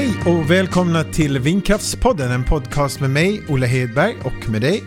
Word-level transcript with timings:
Hej 0.00 0.14
och 0.26 0.50
välkomna 0.50 1.04
till 1.04 1.38
Vindkraftspodden, 1.38 2.32
en 2.32 2.44
podcast 2.44 3.00
med 3.00 3.10
mig, 3.10 3.42
Olle 3.48 3.66
Hedberg, 3.66 4.16
och 4.24 4.50
med 4.50 4.60
dig. 4.60 4.82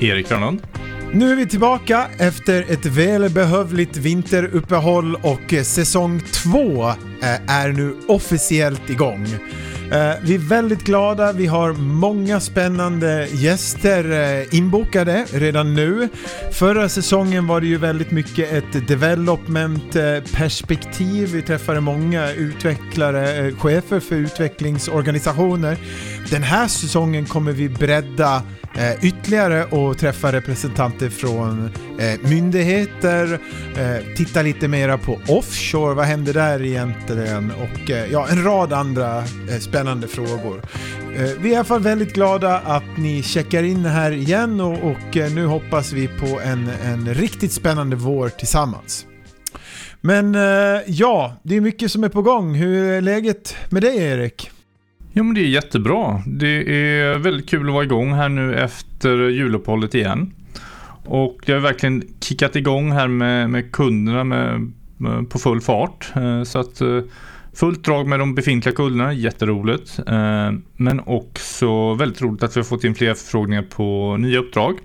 Erik 0.00 0.28
Grönlund. 0.28 0.62
Nu 1.12 1.32
är 1.32 1.36
vi 1.36 1.46
tillbaka 1.46 2.06
efter 2.18 2.72
ett 2.72 2.86
välbehövligt 2.86 3.96
vinteruppehåll 3.96 5.14
och 5.14 5.54
säsong 5.64 6.20
två 6.20 6.88
eh, 6.88 7.50
är 7.50 7.72
nu 7.72 7.96
officiellt 8.08 8.90
igång. 8.90 9.26
Eh, 9.94 10.14
vi 10.22 10.34
är 10.34 10.38
väldigt 10.38 10.84
glada, 10.84 11.32
vi 11.32 11.46
har 11.46 11.72
många 11.72 12.40
spännande 12.40 13.28
gäster 13.32 14.10
eh, 14.10 14.54
inbokade 14.54 15.26
redan 15.32 15.74
nu. 15.74 16.08
Förra 16.52 16.88
säsongen 16.88 17.46
var 17.46 17.60
det 17.60 17.66
ju 17.66 17.76
väldigt 17.76 18.10
mycket 18.10 18.52
ett 18.52 18.88
development-perspektiv. 18.88 21.32
Vi 21.32 21.42
träffade 21.42 21.80
många 21.80 22.32
utvecklare, 22.32 23.46
eh, 23.46 23.56
chefer 23.56 24.00
för 24.00 24.16
utvecklingsorganisationer. 24.16 25.76
Den 26.30 26.42
här 26.42 26.68
säsongen 26.68 27.26
kommer 27.26 27.52
vi 27.52 27.68
bredda 27.68 28.42
eh, 28.76 29.04
ytterligare 29.04 29.64
och 29.64 29.98
träffa 29.98 30.32
representanter 30.32 31.08
från 31.08 31.70
eh, 31.98 32.28
myndigheter, 32.28 33.40
eh, 33.76 34.16
titta 34.16 34.42
lite 34.42 34.68
mera 34.68 34.98
på 34.98 35.20
offshore, 35.28 35.94
vad 35.94 36.04
händer 36.04 36.34
där 36.34 36.62
egentligen 36.62 37.50
och 37.50 37.90
eh, 37.90 38.12
ja, 38.12 38.28
en 38.28 38.44
rad 38.44 38.72
andra 38.72 39.18
eh, 39.18 39.58
spännande 39.60 40.08
frågor. 40.08 40.62
Eh, 41.16 41.30
vi 41.40 41.48
är 41.48 41.52
i 41.52 41.54
alla 41.54 41.64
fall 41.64 41.80
väldigt 41.80 42.14
glada 42.14 42.58
att 42.58 42.96
ni 42.96 43.22
checkar 43.22 43.62
in 43.62 43.84
här 43.84 44.12
igen 44.12 44.60
och, 44.60 44.90
och 44.90 45.16
eh, 45.16 45.32
nu 45.32 45.46
hoppas 45.46 45.92
vi 45.92 46.08
på 46.08 46.40
en, 46.40 46.70
en 46.84 47.14
riktigt 47.14 47.52
spännande 47.52 47.96
vår 47.96 48.28
tillsammans. 48.28 49.06
Men 50.00 50.34
eh, 50.34 50.80
ja, 50.86 51.40
det 51.42 51.56
är 51.56 51.60
mycket 51.60 51.90
som 51.90 52.04
är 52.04 52.08
på 52.08 52.22
gång. 52.22 52.54
Hur 52.54 52.92
är 52.92 53.00
läget 53.00 53.56
med 53.70 53.82
dig 53.82 53.96
Erik? 53.96 54.50
Jo 55.16 55.24
men 55.24 55.34
det 55.34 55.40
är 55.40 55.48
jättebra. 55.48 56.22
Det 56.26 56.76
är 56.76 57.18
väldigt 57.18 57.48
kul 57.48 57.68
att 57.68 57.74
vara 57.74 57.84
igång 57.84 58.12
här 58.12 58.28
nu 58.28 58.54
efter 58.54 59.28
juluppehållet 59.28 59.94
igen. 59.94 60.32
Och 61.04 61.38
jag 61.44 61.54
har 61.54 61.60
verkligen 61.60 62.02
kickat 62.20 62.56
igång 62.56 62.92
här 62.92 63.08
med, 63.08 63.50
med 63.50 63.72
kunderna 63.72 64.24
med, 64.24 64.72
med, 64.96 65.30
på 65.30 65.38
full 65.38 65.60
fart. 65.60 66.12
Eh, 66.16 66.42
så 66.42 66.58
att 66.58 66.80
eh, 66.80 67.00
fullt 67.52 67.84
drag 67.84 68.06
med 68.06 68.18
de 68.18 68.34
befintliga 68.34 68.74
kunderna, 68.74 69.12
jätteroligt. 69.12 69.98
Eh, 70.06 70.52
men 70.76 71.00
också 71.06 71.94
väldigt 71.94 72.22
roligt 72.22 72.42
att 72.42 72.56
vi 72.56 72.60
har 72.60 72.64
fått 72.64 72.84
in 72.84 72.94
fler 72.94 73.14
förfrågningar 73.14 73.62
på 73.62 74.16
nya 74.16 74.38
uppdrag. 74.38 74.78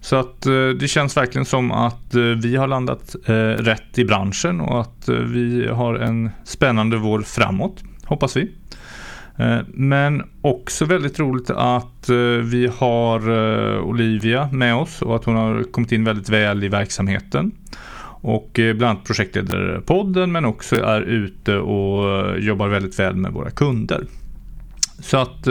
Så 0.00 0.16
att 0.16 0.42
det 0.80 0.90
känns 0.90 1.16
verkligen 1.16 1.44
som 1.44 1.72
att 1.72 2.14
vi 2.14 2.56
har 2.56 2.66
landat 2.66 3.16
rätt 3.58 3.98
i 3.98 4.04
branschen 4.04 4.60
och 4.60 4.80
att 4.80 5.08
vi 5.08 5.68
har 5.68 5.94
en 5.94 6.30
spännande 6.44 6.96
vår 6.96 7.20
framåt, 7.20 7.82
hoppas 8.04 8.36
vi. 8.36 8.50
Eh, 9.38 9.58
men 9.68 10.22
också 10.40 10.84
väldigt 10.84 11.18
roligt 11.18 11.50
att 11.50 12.08
eh, 12.08 12.16
vi 12.42 12.70
har 12.76 13.20
eh, 13.30 13.82
Olivia 13.82 14.48
med 14.52 14.74
oss 14.74 15.02
och 15.02 15.16
att 15.16 15.24
hon 15.24 15.36
har 15.36 15.62
kommit 15.62 15.92
in 15.92 16.04
väldigt 16.04 16.28
väl 16.28 16.64
i 16.64 16.68
verksamheten. 16.68 17.52
Och 18.20 18.50
bland 18.54 18.82
annat 18.84 19.04
projektleder 19.04 19.82
podden 19.86 20.32
men 20.32 20.44
också 20.44 20.76
är 20.76 21.00
ute 21.00 21.56
och 21.58 22.40
jobbar 22.40 22.68
väldigt 22.68 22.98
väl 22.98 23.16
med 23.16 23.32
våra 23.32 23.50
kunder. 23.50 24.06
Så 25.00 25.16
att 25.16 25.46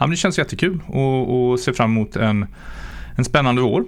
ja, 0.00 0.06
det 0.06 0.16
känns 0.16 0.38
jättekul 0.38 0.80
och, 0.86 1.50
och 1.50 1.60
ser 1.60 1.72
fram 1.72 1.90
emot 1.90 2.16
en, 2.16 2.46
en 3.16 3.24
spännande 3.24 3.62
vår. 3.62 3.84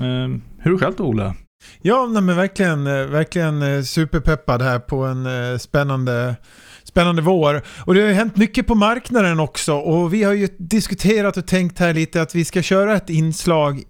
Hur 0.00 0.40
är 0.62 0.70
det 0.70 0.78
själv 0.78 0.94
då 0.96 1.04
Ola? 1.04 1.34
Ja, 1.82 2.06
men 2.06 2.36
verkligen, 2.36 2.86
eh, 2.86 3.06
verkligen 3.06 3.62
eh, 3.62 3.82
superpeppad 3.82 4.62
här 4.62 4.78
på 4.78 5.04
en 5.04 5.26
eh, 5.26 5.58
spännande 5.58 6.36
spännande 6.84 7.22
vår. 7.22 7.62
Och 7.78 7.94
det 7.94 8.00
har 8.00 8.08
ju 8.08 8.14
hänt 8.14 8.36
mycket 8.36 8.66
på 8.66 8.74
marknaden 8.74 9.40
också 9.40 9.74
och 9.74 10.14
vi 10.14 10.22
har 10.22 10.32
ju 10.32 10.48
diskuterat 10.58 11.36
och 11.36 11.46
tänkt 11.46 11.78
här 11.78 11.94
lite 11.94 12.22
att 12.22 12.34
vi 12.34 12.44
ska 12.44 12.62
köra 12.62 12.96
ett 12.96 13.10
inslag 13.10 13.84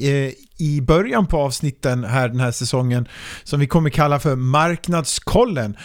i 0.59 0.81
början 0.81 1.27
på 1.27 1.39
avsnitten 1.39 2.05
här 2.05 2.28
den 2.28 2.41
här 2.41 2.50
säsongen 2.50 3.09
som 3.45 3.61
vi 3.61 3.67
kommer 3.67 3.91
kalla 3.91 4.19
för 4.19 4.37
Marknadskollen. 4.37 5.77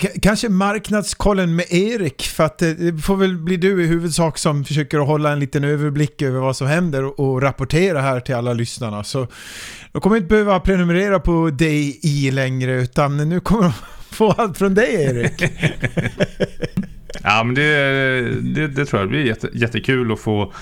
K 0.00 0.08
kanske 0.22 0.48
Marknadskollen 0.48 1.56
med 1.56 1.66
Erik 1.70 2.22
för 2.22 2.44
att 2.44 2.62
eh, 2.62 2.68
det 2.68 3.02
får 3.02 3.16
väl 3.16 3.36
bli 3.36 3.56
du 3.56 3.84
i 3.84 3.86
huvudsak 3.86 4.38
som 4.38 4.64
försöker 4.64 4.98
att 4.98 5.06
hålla 5.06 5.32
en 5.32 5.40
liten 5.40 5.64
överblick 5.64 6.22
över 6.22 6.40
vad 6.40 6.56
som 6.56 6.66
händer 6.66 7.04
och, 7.04 7.20
och 7.20 7.42
rapportera 7.42 8.00
här 8.00 8.20
till 8.20 8.34
alla 8.34 8.52
lyssnarna. 8.52 9.04
Så 9.04 9.28
de 9.92 10.02
kommer 10.02 10.16
inte 10.16 10.28
behöva 10.28 10.60
prenumerera 10.60 11.20
på 11.20 11.50
dig 11.50 12.00
i 12.02 12.30
längre 12.30 12.72
utan 12.72 13.28
nu 13.28 13.40
kommer 13.40 13.62
de 13.62 13.72
få 14.14 14.30
allt 14.30 14.58
från 14.58 14.74
dig 14.74 14.94
Erik. 14.94 15.42
ja 17.22 17.44
men 17.44 17.54
det, 17.54 17.72
det, 18.40 18.68
det, 18.68 18.86
tror 18.86 19.02
jag 19.02 19.08
blir 19.08 19.24
jätte, 19.24 19.48
jättekul 19.52 20.12
att 20.12 20.20
få 20.20 20.52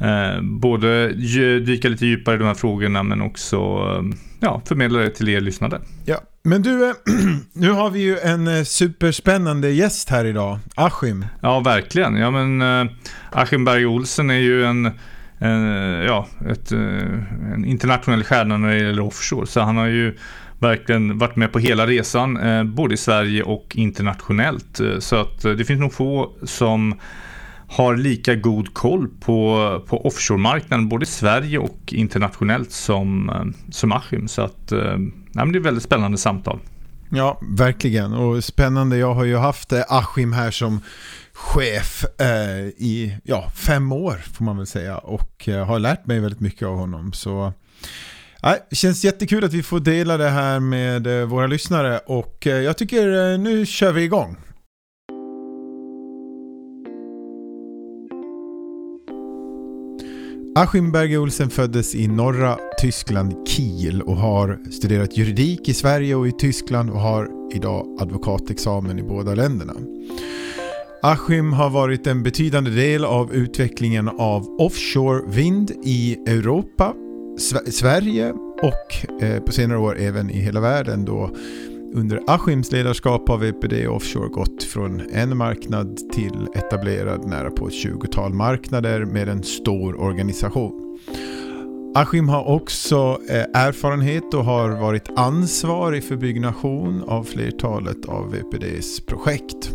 eh, 0.00 0.42
både 0.42 1.12
dyka 1.60 1.88
lite 1.88 2.06
djupare 2.06 2.34
i 2.34 2.38
de 2.38 2.44
här 2.44 2.54
frågorna 2.54 3.02
men 3.02 3.22
också 3.22 3.56
eh, 3.56 4.18
ja, 4.40 4.62
förmedla 4.64 4.98
det 4.98 5.10
till 5.10 5.28
er 5.28 5.40
lyssnare. 5.40 5.80
Ja, 6.04 6.20
men 6.42 6.62
du, 6.62 6.88
eh, 6.88 6.94
nu 7.52 7.70
har 7.70 7.90
vi 7.90 8.00
ju 8.00 8.18
en 8.18 8.64
superspännande 8.64 9.70
gäst 9.70 10.10
här 10.10 10.24
idag, 10.24 10.58
Askim. 10.74 11.26
Ja, 11.40 11.60
verkligen. 11.60 12.16
Ja, 12.16 12.30
men 12.30 12.88
Askim 13.30 13.64
Berg 13.64 13.86
Olsen 13.86 14.30
är 14.30 14.38
ju 14.38 14.64
en 14.64 14.90
en, 15.40 15.62
ja, 16.06 16.26
ett, 16.50 16.72
en 16.72 17.64
internationell 17.64 18.24
stjärna 18.24 18.56
när 18.56 18.68
det 18.68 18.78
gäller 18.78 19.02
offshore. 19.02 19.46
Så 19.46 19.60
han 19.60 19.76
har 19.76 19.86
ju 19.86 20.16
verkligen 20.58 21.18
varit 21.18 21.36
med 21.36 21.52
på 21.52 21.58
hela 21.58 21.86
resan, 21.86 22.38
både 22.74 22.94
i 22.94 22.96
Sverige 22.96 23.42
och 23.42 23.76
internationellt. 23.76 24.80
Så 24.98 25.16
att 25.16 25.42
det 25.42 25.64
finns 25.64 25.80
nog 25.80 25.92
få 25.92 26.32
som 26.42 26.94
har 27.68 27.96
lika 27.96 28.34
god 28.34 28.74
koll 28.74 29.08
på, 29.08 29.82
på 29.88 30.06
offshore-marknaden, 30.06 30.88
både 30.88 31.02
i 31.02 31.06
Sverige 31.06 31.58
och 31.58 31.92
internationellt 31.92 32.72
som, 32.72 33.28
eh, 33.28 33.70
som 33.70 33.92
Achim. 33.92 34.28
Så 34.28 34.42
att, 34.42 34.72
eh, 34.72 34.98
ja, 35.32 35.44
det 35.44 35.58
är 35.58 35.60
väldigt 35.60 35.84
spännande 35.84 36.18
samtal. 36.18 36.60
Ja, 37.10 37.40
verkligen. 37.58 38.12
Och 38.12 38.44
spännande. 38.44 38.96
Jag 38.96 39.14
har 39.14 39.24
ju 39.24 39.36
haft 39.36 39.72
eh, 39.72 39.82
Achim 39.88 40.32
här 40.32 40.50
som 40.50 40.80
chef 41.32 42.04
eh, 42.20 42.66
i 42.66 43.18
ja, 43.24 43.50
fem 43.56 43.92
år 43.92 44.16
får 44.32 44.44
man 44.44 44.56
väl 44.56 44.66
säga 44.66 44.98
och 44.98 45.48
eh, 45.48 45.66
har 45.66 45.78
lärt 45.78 46.06
mig 46.06 46.20
väldigt 46.20 46.40
mycket 46.40 46.68
av 46.68 46.76
honom. 46.76 47.12
Så 47.12 47.52
Nej, 48.42 48.58
det 48.70 48.76
känns 48.76 49.04
jättekul 49.04 49.44
att 49.44 49.52
vi 49.52 49.62
får 49.62 49.80
dela 49.80 50.16
det 50.16 50.28
här 50.28 50.60
med 50.60 51.06
eh, 51.06 51.26
våra 51.26 51.46
lyssnare 51.46 51.98
och 51.98 52.46
eh, 52.46 52.56
jag 52.56 52.78
tycker 52.78 53.32
eh, 53.32 53.38
nu 53.38 53.66
kör 53.66 53.92
vi 53.92 54.02
igång. 54.02 54.36
Askim 60.58 60.92
Berge 60.92 61.18
Olsen 61.18 61.50
föddes 61.50 61.94
i 61.94 62.08
norra 62.08 62.58
Tyskland, 62.80 63.48
Kiel 63.48 64.02
och 64.02 64.16
har 64.16 64.58
studerat 64.70 65.16
juridik 65.16 65.68
i 65.68 65.74
Sverige 65.74 66.14
och 66.14 66.28
i 66.28 66.32
Tyskland 66.32 66.90
och 66.90 67.00
har 67.00 67.28
idag 67.54 67.86
advokatexamen 68.00 68.98
i 68.98 69.02
båda 69.02 69.34
länderna. 69.34 69.74
Askim 71.02 71.52
har 71.52 71.70
varit 71.70 72.06
en 72.06 72.22
betydande 72.22 72.70
del 72.70 73.04
av 73.04 73.34
utvecklingen 73.34 74.08
av 74.08 74.60
offshore 74.60 75.22
vind 75.26 75.72
i 75.84 76.14
Europa 76.26 76.94
Sverige 77.70 78.32
och 78.62 79.22
eh, 79.22 79.42
på 79.42 79.52
senare 79.52 79.78
år 79.78 79.98
även 79.98 80.30
i 80.30 80.40
hela 80.40 80.60
världen 80.60 81.04
då 81.04 81.30
under 81.94 82.20
Askims 82.26 82.72
ledarskap 82.72 83.28
har 83.28 83.38
VPD 83.38 83.88
Offshore 83.88 84.28
gått 84.28 84.62
från 84.62 85.00
en 85.12 85.36
marknad 85.36 85.98
till 86.12 86.48
etablerad 86.54 87.28
nära 87.28 87.50
på 87.50 87.68
ett 87.68 87.74
20-tal 87.74 88.34
marknader 88.34 89.04
med 89.04 89.28
en 89.28 89.42
stor 89.42 90.00
organisation. 90.00 90.98
Askim 91.94 92.28
har 92.28 92.48
också 92.48 93.20
eh, 93.28 93.44
erfarenhet 93.54 94.34
och 94.34 94.44
har 94.44 94.68
varit 94.68 95.08
ansvarig 95.16 96.04
för 96.04 96.16
byggnation 96.16 97.02
av 97.02 97.24
flertalet 97.24 98.04
av 98.04 98.32
VPDs 98.32 99.00
projekt. 99.00 99.70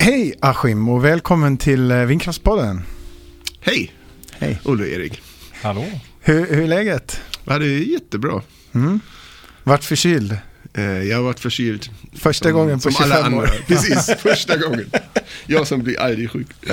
Hej 0.00 0.34
Askim 0.40 0.88
och 0.88 1.04
välkommen 1.04 1.56
till 1.56 1.90
eh, 1.90 1.98
Vindkraftspodden. 1.98 2.82
Hej! 3.60 3.92
Hej! 4.32 4.60
Olle 4.64 4.86
Erik. 4.86 5.22
Hallå! 5.62 5.84
Hur, 6.20 6.46
hur 6.46 6.62
är 6.62 6.66
läget? 6.66 7.20
Ja, 7.44 7.58
det 7.58 7.66
är 7.66 7.78
jättebra. 7.78 8.42
Mm. 8.72 9.00
Vart 9.62 9.84
förkyld? 9.84 10.36
Eh, 10.74 10.84
jag 10.84 11.16
har 11.16 11.22
varit 11.22 11.40
förkyld. 11.40 11.90
Första 12.12 12.48
som, 12.48 12.52
gången 12.52 12.80
på 12.80 12.90
25 12.90 13.34
år. 13.34 13.50
Precis, 13.66 14.10
första 14.18 14.56
gången. 14.56 14.90
Jag 15.46 15.66
som 15.66 15.82
blir 15.82 16.00
aldrig 16.00 16.30
sjuk. 16.30 16.46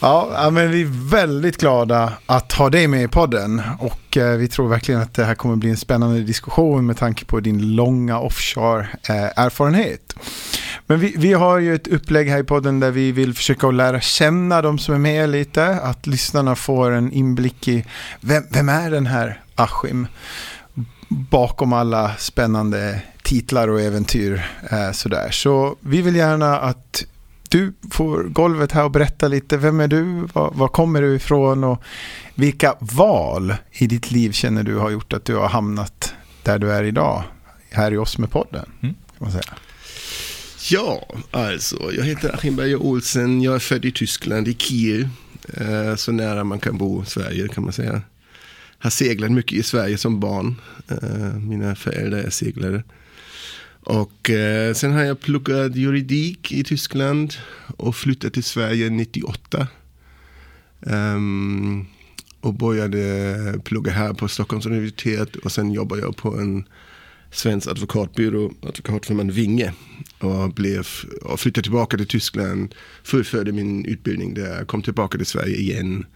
Ja, 0.00 0.50
men 0.52 0.70
vi 0.70 0.82
är 0.82 1.10
väldigt 1.10 1.56
glada 1.56 2.12
att 2.26 2.52
ha 2.52 2.70
dig 2.70 2.88
med 2.88 3.02
i 3.02 3.08
podden 3.08 3.62
och 3.78 4.16
eh, 4.16 4.36
vi 4.36 4.48
tror 4.48 4.68
verkligen 4.68 5.00
att 5.00 5.14
det 5.14 5.24
här 5.24 5.34
kommer 5.34 5.56
bli 5.56 5.70
en 5.70 5.76
spännande 5.76 6.20
diskussion 6.20 6.86
med 6.86 6.96
tanke 6.96 7.24
på 7.24 7.40
din 7.40 7.74
långa 7.76 8.18
offshore-erfarenhet. 8.18 10.16
Men 10.86 11.00
vi, 11.00 11.14
vi 11.16 11.32
har 11.32 11.58
ju 11.58 11.74
ett 11.74 11.88
upplägg 11.88 12.28
här 12.28 12.38
i 12.38 12.44
podden 12.44 12.80
där 12.80 12.90
vi 12.90 13.12
vill 13.12 13.34
försöka 13.34 13.70
lära 13.70 14.00
känna 14.00 14.62
de 14.62 14.78
som 14.78 14.94
är 14.94 14.98
med 14.98 15.28
lite. 15.28 15.66
Att 15.66 16.06
lyssnarna 16.06 16.56
får 16.56 16.90
en 16.90 17.12
inblick 17.12 17.68
i 17.68 17.84
vem, 18.20 18.42
vem 18.50 18.68
är 18.68 18.90
den 18.90 19.06
här 19.06 19.40
Askim? 19.54 20.06
bakom 21.08 21.72
alla 21.72 22.14
spännande 22.18 23.00
titlar 23.22 23.68
och 23.68 23.80
äventyr. 23.80 24.50
Eh, 24.70 24.92
sådär. 24.92 25.30
Så 25.30 25.76
vi 25.80 26.02
vill 26.02 26.16
gärna 26.16 26.58
att 26.58 27.04
du 27.56 27.72
får 27.90 28.22
golvet 28.22 28.72
här 28.72 28.84
och 28.84 28.90
berätta 28.90 29.28
lite. 29.28 29.56
Vem 29.56 29.80
är 29.80 29.88
du? 29.88 30.02
Var, 30.32 30.50
var, 30.54 30.68
kommer 30.68 31.02
du 31.02 31.14
ifrån? 31.14 31.64
Och 31.64 31.82
vilka 32.34 32.74
val 32.80 33.54
i 33.72 33.86
ditt 33.86 34.10
liv 34.10 34.32
känner 34.32 34.62
du 34.62 34.76
har 34.76 34.90
gjort 34.90 35.12
att 35.12 35.24
du 35.24 35.36
har 35.36 35.48
hamnat 35.48 36.14
där 36.42 36.58
du 36.58 36.72
är 36.72 36.84
idag? 36.84 37.24
Här 37.70 37.92
i 37.92 37.96
oss 37.96 38.18
med 38.18 38.30
podden. 38.30 38.70
Mm. 38.82 38.94
Kan 39.18 39.18
man 39.18 39.32
säga. 39.32 39.54
Ja, 40.70 41.08
alltså 41.30 41.92
jag 41.92 42.04
heter 42.04 42.34
Achim 42.34 42.56
Berger 42.56 42.82
Olsen. 42.82 43.42
Jag 43.42 43.54
är 43.54 43.58
född 43.58 43.84
i 43.84 43.92
Tyskland, 43.92 44.48
i 44.48 44.54
Kiel. 44.54 45.08
Eh, 45.54 45.94
så 45.96 46.12
nära 46.12 46.44
man 46.44 46.60
kan 46.60 46.78
bo 46.78 47.02
i 47.02 47.06
Sverige 47.06 47.48
kan 47.48 47.64
man 47.64 47.72
säga. 47.72 48.02
Har 48.78 48.90
seglat 48.90 49.30
mycket 49.30 49.58
i 49.58 49.62
Sverige 49.62 49.98
som 49.98 50.20
barn. 50.20 50.60
Eh, 50.88 51.34
mina 51.40 51.74
föräldrar 51.74 52.18
är 52.18 52.30
seglare. 52.30 52.82
Och 53.86 54.30
eh, 54.30 54.74
sen 54.74 54.92
har 54.92 55.02
jag 55.02 55.20
pluggat 55.20 55.76
juridik 55.76 56.52
i 56.52 56.64
Tyskland 56.64 57.34
och 57.76 57.96
flyttat 57.96 58.32
till 58.32 58.44
Sverige 58.44 58.90
98. 58.90 59.68
Um, 60.80 60.92
ehm, 60.92 61.86
och 62.40 62.54
började 62.54 63.60
plugga 63.64 63.92
här 63.92 64.12
på 64.12 64.28
Stockholms 64.28 64.66
universitet 64.66 65.36
och 65.36 65.52
sen 65.52 65.72
jobbade 65.72 66.02
jag 66.02 66.16
på 66.16 66.38
en 66.38 66.64
svensk 67.30 67.68
advokatbyrå, 67.68 68.52
advokatfirman 68.62 69.30
Vinge. 69.30 69.72
Och, 70.18 70.52
blev, 70.54 70.86
och 71.22 71.40
flyttade 71.40 71.62
tillbaka 71.62 71.96
till 71.96 72.06
Tyskland, 72.06 72.74
fullföljde 73.04 73.52
min 73.52 73.84
utbildning 73.84 74.34
där, 74.34 74.64
kom 74.64 74.82
tillbaka 74.82 75.18
till 75.18 75.26
Sverige 75.26 75.56
igen. 75.56 76.06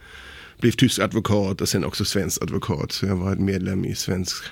Blev 0.59 0.71
tysk 0.71 0.99
advokat 0.99 1.61
och 1.61 1.69
sen 1.69 1.85
också 1.85 2.05
svensk 2.05 2.41
advokat. 2.41 2.91
Så 2.91 3.05
jag 3.05 3.15
var 3.15 3.35
medlem 3.35 3.85
i 3.85 3.95
svensk, 3.95 4.43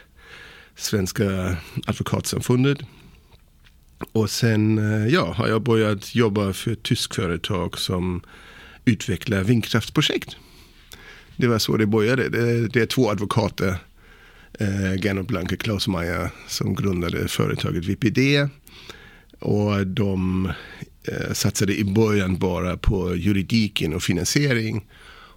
Svenska 0.75 1.57
advokatsamfundet. 1.85 2.77
Och 4.11 4.29
sen 4.29 4.77
eh, 4.77 5.07
ja, 5.07 5.33
har 5.33 5.47
jag 5.47 5.63
börjat 5.63 6.15
jobba 6.15 6.53
för 6.53 6.71
ett 6.71 6.83
tyskt 6.83 7.15
företag 7.15 7.77
som 7.77 8.21
utvecklar 8.85 9.43
vindkraftsprojekt. 9.43 10.37
Det 11.37 11.47
var 11.47 11.59
så 11.59 11.77
det 11.77 11.85
började. 11.85 12.29
Det, 12.29 12.67
det 12.67 12.81
är 12.81 12.85
två 12.85 13.09
advokater, 13.09 13.77
eh, 14.59 14.95
Gernot 15.03 15.27
Blanke 15.27 15.55
och 15.55 15.61
Klaus 15.61 15.87
Meyer, 15.87 16.29
som 16.47 16.75
grundade 16.75 17.27
företaget 17.27 17.85
VPD. 17.85 18.47
Och 19.39 19.87
de 19.87 20.51
eh, 21.03 21.33
satsade 21.33 21.79
i 21.79 21.83
början 21.83 22.37
bara 22.37 22.77
på 22.77 23.15
juridiken 23.15 23.93
och 23.93 24.03
finansiering. 24.03 24.85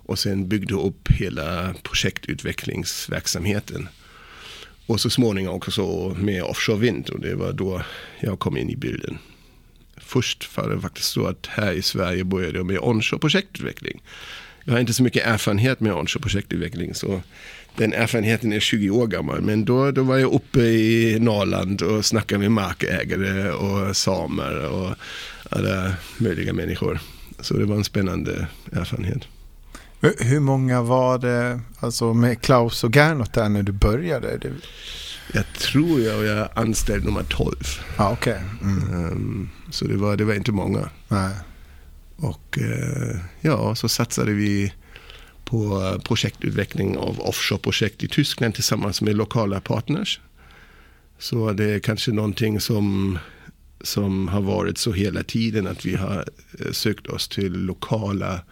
Och 0.05 0.19
sen 0.19 0.49
byggde 0.49 0.75
upp 0.75 1.09
hela 1.09 1.75
projektutvecklingsverksamheten. 1.83 3.89
Och 4.87 5.01
så 5.01 5.11
småningom 5.11 5.55
också 5.55 6.15
med 6.19 6.43
offshore 6.43 6.79
vind 6.79 7.11
och 7.11 7.21
det 7.21 7.35
var 7.35 7.53
då 7.53 7.83
jag 8.21 8.39
kom 8.39 8.57
in 8.57 8.71
i 8.71 8.77
bilden. 8.77 9.19
Först 9.97 10.57
var 10.57 10.69
det 10.69 10.81
faktiskt 10.81 11.09
så 11.09 11.27
att 11.27 11.47
här 11.47 11.73
i 11.73 11.83
Sverige 11.83 12.25
började 12.25 12.59
jag 12.59 12.67
med 12.67 12.79
onshore 12.79 13.21
projektutveckling. 13.21 14.03
Jag 14.65 14.73
har 14.73 14.81
inte 14.81 14.95
så 14.95 15.03
mycket 15.03 15.27
erfarenhet 15.27 15.81
med 15.81 15.93
onshore 15.93 16.23
projektutveckling 16.23 16.95
så 16.95 17.23
den 17.77 17.93
erfarenheten 17.93 18.53
är 18.53 18.61
20 18.61 18.91
år 18.91 19.07
gammal. 19.07 19.41
Men 19.41 19.65
då, 19.65 19.91
då 19.91 20.03
var 20.03 20.19
jag 20.19 20.33
uppe 20.33 20.61
i 20.61 21.19
Norrland 21.21 21.83
och 21.83 22.05
snackade 22.05 22.39
med 22.39 22.53
markägare 22.53 23.51
och 23.51 23.97
samer 23.97 24.71
och 24.71 24.95
alla 25.51 25.95
möjliga 26.19 26.53
människor. 26.53 27.01
Så 27.41 27.55
det 27.55 27.65
var 27.65 27.77
en 27.77 27.85
spännande 27.85 28.47
erfarenhet. 28.73 29.23
Hur 30.03 30.41
många 30.41 30.83
var 30.83 31.19
det 31.19 31.61
alltså 31.81 32.15
med 32.15 32.41
Klaus 32.41 32.85
och 32.85 32.95
Gernot 32.95 33.33
där 33.33 33.49
när 33.49 33.63
du 33.63 33.73
började? 33.73 34.53
Jag 35.33 35.45
tror 35.53 36.01
jag 36.01 36.37
var 36.37 36.49
anställd 36.55 37.05
nummer 37.05 37.23
12. 37.23 37.57
Ah, 37.97 38.13
okay. 38.13 38.41
Mm. 38.63 38.95
Um, 38.95 39.51
så 39.71 39.85
det 39.85 39.97
var, 39.97 40.17
det 40.17 40.25
var 40.25 40.35
inte 40.35 40.53
många. 40.53 40.91
Nej. 41.09 41.35
Och 42.17 42.59
uh, 42.61 43.17
ja, 43.41 43.75
så 43.75 43.89
satsade 43.89 44.33
vi 44.33 44.73
på 45.45 45.99
projektutveckling 46.05 46.97
av 46.97 47.21
offshore-projekt 47.21 48.03
i 48.03 48.09
Tyskland 48.09 48.55
tillsammans 48.55 49.03
med 49.03 49.17
lokala 49.17 49.61
partners. 49.61 50.21
Så 51.19 51.53
det 51.53 51.65
är 51.65 51.79
kanske 51.79 52.13
någonting 52.13 52.61
som, 52.61 53.19
som 53.81 54.29
har 54.29 54.41
varit 54.41 54.79
så 54.79 54.93
hela 54.93 55.23
tiden 55.23 55.67
att 55.67 55.87
vi 55.87 55.95
har 55.95 56.25
eh, 56.61 56.73
sökt 56.73 57.07
oss 57.07 57.29
till 57.29 57.53
lokala 57.53 58.35
Eh, 58.35 58.43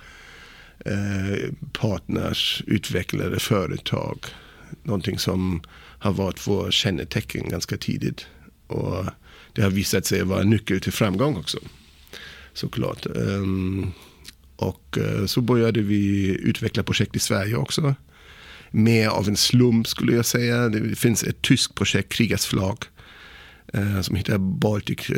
Eh, 0.84 1.52
partners, 1.72 2.62
utvecklade 2.66 3.38
företag. 3.38 4.18
Någonting 4.82 5.18
som 5.18 5.62
har 5.98 6.12
varit 6.12 6.46
vår 6.46 6.70
kännetecken 6.70 7.48
ganska 7.48 7.76
tidigt. 7.76 8.26
Och 8.66 9.04
det 9.52 9.62
har 9.62 9.70
visat 9.70 10.06
sig 10.06 10.22
vara 10.22 10.42
nyckel 10.42 10.80
till 10.80 10.92
framgång 10.92 11.36
också. 11.36 11.58
Såklart. 12.52 13.06
Ehm, 13.06 13.92
och 14.56 14.98
eh, 14.98 15.26
så 15.26 15.40
började 15.40 15.82
vi 15.82 16.28
utveckla 16.42 16.82
projekt 16.82 17.16
i 17.16 17.18
Sverige 17.18 17.56
också. 17.56 17.94
Mer 18.70 19.08
av 19.08 19.28
en 19.28 19.36
slump 19.36 19.86
skulle 19.86 20.16
jag 20.16 20.26
säga. 20.26 20.68
Det 20.68 20.96
finns 20.96 21.22
ett 21.22 21.42
tyskt 21.42 21.74
projekt, 21.74 22.12
Krigars 22.12 22.54
eh, 23.72 24.00
som 24.00 24.16
heter 24.16 24.38
Baltic 24.38 25.10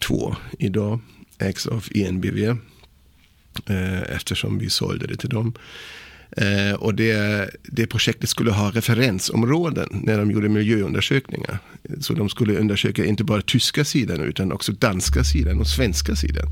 2 0.00 0.36
idag. 0.58 1.00
Ägs 1.38 1.66
av 1.66 1.86
ENBV. 1.94 2.56
Eh, 3.66 4.16
eftersom 4.16 4.58
vi 4.58 4.70
sålde 4.70 5.06
det 5.06 5.16
till 5.16 5.28
dem. 5.28 5.54
Eh, 6.36 6.74
och 6.74 6.94
det, 6.94 7.50
det 7.62 7.86
projektet 7.86 8.28
skulle 8.28 8.50
ha 8.50 8.70
referensområden 8.70 9.88
när 9.90 10.18
de 10.18 10.30
gjorde 10.30 10.48
miljöundersökningar. 10.48 11.58
Så 12.00 12.12
de 12.12 12.28
skulle 12.28 12.58
undersöka 12.58 13.04
inte 13.04 13.24
bara 13.24 13.42
tyska 13.42 13.84
sidan 13.84 14.20
utan 14.20 14.52
också 14.52 14.72
danska 14.72 15.24
sidan 15.24 15.60
och 15.60 15.66
svenska 15.66 16.16
sidan. 16.16 16.46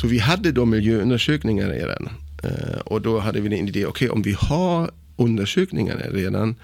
Så 0.00 0.06
vi 0.06 0.18
hade 0.18 0.52
då 0.52 0.64
miljöundersökningar 0.64 1.68
redan. 1.68 2.08
Eh, 2.42 2.78
och 2.84 3.02
då 3.02 3.18
hade 3.18 3.40
vi 3.40 3.46
en 3.46 3.68
idé, 3.68 3.86
okej 3.86 3.86
okay, 3.86 4.08
om 4.08 4.22
vi 4.22 4.36
har 4.38 4.90
undersökningarna 5.16 6.00
redan 6.10 6.56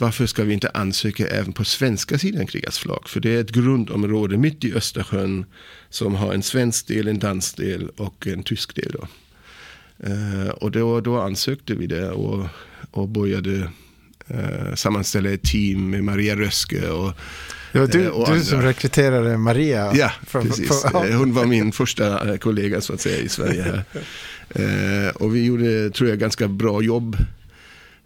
varför 0.00 0.26
ska 0.26 0.44
vi 0.44 0.54
inte 0.54 0.70
ansöka 0.74 1.26
även 1.26 1.52
på 1.52 1.64
svenska 1.64 2.18
sidan 2.18 2.46
krigasflagg? 2.46 3.08
För 3.08 3.20
det 3.20 3.30
är 3.30 3.40
ett 3.40 3.50
grundområde 3.50 4.36
mitt 4.36 4.64
i 4.64 4.74
Östersjön 4.74 5.44
som 5.88 6.14
har 6.14 6.34
en 6.34 6.42
svensk 6.42 6.86
del, 6.86 7.08
en 7.08 7.18
dansk 7.18 7.56
del 7.56 7.88
och 7.96 8.26
en 8.26 8.42
tysk 8.42 8.74
del. 8.74 8.92
Då. 8.92 9.08
Uh, 10.08 10.48
och 10.48 10.70
då, 10.70 11.00
då 11.00 11.20
ansökte 11.20 11.74
vi 11.74 11.86
det 11.86 12.10
och, 12.10 12.46
och 12.90 13.08
började 13.08 13.70
uh, 14.30 14.74
sammanställa 14.74 15.30
ett 15.30 15.42
team 15.42 15.90
med 15.90 16.04
Maria 16.04 16.36
Röske 16.36 16.88
och 16.88 17.12
det 17.72 17.78
var 17.78 17.86
du, 17.86 18.08
uh, 18.08 18.32
du 18.32 18.44
som 18.44 18.62
rekryterade 18.62 19.38
Maria? 19.38 19.92
Ja, 19.94 20.12
för, 20.26 20.42
precis. 20.42 20.82
För, 20.82 21.12
Hon 21.12 21.32
var 21.34 21.46
min 21.46 21.72
första 21.72 22.38
kollega 22.38 22.80
så 22.80 22.92
att 22.92 23.00
säga 23.00 23.18
i 23.18 23.28
Sverige. 23.28 23.62
Här. 23.62 25.22
och 25.22 25.36
vi 25.36 25.44
gjorde, 25.44 25.90
tror 25.90 26.10
jag, 26.10 26.18
ganska 26.18 26.48
bra 26.48 26.82
jobb 26.82 27.16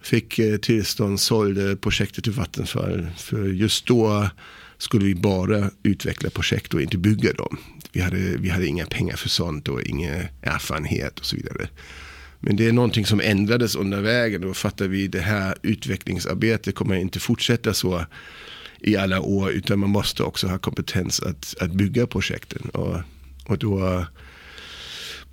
fick 0.05 0.39
eh, 0.39 0.57
tillstånd, 0.57 1.19
sålde 1.19 1.75
projektet 1.75 2.23
till 2.23 2.33
Vattenfall. 2.33 3.07
För 3.17 3.47
just 3.47 3.85
då 3.85 4.29
skulle 4.77 5.05
vi 5.05 5.15
bara 5.15 5.69
utveckla 5.83 6.29
projekt 6.29 6.73
och 6.73 6.81
inte 6.81 6.97
bygga 6.97 7.33
dem. 7.33 7.57
Vi 7.91 8.01
hade, 8.01 8.17
vi 8.17 8.49
hade 8.49 8.67
inga 8.67 8.85
pengar 8.85 9.15
för 9.15 9.29
sånt 9.29 9.67
och 9.67 9.81
ingen 9.81 10.23
erfarenhet 10.41 11.19
och 11.19 11.25
så 11.25 11.35
vidare. 11.35 11.69
Men 12.39 12.55
det 12.55 12.67
är 12.67 12.71
någonting 12.71 13.05
som 13.05 13.21
ändrades 13.21 13.75
under 13.75 14.01
vägen. 14.01 14.41
Då 14.41 14.53
fattade 14.53 14.89
vi 14.89 15.07
det 15.07 15.21
här 15.21 15.55
utvecklingsarbetet 15.61 16.75
kommer 16.75 16.95
inte 16.95 17.19
fortsätta 17.19 17.73
så 17.73 18.05
i 18.79 18.97
alla 18.97 19.21
år. 19.21 19.51
Utan 19.51 19.79
man 19.79 19.89
måste 19.89 20.23
också 20.23 20.47
ha 20.47 20.57
kompetens 20.57 21.19
att, 21.19 21.55
att 21.59 21.71
bygga 21.71 22.07
projekten. 22.07 22.69
Och, 22.69 22.97
och 23.45 23.57
då 23.57 24.05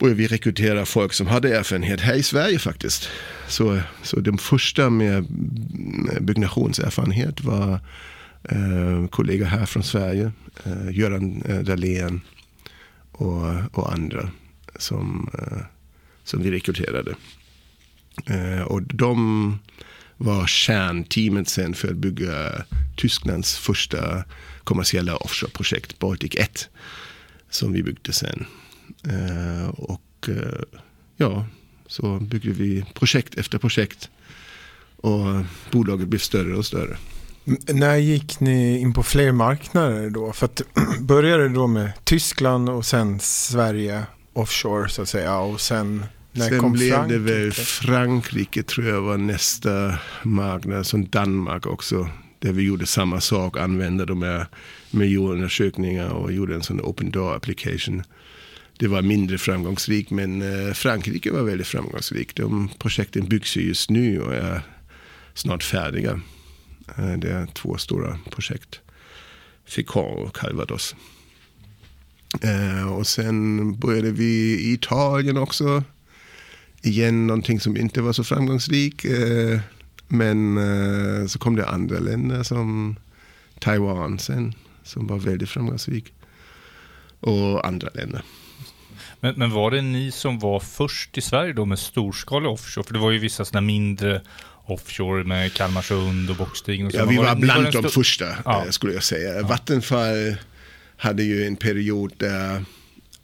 började 0.03 0.19
vi 0.19 0.27
rekrytera 0.27 0.87
folk 0.87 1.13
som 1.13 1.27
hade 1.27 1.57
erfarenhet 1.57 2.01
här 2.01 2.15
i 2.15 2.23
Sverige 2.23 2.59
faktiskt. 2.59 3.09
Så, 3.49 3.81
så 4.03 4.21
de 4.21 4.39
första 4.39 4.91
med 4.91 5.25
byggnationserfarenhet 6.21 7.41
var 7.41 7.81
eh, 8.43 9.07
kollegor 9.11 9.47
här 9.47 9.67
från 9.67 9.83
Sverige. 9.83 10.33
Eh, 10.65 10.99
Göran 10.99 11.43
eh, 11.43 11.59
Dahlén 11.59 12.21
och, 13.13 13.47
och 13.73 13.93
andra 13.93 14.31
som, 14.77 15.31
eh, 15.39 15.59
som 16.25 16.43
vi 16.43 16.51
rekryterade. 16.51 17.15
Eh, 18.27 18.63
och 18.63 18.83
de 18.83 19.59
var 20.17 20.47
kärnteamet 20.47 21.49
sen 21.49 21.75
för 21.75 21.89
att 21.89 21.97
bygga 21.97 22.65
Tysklands 22.97 23.59
första 23.59 24.25
kommersiella 24.65 25.17
offshoreprojekt 25.17 25.99
Baltic 25.99 26.35
1. 26.35 26.69
Som 27.51 27.73
vi 27.73 27.83
byggde 27.83 28.13
sen. 28.13 28.47
Eh, 29.09 29.69
och 29.69 30.29
eh, 30.29 30.63
ja, 31.17 31.47
så 31.87 32.19
byggde 32.19 32.51
vi 32.51 32.85
projekt 32.95 33.35
efter 33.35 33.59
projekt. 33.59 34.11
Och 34.97 35.45
bolaget 35.71 36.09
blev 36.09 36.19
större 36.19 36.57
och 36.57 36.67
större. 36.67 36.97
När 37.69 37.97
gick 37.97 38.41
ni 38.41 38.79
in 38.79 38.93
på 38.93 39.03
fler 39.03 39.33
marknader 39.33 40.11
då? 40.11 40.33
För 40.33 40.47
att 40.47 40.63
började 41.01 41.49
då 41.49 41.67
med 41.67 41.93
Tyskland 42.05 42.69
och 42.69 42.87
sen 42.87 43.21
Sverige 43.21 44.03
offshore 44.33 44.89
så 44.89 45.03
att 45.03 45.09
säga. 45.09 45.39
Och 45.39 45.61
sen 45.61 46.05
när 46.33 46.49
sen 46.49 46.61
kom 46.61 46.73
blev 46.73 46.91
Frankrike? 46.91 47.19
det 47.19 47.19
väl 47.19 47.53
Frankrike 47.53 48.63
tror 48.63 48.87
jag 48.87 49.03
var 49.03 49.17
nästa 49.17 49.99
marknad. 50.23 50.87
Som 50.87 51.09
Danmark 51.09 51.67
också 51.67 52.09
där 52.39 52.53
vi 52.53 52.63
gjorde 52.63 52.87
samma 52.87 53.21
sak, 53.21 53.57
använde 53.57 54.05
de 54.05 54.23
här 54.23 54.47
miljöundersökningar 54.91 56.09
och 56.09 56.33
gjorde 56.33 56.55
en 56.55 56.63
sån 56.63 56.81
open 56.81 57.11
door 57.11 57.37
application. 57.37 58.03
Det 58.79 58.89
var 58.89 59.03
mindre 59.03 59.39
framgångsrikt 59.39 60.11
men 60.11 60.43
eh, 60.43 60.73
Frankrike 60.73 61.33
var 61.33 61.43
väldigt 61.43 61.67
framgångsrikt. 61.67 62.37
De 62.37 62.71
projekten 62.79 63.29
byggs 63.29 63.57
ju 63.57 63.63
just 63.63 63.91
nu 63.91 64.21
och 64.21 64.35
är 64.35 64.63
snart 65.35 65.63
färdiga. 65.63 66.21
Eh, 66.99 67.13
det 67.13 67.31
är 67.31 67.47
två 67.47 67.77
stora 67.79 68.19
projekt. 68.31 68.81
Ficon 69.65 70.27
och 70.27 70.37
Calvados. 70.37 70.97
Eh, 72.41 72.93
och 72.93 73.07
sen 73.07 73.79
började 73.79 74.11
vi 74.11 74.61
i 74.61 74.73
Italien 74.73 75.37
också. 75.37 75.85
Igen 76.83 77.27
någonting 77.27 77.61
som 77.61 77.77
inte 77.77 78.03
var 78.03 78.13
så 78.13 78.25
framgångsrikt. 78.25 79.05
Men 80.09 80.59
så 81.29 81.39
kom 81.39 81.57
det 81.57 81.69
andra 81.69 81.99
länder 81.99 82.43
som 82.43 82.97
Taiwan 83.61 84.19
sen 84.19 84.55
som 84.83 85.07
var 85.07 85.19
väldigt 85.19 85.49
framgångsrikt. 85.49 86.13
Och 87.23 87.67
andra 87.67 87.89
länder. 87.95 88.23
Men, 89.21 89.35
men, 89.37 89.51
var 89.51 89.71
det 89.71 89.83
ni 89.83 90.11
som 90.11 90.39
var 90.39 90.61
först 90.61 91.19
i 91.19 91.21
Sverige 91.21 91.53
då 91.53 91.65
med 91.65 91.79
storskalig 91.79 92.51
offshore? 92.51 92.85
För 92.85 92.95
det 92.95 93.01
var 93.01 93.11
ju 93.11 93.19
vissa 93.19 93.45
sådana 93.45 93.67
mindre 93.67 94.21
offshore 94.67 95.25
med 95.25 95.55
Kalmarsund 95.55 96.31
och 96.31 96.37
Bockstigen. 96.37 96.87
Och 96.87 96.93
så. 96.93 96.99
Ja, 96.99 97.05
vi 97.05 97.17
var, 97.17 97.25
var 97.25 97.35
bland 97.35 97.65
var 97.65 97.83
de 97.83 97.89
första 97.89 98.25
ja. 98.45 98.65
Eh, 98.65 98.71
skulle 98.71 98.93
jag 98.93 99.03
säga. 99.03 99.35
Ja. 99.35 99.47
Vattenfall 99.47 100.37
hade 100.97 101.23
ju 101.23 101.47
en 101.47 101.57
period 101.57 102.13
där, 102.17 102.55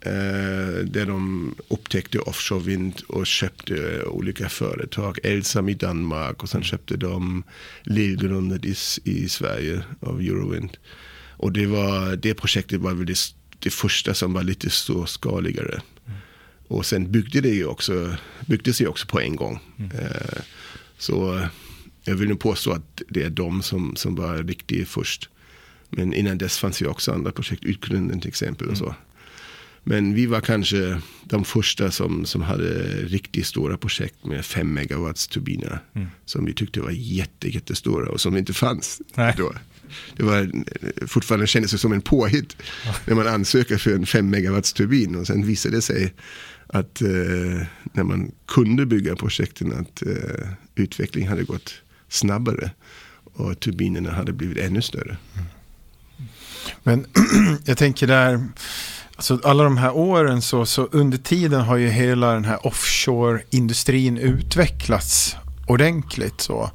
eh, 0.00 0.85
där 0.85 1.07
de 1.07 1.55
upptäckte 1.69 2.19
offshore 2.19 2.62
vind 2.62 3.02
och 3.09 3.26
köpte 3.26 4.02
olika 4.02 4.49
företag. 4.49 5.19
Elsam 5.23 5.69
i 5.69 5.75
Danmark 5.75 6.43
och 6.43 6.49
sen 6.49 6.62
köpte 6.62 6.97
de 6.97 7.43
Lillgrundet 7.83 8.64
i, 8.64 8.75
i 9.05 9.28
Sverige 9.28 9.83
av 10.00 10.21
Eurowind. 10.21 10.76
Och 11.38 11.52
det, 11.52 11.67
var, 11.67 12.17
det 12.17 12.35
projektet 12.35 12.81
var 12.81 12.95
väl 12.95 13.07
det, 13.59 13.69
det 13.69 13.71
första 13.71 14.15
som 14.15 14.33
var 14.33 14.43
lite 14.43 14.71
storskaligare. 14.71 15.81
Mm. 16.07 16.19
Och 16.69 16.87
sen 16.87 17.12
byggde 17.12 17.41
det 17.41 17.55
ju 17.55 17.67
också, 17.67 18.17
byggdes 18.47 18.81
ju 18.81 18.87
också 18.87 19.07
på 19.07 19.21
en 19.21 19.37
gång. 19.37 19.61
Mm. 19.79 19.91
Eh, 19.91 20.43
så 20.99 21.47
jag 22.05 22.15
vill 22.15 22.29
nu 22.29 22.37
påstå 22.37 22.73
att 22.73 23.03
det 23.09 23.23
är 23.23 23.31
de 23.31 23.62
som, 23.62 23.97
som 23.97 24.15
var 24.15 24.43
riktigt 24.43 24.88
först. 24.88 25.29
Men 25.91 26.12
innan 26.12 26.38
dess 26.38 26.59
fanns 26.59 26.83
ju 26.83 26.87
också 26.87 27.12
andra 27.12 27.33
projekt, 27.33 27.65
Utgrunden 27.65 28.21
till 28.21 28.29
exempel. 28.29 28.69
och 28.69 28.79
så. 28.79 28.85
Mm. 28.85 28.97
Men 29.85 30.15
vi 30.15 30.27
var 30.27 30.41
kanske 30.41 31.00
de 31.25 31.45
första 31.45 31.91
som, 31.91 32.27
som 32.27 32.43
hade 32.43 32.85
riktigt 33.05 33.47
stora 33.47 33.77
projekt 33.77 34.25
med 34.25 34.45
5 34.45 34.75
megawatts 34.75 35.29
turbiner. 35.29 35.81
Mm. 35.95 36.09
Som 36.25 36.45
vi 36.45 36.53
tyckte 36.55 36.81
var 36.81 36.91
jätte, 36.91 37.49
jättestora 37.49 38.11
och 38.11 38.21
som 38.21 38.37
inte 38.37 38.53
fanns 38.53 39.00
Nej. 39.15 39.35
då 39.37 39.53
det 40.16 40.23
var 40.23 40.50
fortfarande 41.07 41.47
kändes 41.47 41.73
det 41.73 41.78
som 41.78 41.92
en 41.92 42.00
påhitt 42.00 42.57
när 43.04 43.14
man 43.14 43.26
ansöker 43.26 43.78
för 43.78 43.95
en 43.95 44.07
5 44.07 44.30
megawatts 44.30 44.73
turbin 44.73 45.16
och 45.16 45.26
sen 45.26 45.47
visade 45.47 45.76
det 45.76 45.83
sig 45.83 46.14
att 46.66 47.02
eh, 47.02 47.66
när 47.92 48.02
man 48.02 48.33
kunde 48.47 48.87
bygga 48.87 49.16
projekten 49.16 49.73
att 49.73 50.02
eh, 50.02 50.49
utvecklingen 50.75 51.30
hade 51.30 51.42
gått 51.42 51.75
snabbare 52.09 52.71
och 53.35 53.61
turbinerna 53.61 54.11
hade 54.11 54.33
blivit 54.33 54.59
ännu 54.59 54.83
större. 54.83 55.16
Men 56.83 57.07
jag 57.64 57.78
tänker 57.78 58.07
där, 58.07 58.49
alltså 59.16 59.40
alla 59.45 59.64
de 59.64 59.76
här 59.76 59.97
åren 59.97 60.42
så, 60.42 60.66
så 60.66 60.88
under 60.92 61.18
tiden 61.18 61.61
har 61.61 61.76
ju 61.76 61.88
hela 61.88 62.35
den 62.35 62.45
här 62.45 62.66
offshore-industrin 62.66 64.18
utvecklats 64.18 65.37
ordentligt. 65.66 66.40
så. 66.40 66.71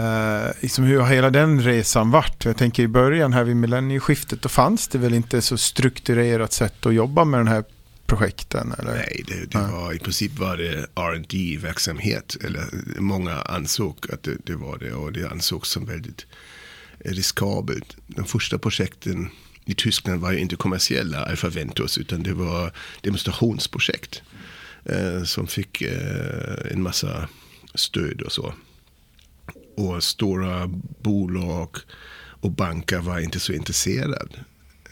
Uh, 0.00 0.52
liksom 0.60 0.84
hur 0.84 1.00
har 1.00 1.14
hela 1.14 1.30
den 1.30 1.62
resan 1.62 2.10
varit? 2.10 2.44
Jag 2.44 2.56
tänker 2.56 2.82
i 2.82 2.88
början 2.88 3.32
här 3.32 3.44
vid 3.44 3.56
millennieskiftet, 3.56 4.42
då 4.42 4.48
fanns 4.48 4.88
det 4.88 4.98
väl 4.98 5.14
inte 5.14 5.42
så 5.42 5.58
strukturerat 5.58 6.52
sätt 6.52 6.86
att 6.86 6.94
jobba 6.94 7.24
med 7.24 7.40
den 7.40 7.48
här 7.48 7.64
projekten? 8.06 8.74
Eller? 8.78 8.92
Nej, 8.92 9.24
det, 9.26 9.58
det 9.58 9.58
var, 9.58 9.92
i 9.92 9.98
princip 9.98 10.38
var 10.38 10.56
det 10.56 10.86
R&D 10.94 11.58
verksamhet 11.62 12.36
Eller 12.44 12.64
många 12.98 13.34
ansåg 13.34 14.06
att 14.12 14.22
det, 14.22 14.36
det, 14.44 14.54
var 14.54 14.78
det 14.78 14.92
och 14.92 15.12
det 15.12 15.30
ansågs 15.30 15.68
som 15.68 15.86
väldigt 15.86 16.26
riskabelt. 17.04 17.96
De 18.06 18.24
första 18.24 18.58
projekten 18.58 19.30
i 19.64 19.74
Tyskland 19.74 20.20
var 20.20 20.32
ju 20.32 20.38
inte 20.38 20.56
kommersiella 20.56 21.24
Alpha 21.24 21.48
Ventus 21.48 21.98
utan 21.98 22.22
det 22.22 22.32
var 22.32 22.72
demonstrationsprojekt. 23.00 24.22
Eh, 24.84 25.22
som 25.22 25.46
fick 25.46 25.82
eh, 25.82 26.72
en 26.72 26.82
massa 26.82 27.28
stöd 27.74 28.22
och 28.22 28.32
så 28.32 28.54
och 29.76 30.02
stora 30.02 30.66
bolag 31.02 31.76
och 32.40 32.50
banker 32.50 32.98
var 32.98 33.20
inte 33.20 33.40
så 33.40 33.52
intresserade. 33.52 34.44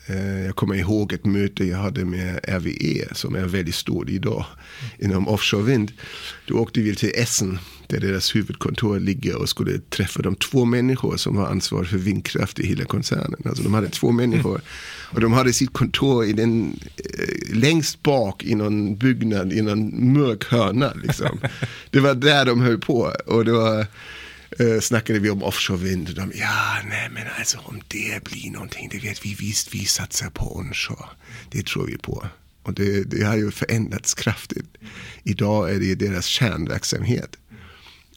Eh, 0.08 0.40
jag 0.46 0.56
kommer 0.56 0.74
ihåg 0.74 1.12
ett 1.12 1.24
möte 1.24 1.64
jag 1.64 1.78
hade 1.78 2.04
med 2.04 2.40
RWE 2.42 3.14
som 3.14 3.34
är 3.34 3.44
väldigt 3.44 3.74
stort 3.74 4.08
idag 4.08 4.44
inom 4.98 5.28
offshore 5.28 5.62
vind. 5.62 5.92
Då 6.46 6.54
åkte 6.54 6.80
vi 6.80 6.94
till 6.94 7.12
Essen 7.14 7.58
där 7.86 8.00
deras 8.00 8.36
huvudkontor 8.36 9.00
ligger 9.00 9.36
och 9.36 9.48
skulle 9.48 9.78
träffa 9.78 10.22
de 10.22 10.36
två 10.36 10.64
människor 10.64 11.16
som 11.16 11.36
var 11.36 11.46
ansvariga 11.46 11.90
för 11.90 11.98
vindkraft 11.98 12.58
i 12.58 12.66
hela 12.66 12.84
koncernen. 12.84 13.42
Alltså 13.44 13.62
de 13.62 13.74
hade 13.74 13.88
två 13.88 14.12
människor 14.12 14.60
och 15.12 15.20
de 15.20 15.32
hade 15.32 15.52
sitt 15.52 15.72
kontor 15.72 16.24
i 16.24 16.32
den, 16.32 16.80
eh, 16.96 17.56
längst 17.56 18.02
bak 18.02 18.44
i 18.44 18.54
någon 18.54 18.96
byggnad 18.96 19.52
i 19.52 19.62
någon 19.62 20.12
mörk 20.12 20.44
hörna. 20.44 20.92
Liksom. 21.02 21.40
Det 21.90 22.00
var 22.00 22.14
där 22.14 22.44
de 22.44 22.60
höll 22.60 22.78
på 22.78 23.12
och 23.26 23.44
det 23.44 23.52
var 23.52 23.86
äh, 24.58 24.80
snackade 24.80 25.18
vi 25.18 25.30
om 25.30 25.42
offshore-vind. 25.42 26.14
De, 26.14 26.32
ja, 26.34 26.78
nej 26.88 27.08
men 27.10 27.22
alltså 27.38 27.58
om 27.58 27.80
det 27.88 28.24
blir 28.24 28.50
någonting, 28.50 28.88
det 28.92 28.98
vet 28.98 29.24
vi 29.24 29.34
visst, 29.34 29.74
vi 29.74 29.84
satsar 29.84 30.30
på 30.30 30.56
onshore. 30.56 31.08
Det 31.50 31.66
tror 31.66 31.86
vi 31.86 31.98
på. 31.98 32.26
Och 32.62 32.74
det, 32.74 33.04
det 33.04 33.24
har 33.24 33.36
ju 33.36 33.50
förändrats 33.50 34.14
kraftigt. 34.14 34.68
Idag 35.24 35.74
är 35.74 35.78
det 35.78 35.94
deras 35.94 36.26
kärnverksamhet. 36.26 37.36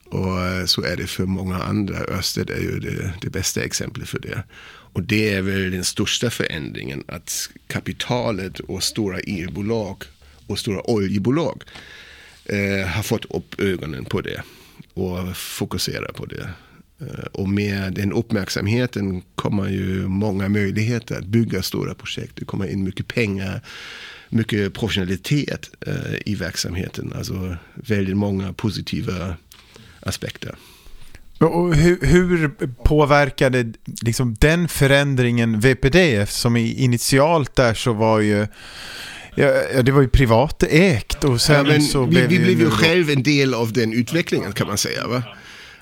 Och 0.06 0.42
äh, 0.42 0.66
så 0.66 0.84
är 0.84 0.96
det 0.98 1.08
för 1.08 1.26
många 1.26 1.64
andra. 1.64 1.98
Östet 1.98 2.50
är 2.50 2.60
ju 2.60 2.80
det, 2.80 3.14
det 3.22 3.30
bästa 3.30 3.64
exemplet 3.64 4.10
för 4.10 4.20
det. 4.20 4.44
Och 4.94 5.04
det 5.04 5.34
är 5.34 5.42
väl 5.42 5.72
den 5.72 5.84
största 5.84 6.30
förändringen. 6.30 7.04
Att 7.08 7.50
kapitalet 7.68 8.60
och 8.60 8.84
stora 8.84 9.20
elbolag 9.20 10.04
och 10.48 10.60
stora 10.60 10.90
oljebolag 10.90 11.64
eh, 12.46 12.88
har 12.88 13.04
fått 13.04 13.26
upp 13.26 13.60
ögonen 13.60 14.06
på 14.06 14.22
det 14.22 14.44
och 14.94 15.38
fokusera 15.38 16.14
på 16.14 16.26
det. 16.26 16.50
Eh, 17.02 17.26
och 17.32 17.50
med 17.50 17.94
den 17.94 18.14
uppmärksamheten 18.14 19.22
kommer 19.36 19.70
ju 19.70 20.08
många 20.08 20.50
möjligheter 20.50 21.18
att 21.18 21.26
bygga 21.26 21.62
stora 21.62 21.94
projekt. 21.94 22.36
Det 22.36 22.46
kommer 22.46 22.68
in 22.68 22.84
mycket 22.84 23.08
pengar, 23.08 23.62
mycket 24.30 24.74
professionalitet 24.74 25.70
eh, 25.88 26.16
i 26.26 26.36
verksamheten. 26.36 27.14
Alltså 27.16 27.58
väldigt 27.76 28.18
många 28.18 28.54
positiva 28.54 29.36
aspekter. 30.00 30.56
Och 31.40 31.76
hur, 31.76 32.00
hur 32.02 32.48
påverkade 32.84 33.74
liksom 34.02 34.36
den 34.40 34.68
förändringen 34.68 35.60
VPD? 35.60 36.26
Som 36.30 36.58
initialt 36.58 37.56
där 37.56 37.74
så 37.74 37.94
var 37.94 38.20
ju 38.20 38.48
Ja, 39.36 39.82
det 39.82 39.92
var 39.92 40.02
ju 40.02 40.08
privatägt 40.08 41.24
och 41.24 41.42
sen 41.42 41.66
ja, 41.66 41.82
så 41.82 42.06
vi, 42.06 42.12
blev 42.12 42.28
vi 42.28 42.40
blev 42.40 42.60
ju 42.60 42.70
själv 42.70 43.10
en 43.10 43.24
del 43.24 43.54
av 43.54 43.74
den 43.74 43.94
utvecklingen 43.94 44.54
kan 44.54 44.68
man 44.68 44.78
säga. 44.78 45.08
Va? 45.08 45.24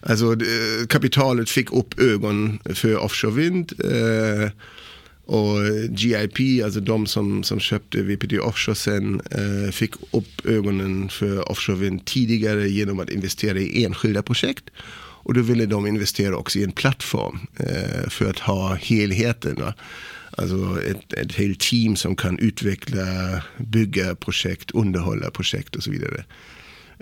Alltså 0.01 0.36
kapitalet 0.89 1.50
fick 1.50 1.74
upp 1.74 2.00
ögon 2.00 2.60
för 2.74 2.98
offshore 2.98 3.34
vind. 3.34 3.74
Eh, 3.84 4.51
och 5.25 5.58
GIP, 5.89 6.63
alltså 6.63 6.79
de 6.79 7.08
som, 7.08 7.44
som 7.44 7.60
köpte 7.60 8.01
VPD 8.01 8.39
Offshore 8.39 8.75
sen, 8.75 9.22
eh, 9.32 9.72
fick 9.72 9.94
upp 10.12 10.46
ögonen 10.46 11.10
för 11.10 11.51
offshore 11.51 11.77
vind 11.77 12.06
tidigare 12.06 12.70
genom 12.70 13.00
att 13.00 13.10
investera 13.10 13.60
i 13.60 13.86
enskilda 13.86 14.22
projekt. 14.22 14.63
Och 15.22 15.34
då 15.34 15.41
ville 15.41 15.65
de 15.65 15.88
investera 15.88 16.38
också 16.38 16.60
i 16.60 16.63
en 16.63 16.72
plattform 16.72 17.39
eh, 17.58 18.10
för 18.10 18.29
att 18.29 18.39
ha 18.39 18.75
helheten. 18.75 19.56
Va? 19.56 19.74
Alltså 20.41 20.81
ett, 20.84 21.13
ett 21.13 21.36
helt 21.36 21.60
team 21.60 21.96
som 21.96 22.15
kan 22.15 22.39
utveckla, 22.39 23.43
bygga 23.58 24.15
projekt, 24.15 24.72
underhålla 24.72 25.31
projekt 25.31 25.75
och 25.75 25.84
så 25.84 25.91
vidare. 25.91 26.24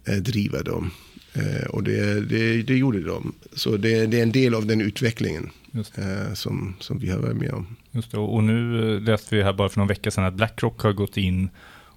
Eh, 0.06 0.16
driva 0.16 0.64
dem. 0.64 0.92
Eh, 1.34 1.68
och 1.70 1.84
det, 1.84 2.22
det, 2.22 2.62
det, 2.62 2.78
gjorde 2.78 3.04
de. 3.04 3.34
Så 3.54 3.78
det, 3.78 4.06
det, 4.06 4.20
är 4.20 4.24
en 4.24 4.32
del 4.32 4.56
av 4.56 4.66
den 4.66 4.82
utvecklingen 4.82 5.50
eh, 5.74 6.34
som, 6.34 6.76
som 6.80 7.00
vi 7.00 7.10
har 7.10 7.20
varit 7.20 7.38
med 7.38 7.52
om. 7.52 7.76
Just 7.92 8.12
det, 8.12 8.18
och 8.18 8.44
nu 8.44 9.00
läste 9.00 9.36
vi 9.36 9.44
här 9.44 9.54
bara 9.54 9.70
för 9.70 9.80
någon 9.80 9.88
vecka 9.88 10.12
sedan 10.12 10.24
att 10.24 10.34
Blackrock 10.34 10.82
har 10.82 10.94
gått 10.94 11.18
in 11.18 11.50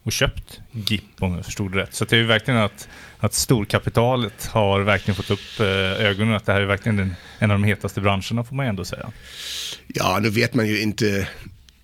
och 0.03 0.13
köpt 0.13 0.61
GIP 0.73 1.03
om 1.19 1.35
jag 1.35 1.45
förstod 1.45 1.73
det 1.73 1.79
rätt. 1.79 1.95
Så 1.95 2.05
det 2.05 2.17
är 2.17 2.21
ju 2.21 2.27
verkligen 2.27 2.61
att, 2.61 2.89
att 3.21 3.35
storkapitalet 3.35 4.47
har 4.47 4.81
verkligen 4.81 5.17
fått 5.17 5.31
upp 5.31 5.61
eh, 5.61 6.07
ögonen 6.07 6.35
att 6.35 6.47
det 6.47 6.53
här 6.53 6.61
är 6.61 6.67
verkligen 6.67 6.99
en, 6.99 7.15
en 7.39 7.51
av 7.51 7.59
de 7.59 7.65
hetaste 7.65 8.01
branscherna 8.01 8.45
får 8.45 8.57
man 8.57 8.67
ändå 8.67 8.85
säga. 8.85 9.13
Ja, 9.87 10.19
nu 10.23 10.31
vet 10.31 10.55
man 10.55 10.69
ju 10.69 10.83
inte 10.83 11.29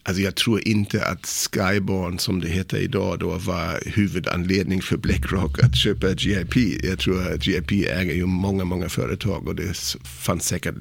Alltså 0.09 0.23
jag 0.23 0.35
tror 0.35 0.69
inte 0.69 1.07
att 1.07 1.27
Skyborn, 1.27 2.19
som 2.19 2.41
det 2.41 2.49
heter 2.49 2.77
idag, 2.77 3.19
då 3.19 3.29
var 3.29 3.81
huvudanledning 3.87 4.83
för 4.83 4.97
Blackrock 4.97 5.63
att 5.63 5.77
köpa 5.77 6.11
GIP. 6.11 6.85
Jag 6.85 6.99
tror 6.99 7.33
att 7.33 7.47
GIP 7.47 7.73
äger 7.73 8.15
ju 8.15 8.27
många, 8.27 8.65
många 8.65 8.89
företag 8.89 9.49
och 9.49 9.55
det 9.55 9.77
fanns 10.05 10.45
säkert 10.45 10.75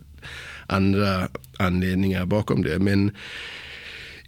andra 0.68 1.28
anledningar 1.58 2.26
bakom 2.26 2.64
det. 2.64 2.80
Men 2.80 3.12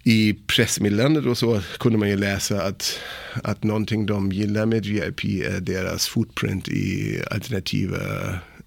i 0.08 0.34
pressmeddelandet 0.48 1.26
och 1.26 1.38
så 1.38 1.62
kunde 1.80 1.98
man 1.98 2.10
ju 2.10 2.18
läsa 2.18 2.62
att, 2.64 3.00
att 3.44 3.64
någonting 3.64 4.06
de 4.06 4.32
gillar 4.32 4.66
med 4.66 4.86
GIP 4.86 5.24
är 5.24 5.60
deras 5.60 6.08
footprint 6.08 6.68
i 6.68 7.22
alternativa 7.32 7.98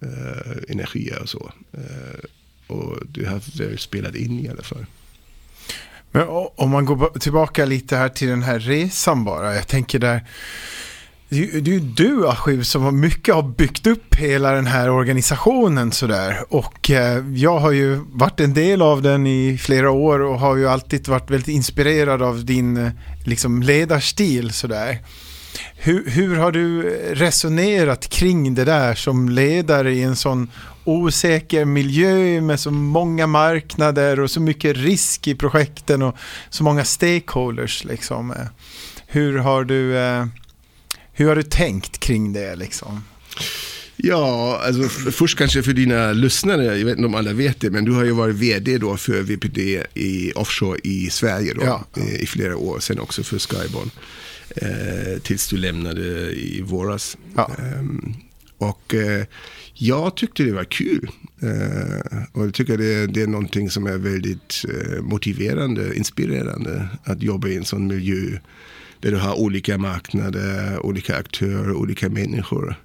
uh, 0.03 0.57
energier 0.69 1.21
och 1.21 1.29
så. 1.29 1.51
Uh, 1.77 2.19
och 2.67 2.97
det 3.07 3.25
har 3.25 3.57
väl 3.57 3.77
spelat 3.77 4.15
in 4.15 4.39
i 4.39 4.49
alla 4.49 4.61
fall. 4.61 4.85
Men 6.11 6.27
om 6.55 6.69
man 6.69 6.85
går 6.85 7.19
tillbaka 7.19 7.65
lite 7.65 7.95
här 7.95 8.09
till 8.09 8.27
den 8.27 8.43
här 8.43 8.59
resan 8.59 9.23
bara. 9.23 9.55
Jag 9.55 9.67
tänker 9.67 9.99
där. 9.99 10.21
Det 11.33 11.37
är 11.37 11.61
ju 11.61 11.79
du 11.79 12.27
Ashiv 12.27 12.63
som 12.63 12.83
har 12.83 12.91
mycket 12.91 13.35
har 13.35 13.43
byggt 13.43 13.87
upp 13.87 14.15
hela 14.15 14.51
den 14.51 14.67
här 14.67 14.89
organisationen 14.89 15.91
sådär. 15.91 16.43
Och 16.49 16.91
eh, 16.91 17.23
jag 17.33 17.59
har 17.59 17.71
ju 17.71 17.99
varit 18.11 18.39
en 18.39 18.53
del 18.53 18.81
av 18.81 19.01
den 19.01 19.27
i 19.27 19.57
flera 19.57 19.91
år 19.91 20.19
och 20.19 20.39
har 20.39 20.55
ju 20.55 20.67
alltid 20.67 21.07
varit 21.07 21.31
väldigt 21.31 21.47
inspirerad 21.47 22.21
av 22.21 22.45
din 22.45 22.77
eh, 22.77 22.91
liksom, 23.25 23.61
ledarstil 23.61 24.53
sådär. 24.53 24.97
Hur, 25.75 26.09
hur 26.09 26.35
har 26.35 26.51
du 26.51 26.79
eh, 26.79 27.15
resonerat 27.15 28.09
kring 28.09 28.55
det 28.55 28.65
där 28.65 28.95
som 28.95 29.29
ledare 29.29 29.93
i 29.93 30.03
en 30.03 30.15
sån 30.15 30.51
osäker 30.83 31.65
miljö 31.65 32.41
med 32.41 32.59
så 32.59 32.71
många 32.71 33.27
marknader 33.27 34.19
och 34.19 34.31
så 34.31 34.41
mycket 34.41 34.77
risk 34.77 35.27
i 35.27 35.35
projekten 35.35 36.01
och 36.01 36.15
så 36.49 36.63
många 36.63 36.85
stakeholders. 36.85 37.83
Liksom. 37.83 38.31
Eh, 38.31 38.47
hur, 39.07 39.37
har 39.37 39.63
du, 39.63 39.97
eh, 39.97 40.25
hur 41.13 41.27
har 41.27 41.35
du 41.35 41.43
tänkt 41.43 41.97
kring 41.97 42.33
det? 42.33 42.55
Liksom? 42.55 43.03
Ja, 43.95 44.61
alltså 44.65 44.89
först 45.11 45.37
kanske 45.37 45.63
för 45.63 45.73
dina 45.73 46.11
lyssnare, 46.13 46.65
jag 46.77 46.85
vet 46.85 46.97
inte 46.97 47.05
om 47.05 47.15
alla 47.15 47.33
vet 47.33 47.59
det, 47.59 47.69
men 47.69 47.85
du 47.85 47.91
har 47.91 48.03
ju 48.03 48.11
varit 48.11 48.35
vd 48.35 48.77
då 48.77 48.97
för 48.97 49.21
VPD 49.21 49.83
i 49.93 50.31
offshore 50.35 50.79
i 50.83 51.09
Sverige 51.09 51.53
då, 51.53 51.61
ja, 51.63 51.85
ja. 51.93 52.03
i 52.03 52.25
flera 52.25 52.57
år, 52.57 52.79
sen 52.79 52.99
också 52.99 53.23
för 53.23 53.39
Skyborn. 53.39 53.89
Eh, 54.55 55.19
tills 55.21 55.49
du 55.49 55.57
lämnade 55.57 56.31
i 56.31 56.61
våras. 56.61 57.17
Ja. 57.35 57.51
Eh, 57.59 57.83
och 58.57 58.93
eh, 58.93 59.25
jag 59.73 60.15
tyckte 60.15 60.43
det 60.43 60.51
var 60.51 60.63
kul. 60.63 61.11
Eh, 61.41 62.21
och 62.31 62.45
jag 62.45 62.53
tycker 62.53 62.77
det, 62.77 63.07
det 63.07 63.21
är 63.21 63.27
någonting 63.27 63.69
som 63.69 63.87
är 63.87 63.97
väldigt 63.97 64.65
eh, 64.69 65.01
motiverande, 65.01 65.95
inspirerande. 65.95 66.87
Att 67.03 67.21
jobba 67.21 67.47
i 67.47 67.57
en 67.57 67.65
sån 67.65 67.87
miljö 67.87 68.37
där 69.01 69.11
du 69.11 69.17
har 69.17 69.39
olika 69.39 69.77
marknader, 69.77 70.85
olika 70.85 71.15
aktörer, 71.15 71.73
olika 71.73 72.09
människor. 72.09 72.75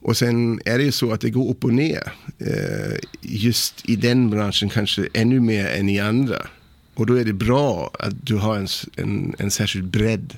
Och 0.00 0.16
sen 0.16 0.60
är 0.64 0.78
det 0.78 0.84
ju 0.84 0.92
så 0.92 1.12
att 1.12 1.20
det 1.20 1.30
går 1.30 1.50
upp 1.50 1.64
och 1.64 1.74
ner. 1.74 2.12
Eh, 2.38 2.98
just 3.20 3.88
i 3.88 3.96
den 3.96 4.30
branschen 4.30 4.68
kanske 4.68 5.08
ännu 5.14 5.40
mer 5.40 5.66
än 5.66 5.88
i 5.88 6.00
andra. 6.00 6.46
Och 6.94 7.06
då 7.06 7.14
är 7.14 7.24
det 7.24 7.32
bra 7.32 7.90
att 7.98 8.26
du 8.26 8.36
har 8.36 8.56
en, 8.56 8.68
en, 8.96 9.34
en 9.38 9.50
särskild 9.50 9.86
bredd 9.86 10.36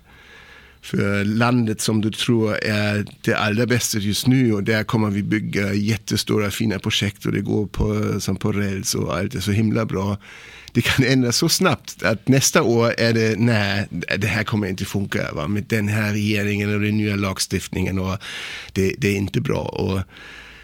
för 0.84 1.24
landet 1.24 1.80
som 1.80 2.00
du 2.00 2.10
tror 2.10 2.56
är 2.56 3.06
det 3.20 3.34
allra 3.34 3.66
bästa 3.66 3.98
just 3.98 4.26
nu 4.26 4.52
och 4.52 4.62
där 4.62 4.84
kommer 4.84 5.10
vi 5.10 5.22
bygga 5.22 5.74
jättestora 5.74 6.50
fina 6.50 6.78
projekt 6.78 7.26
och 7.26 7.32
det 7.32 7.40
går 7.40 7.66
på, 7.66 8.20
som 8.20 8.36
på 8.36 8.52
räls 8.52 8.94
och 8.94 9.16
allt 9.16 9.34
är 9.34 9.40
så 9.40 9.50
himla 9.50 9.84
bra. 9.84 10.16
Det 10.74 10.82
kan 10.82 11.06
ändras 11.06 11.36
så 11.36 11.48
snabbt 11.48 12.02
att 12.02 12.28
nästa 12.28 12.62
år 12.62 12.94
är 12.98 13.12
det, 13.12 13.38
nej, 13.38 13.88
det 14.18 14.26
här 14.26 14.44
kommer 14.44 14.66
inte 14.66 14.84
funka 14.84 15.32
va? 15.32 15.48
med 15.48 15.64
den 15.68 15.88
här 15.88 16.12
regeringen 16.12 16.74
och 16.74 16.80
den 16.80 16.96
nya 16.96 17.16
lagstiftningen 17.16 17.98
och 17.98 18.18
det, 18.72 18.94
det 18.98 19.08
är 19.08 19.16
inte 19.16 19.40
bra. 19.40 19.60
Och, 19.60 20.00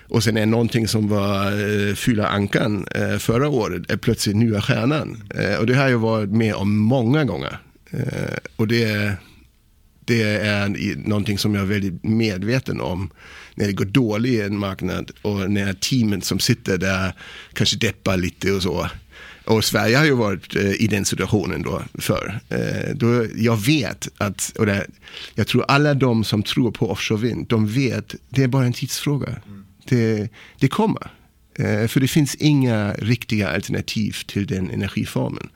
och 0.08 0.24
sen 0.24 0.36
är 0.36 0.46
någonting 0.46 0.88
som 0.88 1.08
var 1.08 1.46
eh, 1.46 1.94
fylla 1.94 2.26
ankan 2.26 2.86
eh, 2.94 3.18
förra 3.18 3.48
året 3.48 3.90
är 3.90 3.96
plötsligt 3.96 4.36
nya 4.36 4.62
stjärnan. 4.62 5.22
Eh, 5.34 5.58
och 5.58 5.66
det 5.66 5.74
har 5.74 5.88
jag 5.88 5.98
varit 5.98 6.30
med 6.30 6.54
om 6.54 6.76
många 6.76 7.24
gånger. 7.24 7.58
Eh, 7.90 8.38
och 8.56 8.68
det 8.68 8.84
är 8.84 9.16
det 10.04 10.22
är 10.22 10.68
någonting 11.08 11.38
som 11.38 11.54
jag 11.54 11.62
är 11.62 11.66
väldigt 11.66 12.04
medveten 12.04 12.80
om 12.80 13.10
när 13.54 13.66
det 13.66 13.72
går 13.72 13.84
dåligt 13.84 14.32
i 14.32 14.40
en 14.40 14.58
marknad 14.58 15.10
och 15.22 15.50
när 15.50 15.72
teamet 15.72 16.24
som 16.24 16.38
sitter 16.38 16.78
där 16.78 17.12
kanske 17.52 17.76
deppar 17.76 18.16
lite 18.16 18.52
och 18.52 18.62
så. 18.62 18.88
Och 19.50 19.64
Sverige 19.64 19.96
har 19.96 20.04
ju 20.04 20.14
varit 20.14 20.56
eh, 20.56 20.82
i 20.82 20.86
den 20.86 21.04
situationen 21.04 21.62
då 21.62 21.82
för. 21.94 22.40
Eh, 22.48 22.94
då 22.94 23.26
jag 23.36 23.56
vet 23.56 24.08
att, 24.18 24.52
och 24.58 24.66
det, 24.66 24.86
jag 25.34 25.46
tror 25.46 25.64
alla 25.68 25.94
de 25.94 26.24
som 26.24 26.42
tror 26.42 26.70
på 26.70 26.90
offshore 26.90 27.20
vind, 27.20 27.46
de 27.48 27.66
vet 27.66 28.14
det 28.28 28.42
är 28.42 28.48
bara 28.48 28.64
en 28.64 28.72
tidsfråga. 28.72 29.28
Mm. 29.28 29.64
Det, 29.84 30.28
det 30.58 30.68
kommer. 30.68 31.10
Eh, 31.58 31.86
för 31.86 32.00
det 32.00 32.08
finns 32.08 32.34
inga 32.34 32.92
riktiga 32.92 33.48
alternativ 33.48 34.16
till 34.26 34.46
den 34.46 34.70
energiformen. 34.70 35.48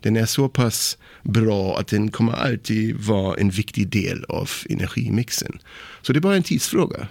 Den 0.00 0.16
är 0.16 0.26
så 0.26 0.48
pass 0.48 0.98
bra 1.22 1.78
att 1.78 1.86
den 1.86 2.10
kommer 2.10 2.32
alltid 2.32 2.96
vara 2.96 3.36
en 3.36 3.50
viktig 3.50 3.88
del 3.88 4.24
av 4.28 4.50
energimixen. 4.70 5.58
Så 6.02 6.12
det 6.12 6.18
är 6.18 6.20
bara 6.20 6.36
en 6.36 6.42
tidsfråga. 6.42 7.08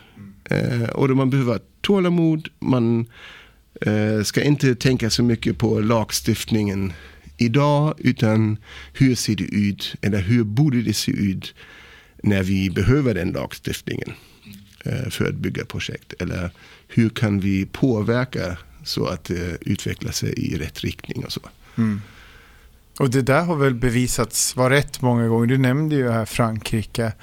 Mm. 0.50 0.90
och 0.90 1.08
då 1.08 1.16
man 1.16 1.30
behöver 1.30 1.60
tålamod, 1.82 2.50
man 2.60 3.00
eh, 3.00 3.06
Eh, 3.82 4.24
ska 4.24 4.44
inte 4.44 4.76
tänka 4.76 5.10
så 5.10 5.24
mycket 5.24 5.58
på 5.58 5.80
lagstiftningen 5.80 6.94
idag, 7.38 7.94
utan 7.98 8.58
hur 8.94 9.16
ser 9.16 9.36
det 9.36 9.44
ut, 9.44 9.96
eller 10.02 10.22
hur 10.22 10.44
borde 10.44 10.82
det 10.82 10.94
se 10.94 11.12
ut 11.12 11.54
när 12.24 12.44
vi 12.44 12.70
behöver 12.70 13.14
den 13.14 13.32
lagstiftningen 13.32 14.14
eh, 14.86 15.10
för 15.10 15.26
att 15.26 15.36
bygga 15.36 15.66
projekt? 15.66 16.14
Eller 16.20 16.52
hur 16.88 17.10
kan 17.10 17.40
vi 17.40 17.66
påverka 17.66 18.58
så 18.84 19.06
att 19.06 19.30
eh, 19.30 19.36
det 19.36 19.58
utvecklar 19.62 20.12
sig 20.12 20.34
i 20.34 20.58
rätt 20.58 20.82
riktning 20.82 21.26
och 21.26 21.32
så. 21.32 21.42
Mm. 21.78 22.02
Och 23.00 23.10
det 23.10 23.22
där 23.22 23.44
har 23.44 23.56
väl 23.56 23.74
bevisats 23.74 24.56
vara 24.56 24.74
rätt 24.74 25.02
många 25.02 25.28
gånger. 25.28 25.48
Du 25.48 25.58
nämnde 25.58 25.96
ju 25.96 26.10
här 26.10 26.26
Frankrike. 26.26 27.14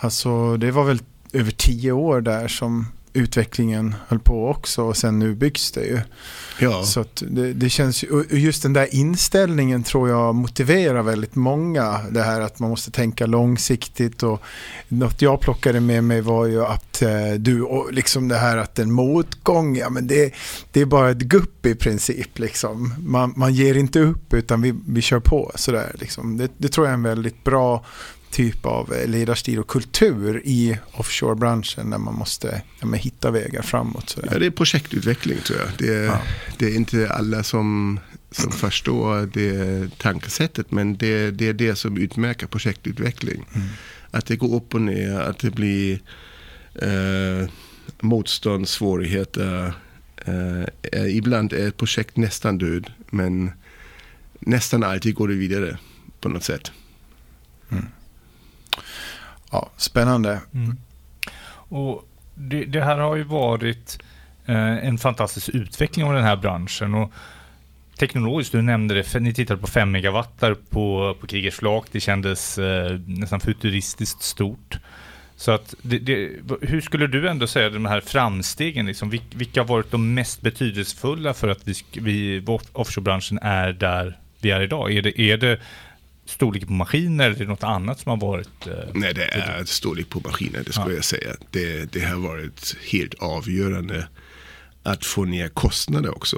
Alltså 0.00 0.56
det 0.56 0.70
var 0.70 0.84
väl 0.84 0.98
över 1.32 1.50
tio 1.50 1.92
år 1.92 2.20
där 2.20 2.48
som 2.48 2.86
utvecklingen 3.12 3.94
höll 4.08 4.18
på 4.18 4.48
också 4.48 4.82
och 4.82 4.96
sen 4.96 5.18
nu 5.18 5.34
byggs 5.34 5.72
det 5.72 5.84
ju. 5.84 6.00
Ja. 6.58 6.82
Så 6.82 7.04
det, 7.20 7.52
det, 7.52 7.70
känns 7.70 8.04
ju, 8.04 8.24
just 8.30 8.62
den 8.62 8.72
där 8.72 8.94
inställningen 8.94 9.82
tror 9.82 10.08
jag 10.08 10.34
motiverar 10.34 11.02
väldigt 11.02 11.34
många. 11.34 12.00
Det 12.10 12.22
här 12.22 12.40
att 12.40 12.58
man 12.58 12.70
måste 12.70 12.90
tänka 12.90 13.26
långsiktigt 13.26 14.22
och 14.22 14.42
något 14.88 15.22
jag 15.22 15.40
plockade 15.40 15.80
med 15.80 16.04
mig 16.04 16.20
var 16.20 16.46
ju 16.46 16.64
att 16.64 17.02
eh, 17.02 17.32
du, 17.38 17.62
och 17.62 17.92
liksom 17.92 18.28
det 18.28 18.36
här 18.36 18.56
att 18.56 18.78
en 18.78 18.92
motgång, 18.92 19.76
ja 19.76 19.90
men 19.90 20.06
det, 20.06 20.34
det 20.72 20.80
är 20.80 20.86
bara 20.86 21.10
ett 21.10 21.18
gupp 21.18 21.66
i 21.66 21.74
princip 21.74 22.38
liksom. 22.38 22.94
Man, 22.98 23.32
man 23.36 23.54
ger 23.54 23.74
inte 23.74 24.00
upp 24.00 24.34
utan 24.34 24.62
vi, 24.62 24.74
vi 24.86 25.02
kör 25.02 25.20
på 25.20 25.52
sådär 25.54 25.96
liksom. 25.98 26.36
Det, 26.36 26.50
det 26.56 26.68
tror 26.68 26.86
jag 26.86 26.90
är 26.90 26.94
en 26.94 27.02
väldigt 27.02 27.44
bra 27.44 27.84
typ 28.30 28.66
av 28.66 28.92
eh, 28.92 29.08
ledarstil 29.08 29.58
och 29.58 29.68
kultur 29.68 30.42
i 30.44 30.78
offshore-branschen 30.92 31.90
när 31.90 31.98
man 31.98 32.14
måste 32.14 32.62
ja, 32.80 32.92
hitta 32.92 33.30
vägar 33.30 33.62
framåt. 33.62 34.18
Ja, 34.30 34.38
det 34.38 34.46
är 34.46 34.50
projektutveckling 34.50 35.38
tror 35.38 35.58
jag. 35.58 35.68
Det 35.78 35.94
är, 35.94 36.04
ja. 36.04 36.20
det 36.58 36.66
är 36.66 36.76
inte 36.76 37.10
alla 37.10 37.42
som, 37.42 38.00
som 38.30 38.52
förstår 38.52 39.26
det 39.32 39.88
tankesättet 39.98 40.70
men 40.70 40.96
det, 40.96 41.30
det 41.30 41.48
är 41.48 41.52
det 41.52 41.76
som 41.76 41.96
utmärker 41.96 42.46
projektutveckling. 42.46 43.46
Mm. 43.54 43.68
Att 44.10 44.26
det 44.26 44.36
går 44.36 44.54
upp 44.54 44.74
och 44.74 44.80
ner, 44.80 45.20
att 45.20 45.38
det 45.38 45.50
blir 45.50 46.00
eh, 46.74 47.48
motstånd, 48.00 48.68
svårigheter. 48.68 49.72
Eh, 50.24 51.16
ibland 51.16 51.52
är 51.52 51.68
ett 51.68 51.76
projekt 51.76 52.16
nästan 52.16 52.58
död 52.58 52.92
men 53.10 53.52
nästan 54.40 54.82
alltid 54.82 55.14
går 55.14 55.28
det 55.28 55.34
vidare 55.34 55.78
på 56.20 56.28
något 56.28 56.44
sätt. 56.44 56.72
Ja, 59.50 59.70
spännande. 59.76 60.40
Mm. 60.54 60.76
Och 61.52 62.08
det, 62.34 62.64
det, 62.64 62.82
här 62.82 62.98
har 62.98 63.16
ju 63.16 63.22
varit 63.22 63.98
eh, 64.46 64.86
en 64.86 64.98
fantastisk 64.98 65.48
utveckling 65.48 66.06
av 66.06 66.14
den 66.14 66.24
här 66.24 66.36
branschen. 66.36 66.94
Och 66.94 67.12
teknologiskt, 67.98 68.52
du 68.52 68.62
nämnde 68.62 68.94
det, 68.94 69.20
ni 69.20 69.34
tittade 69.34 69.60
på 69.60 69.66
5 69.66 69.90
megawatt 69.90 70.40
på, 70.70 71.16
på 71.20 71.26
Kriegers 71.26 71.54
flak. 71.54 71.86
Det 71.92 72.00
kändes 72.00 72.58
eh, 72.58 72.98
nästan 73.06 73.40
futuristiskt 73.40 74.22
stort. 74.22 74.78
Så 75.36 75.50
att 75.50 75.74
det, 75.82 75.98
det, 75.98 76.30
hur 76.60 76.80
skulle 76.80 77.06
du 77.06 77.28
ändå 77.28 77.46
säga 77.46 77.70
de 77.70 77.86
här 77.86 78.00
framstegen, 78.00 78.86
liksom, 78.86 79.10
vilka 79.10 79.60
har 79.60 79.66
varit 79.66 79.90
de 79.90 80.14
mest 80.14 80.40
betydelsefulla 80.40 81.34
för 81.34 81.48
att 81.48 81.68
vi, 81.68 81.74
vi 81.92 82.44
offshorebranschen 82.72 83.38
är 83.42 83.72
där 83.72 84.18
vi 84.40 84.50
är 84.50 84.60
idag? 84.60 84.92
Är 84.92 85.02
det, 85.02 85.20
är 85.20 85.36
det 85.36 85.58
storlek 86.30 86.66
på 86.66 86.72
maskiner 86.72 87.30
eller 87.30 87.46
något 87.46 87.64
annat 87.64 88.00
som 88.00 88.10
har 88.10 88.16
varit? 88.16 88.66
Eh, 88.66 88.72
Nej, 88.94 89.14
det 89.14 89.24
är 89.24 89.64
storlek 89.64 90.08
på 90.08 90.20
maskiner, 90.24 90.62
det 90.66 90.72
skulle 90.72 90.90
ja. 90.90 90.94
jag 90.94 91.04
säga. 91.04 91.36
Det, 91.50 91.92
det 91.92 92.00
har 92.00 92.16
varit 92.16 92.76
helt 92.90 93.14
avgörande 93.14 94.08
att 94.82 95.04
få 95.04 95.24
ner 95.24 95.48
kostnader 95.48 96.16
också. 96.16 96.36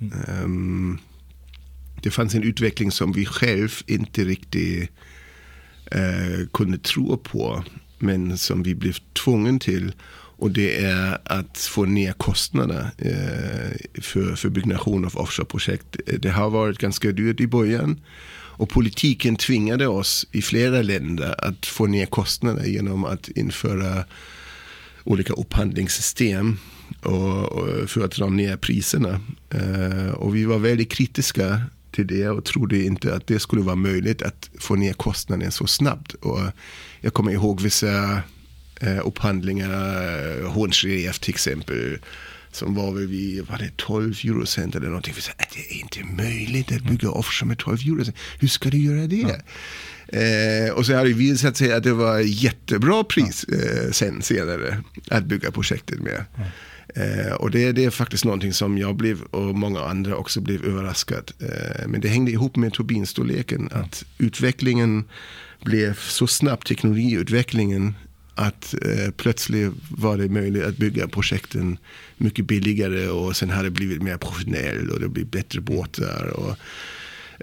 Mm. 0.00 0.44
Um, 0.44 0.98
det 2.02 2.10
fanns 2.10 2.34
en 2.34 2.42
utveckling 2.42 2.90
som 2.90 3.12
vi 3.12 3.26
själv 3.26 3.70
inte 3.86 4.24
riktigt 4.24 4.90
eh, 5.90 6.46
kunde 6.52 6.78
tro 6.78 7.16
på. 7.16 7.64
Men 7.98 8.38
som 8.38 8.62
vi 8.62 8.74
blev 8.74 8.96
tvungna 9.24 9.58
till. 9.58 9.92
Och 10.42 10.50
det 10.50 10.84
är 10.84 11.18
att 11.24 11.58
få 11.58 11.84
ner 11.84 12.12
kostnaderna 12.12 12.90
eh, 12.98 14.00
för, 14.02 14.36
för 14.36 14.48
byggnation 14.48 15.04
av 15.04 15.16
offshore-projekt. 15.16 15.96
Det 16.18 16.30
har 16.30 16.50
varit 16.50 16.78
ganska 16.78 17.12
dyrt 17.12 17.40
i 17.40 17.46
början. 17.46 18.00
Och 18.62 18.68
politiken 18.68 19.36
tvingade 19.36 19.86
oss 19.86 20.26
i 20.32 20.42
flera 20.42 20.82
länder 20.82 21.34
att 21.38 21.66
få 21.66 21.86
ner 21.86 22.06
kostnader 22.06 22.64
genom 22.64 23.04
att 23.04 23.28
införa 23.28 24.04
olika 25.04 25.32
upphandlingssystem 25.32 26.58
och, 27.00 27.44
och 27.44 27.90
för 27.90 28.04
att 28.04 28.10
dra 28.10 28.28
ner 28.28 28.56
priserna. 28.56 29.20
Uh, 29.54 30.10
och 30.10 30.36
vi 30.36 30.44
var 30.44 30.58
väldigt 30.58 30.92
kritiska 30.92 31.62
till 31.90 32.06
det 32.06 32.28
och 32.28 32.44
trodde 32.44 32.84
inte 32.84 33.14
att 33.14 33.26
det 33.26 33.38
skulle 33.38 33.62
vara 33.62 33.76
möjligt 33.76 34.22
att 34.22 34.50
få 34.58 34.74
ner 34.74 34.92
kostnaden 34.92 35.52
så 35.52 35.66
snabbt. 35.66 36.14
Och 36.14 36.40
jag 37.00 37.14
kommer 37.14 37.32
ihåg 37.32 37.60
vissa 37.60 38.22
uh, 38.82 39.00
upphandlingar, 39.04 39.70
eh, 39.70 40.50
Hornsreef 40.50 41.18
till 41.18 41.34
exempel, 41.34 41.98
som 42.54 42.74
var 42.74 42.92
väl 42.92 43.06
vid 43.06 43.46
var 43.46 43.58
det 43.58 43.76
12 43.76 44.14
eurocent 44.24 44.74
eller 44.74 44.86
någonting. 44.86 45.12
Vi 45.16 45.22
sa 45.22 45.32
att 45.38 45.50
det 45.54 45.74
är 45.74 45.80
inte 45.80 46.22
möjligt 46.22 46.72
att 46.72 46.82
bygga 46.82 47.10
offshore 47.10 47.48
med 47.48 47.58
12 47.58 47.78
eurocent. 47.86 48.16
Hur 48.38 48.48
ska 48.48 48.70
du 48.70 48.78
göra 48.78 49.06
det? 49.06 49.16
Ja. 49.16 49.36
Eh, 50.18 50.72
och 50.72 50.86
så 50.86 50.94
har 50.94 51.04
det 51.04 51.12
visat 51.12 51.56
sig 51.56 51.72
att 51.72 51.82
det 51.82 51.92
var 51.92 52.18
jättebra 52.18 53.04
pris 53.04 53.44
eh, 53.44 53.90
sen 53.90 54.22
senare 54.22 54.82
att 55.10 55.24
bygga 55.24 55.50
projektet 55.50 56.00
med. 56.00 56.24
Ja. 56.36 56.42
Eh, 57.02 57.32
och 57.32 57.50
det, 57.50 57.72
det, 57.72 57.84
är 57.84 57.90
faktiskt 57.90 58.24
någonting 58.24 58.52
som 58.52 58.78
jag 58.78 58.96
blev 58.96 59.22
och 59.22 59.54
många 59.54 59.80
andra 59.80 60.16
också 60.16 60.40
blev 60.40 60.64
överraskad. 60.64 61.32
Eh, 61.40 61.86
men 61.88 62.00
det 62.00 62.08
hängde 62.08 62.30
ihop 62.30 62.56
med 62.56 62.72
turbinstorleken. 62.72 63.68
Ja. 63.72 63.78
Att 63.78 64.04
utvecklingen 64.18 65.04
blev 65.64 65.98
så 65.98 66.26
snabb, 66.26 66.64
teknologiutvecklingen 66.64 67.94
att 68.34 68.74
eh, 68.74 69.10
plötsligt 69.16 69.72
var 69.90 70.16
det 70.16 70.28
möjligt 70.28 70.64
att 70.64 70.76
bygga 70.76 71.08
projekten 71.08 71.78
mycket 72.16 72.44
billigare 72.44 73.08
och 73.08 73.36
sen 73.36 73.50
har 73.50 73.64
det 73.64 73.70
blivit 73.70 74.02
mer 74.02 74.16
professionellt 74.16 74.90
och 74.90 75.00
det 75.00 75.08
blir 75.08 75.24
bättre 75.24 75.60
båtar. 75.60 76.26
Och, 76.26 76.56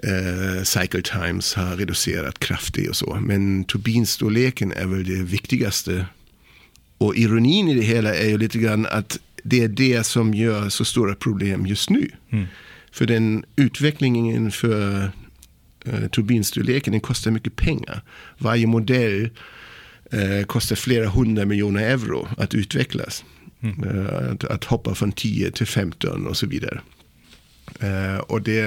eh, 0.08 0.62
cycle 0.62 1.02
times 1.02 1.54
har 1.54 1.76
reducerat 1.76 2.38
kraftigt 2.38 2.88
och 2.88 2.96
så. 2.96 3.18
Men 3.20 3.64
turbinstorleken 3.64 4.72
är 4.72 4.86
väl 4.86 5.04
det 5.04 5.22
viktigaste. 5.22 6.06
Och 6.98 7.16
ironin 7.16 7.68
i 7.68 7.74
det 7.74 7.82
hela 7.82 8.14
är 8.14 8.28
ju 8.28 8.38
lite 8.38 8.58
grann 8.58 8.86
att 8.86 9.18
det 9.44 9.62
är 9.62 9.68
det 9.68 10.06
som 10.06 10.34
gör 10.34 10.68
så 10.68 10.84
stora 10.84 11.14
problem 11.14 11.66
just 11.66 11.90
nu. 11.90 12.10
Mm. 12.30 12.46
För 12.92 13.06
den 13.06 13.44
utvecklingen 13.56 14.50
för 14.50 15.10
eh, 15.84 16.08
turbinstorleken 16.08 16.92
den 16.92 17.00
kostar 17.00 17.30
mycket 17.30 17.56
pengar. 17.56 18.02
Varje 18.38 18.66
modell 18.66 19.30
eh, 20.12 20.44
kostar 20.46 20.76
flera 20.76 21.08
hundra 21.08 21.44
miljoner 21.44 21.82
euro 21.82 22.28
att 22.38 22.54
utvecklas. 22.54 23.24
Mm. 23.62 23.84
Eh, 23.84 24.32
att, 24.32 24.44
att, 24.44 24.64
hoppa 24.64 24.94
från 24.94 25.12
10 25.12 25.50
till 25.50 25.66
15 25.66 26.26
och 26.26 26.36
så 26.36 26.46
vidare. 26.46 26.80
Eh, 27.80 28.18
och 28.18 28.42
det, 28.42 28.62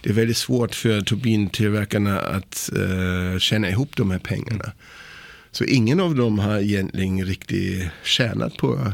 det 0.00 0.10
är 0.10 0.14
väldigt 0.14 0.36
svårt 0.36 0.74
för 0.74 1.00
turbintillverkarna 1.00 2.18
att 2.18 2.70
eh, 2.76 3.38
tjäna 3.38 3.70
ihop 3.70 3.96
de 3.96 4.10
här 4.10 4.18
pengarna. 4.18 4.64
Mm. 4.64 4.76
Så 5.50 5.64
ingen 5.64 6.00
av 6.00 6.14
dem 6.14 6.38
har 6.38 6.58
egentligen 6.58 7.24
riktigt 7.24 7.88
tjänat 8.04 8.56
på 8.56 8.92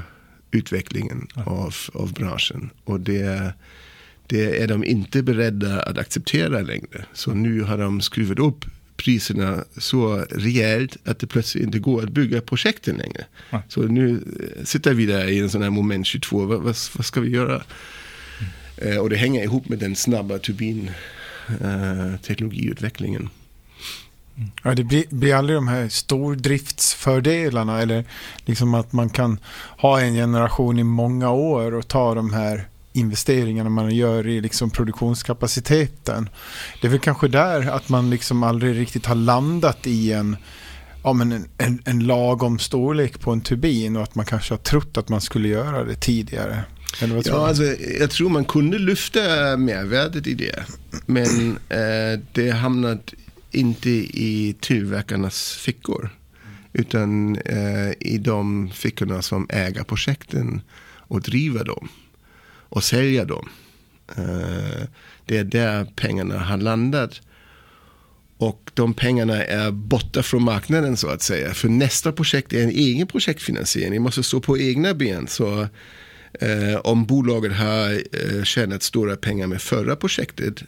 utvecklingen 0.50 1.26
mm. 1.36 1.48
av, 1.48 1.74
av 1.94 2.12
branschen. 2.12 2.70
Och 2.84 3.00
det, 3.00 3.52
det 4.26 4.62
är 4.62 4.68
de 4.68 4.84
inte 4.84 5.22
beredda 5.22 5.82
att 5.82 5.98
acceptera 5.98 6.60
längre. 6.60 7.04
Så 7.12 7.34
nu 7.34 7.62
har 7.62 7.78
de 7.78 8.00
skruvat 8.00 8.38
upp 8.38 8.64
priserna 8.96 9.64
så 9.78 10.24
rejält 10.30 10.96
att 11.04 11.18
det 11.18 11.26
plötsligt 11.26 11.64
inte 11.64 11.78
går 11.78 12.02
att 12.02 12.10
bygga 12.10 12.40
projekten 12.40 12.96
längre. 12.96 13.24
Ja. 13.50 13.62
Så 13.68 13.82
nu 13.82 14.14
eh, 14.14 14.20
sitter 14.64 14.94
vi 14.94 15.06
där 15.06 15.28
i 15.28 15.38
en 15.38 15.50
sån 15.50 15.62
här 15.62 15.70
moment 15.70 16.06
22. 16.06 16.44
Vad, 16.44 16.60
vad, 16.60 16.76
vad 16.96 17.04
ska 17.04 17.20
vi 17.20 17.30
göra? 17.30 17.62
Mm. 17.62 18.46
Eh, 18.76 18.98
och 18.98 19.10
det 19.10 19.16
hänger 19.16 19.42
ihop 19.42 19.68
med 19.68 19.78
den 19.78 19.96
snabba 19.96 20.38
turbinteknologiutvecklingen. 20.38 23.22
Eh, 23.22 23.28
mm. 24.36 24.50
Ja, 24.64 24.74
det 24.74 24.84
blir, 24.84 25.04
blir 25.10 25.34
aldrig 25.34 25.56
de 25.56 25.68
här 25.68 25.88
stordriftsfördelarna 25.88 27.82
eller 27.82 28.04
liksom 28.44 28.74
att 28.74 28.92
man 28.92 29.10
kan 29.10 29.38
ha 29.78 30.00
en 30.00 30.14
generation 30.14 30.78
i 30.78 30.84
många 30.84 31.30
år 31.30 31.74
och 31.74 31.88
ta 31.88 32.14
de 32.14 32.32
här 32.32 32.68
investeringarna 32.96 33.70
man 33.70 33.94
gör 33.94 34.26
i 34.26 34.40
liksom 34.40 34.70
produktionskapaciteten. 34.70 36.28
Det 36.80 36.86
är 36.86 36.90
väl 36.90 37.00
kanske 37.00 37.28
där 37.28 37.70
att 37.70 37.88
man 37.88 38.10
liksom 38.10 38.42
aldrig 38.42 38.78
riktigt 38.78 39.06
har 39.06 39.14
landat 39.14 39.86
i 39.86 40.12
en, 40.12 40.36
ja, 41.04 41.12
men 41.12 41.32
en, 41.32 41.48
en, 41.58 41.82
en 41.84 42.06
lagom 42.06 42.58
storlek 42.58 43.20
på 43.20 43.32
en 43.32 43.40
turbin 43.40 43.96
och 43.96 44.02
att 44.02 44.14
man 44.14 44.26
kanske 44.26 44.54
har 44.54 44.58
trott 44.58 44.96
att 44.96 45.08
man 45.08 45.20
skulle 45.20 45.48
göra 45.48 45.84
det 45.84 45.94
tidigare. 45.94 46.64
ja, 47.24 47.48
alltså, 47.48 47.64
jag 48.00 48.10
tror 48.10 48.28
man 48.28 48.44
kunde 48.44 48.78
lyfta 48.78 49.20
mervärdet 49.56 50.26
i 50.26 50.34
det. 50.34 50.64
Men 51.06 51.58
eh, 51.68 52.20
det 52.32 52.50
hamnat 52.50 53.14
inte 53.50 53.90
i 53.90 54.56
tillverkarnas 54.60 55.52
fickor. 55.52 56.10
Utan 56.72 57.36
eh, 57.36 57.90
i 58.00 58.18
de 58.18 58.70
fickorna 58.74 59.22
som 59.22 59.46
äger 59.50 59.84
projekten 59.84 60.60
och 61.08 61.20
driver 61.20 61.64
dem 61.64 61.88
och 62.76 62.84
sälja 62.84 63.24
dem. 63.24 63.48
Eh, 64.16 64.82
det 65.26 65.36
är 65.36 65.44
där 65.44 65.84
pengarna 65.84 66.38
har 66.38 66.56
landat. 66.56 67.20
Och 68.38 68.70
de 68.74 68.94
pengarna 68.94 69.44
är 69.44 69.70
borta 69.70 70.22
från 70.22 70.42
marknaden 70.42 70.96
så 70.96 71.08
att 71.08 71.22
säga. 71.22 71.54
För 71.54 71.68
nästa 71.68 72.12
projekt 72.12 72.52
är 72.52 72.62
en 72.62 72.70
egen 72.70 73.06
projektfinansiering. 73.06 73.90
Ni 73.90 73.98
måste 73.98 74.22
stå 74.22 74.40
på 74.40 74.58
egna 74.58 74.94
ben. 74.94 75.26
Så 75.26 75.68
eh, 76.32 76.76
om 76.84 77.06
bolaget 77.06 77.52
har 77.52 77.90
eh, 77.90 78.42
tjänat 78.44 78.82
stora 78.82 79.16
pengar 79.16 79.46
med 79.46 79.62
förra 79.62 79.96
projektet 79.96 80.62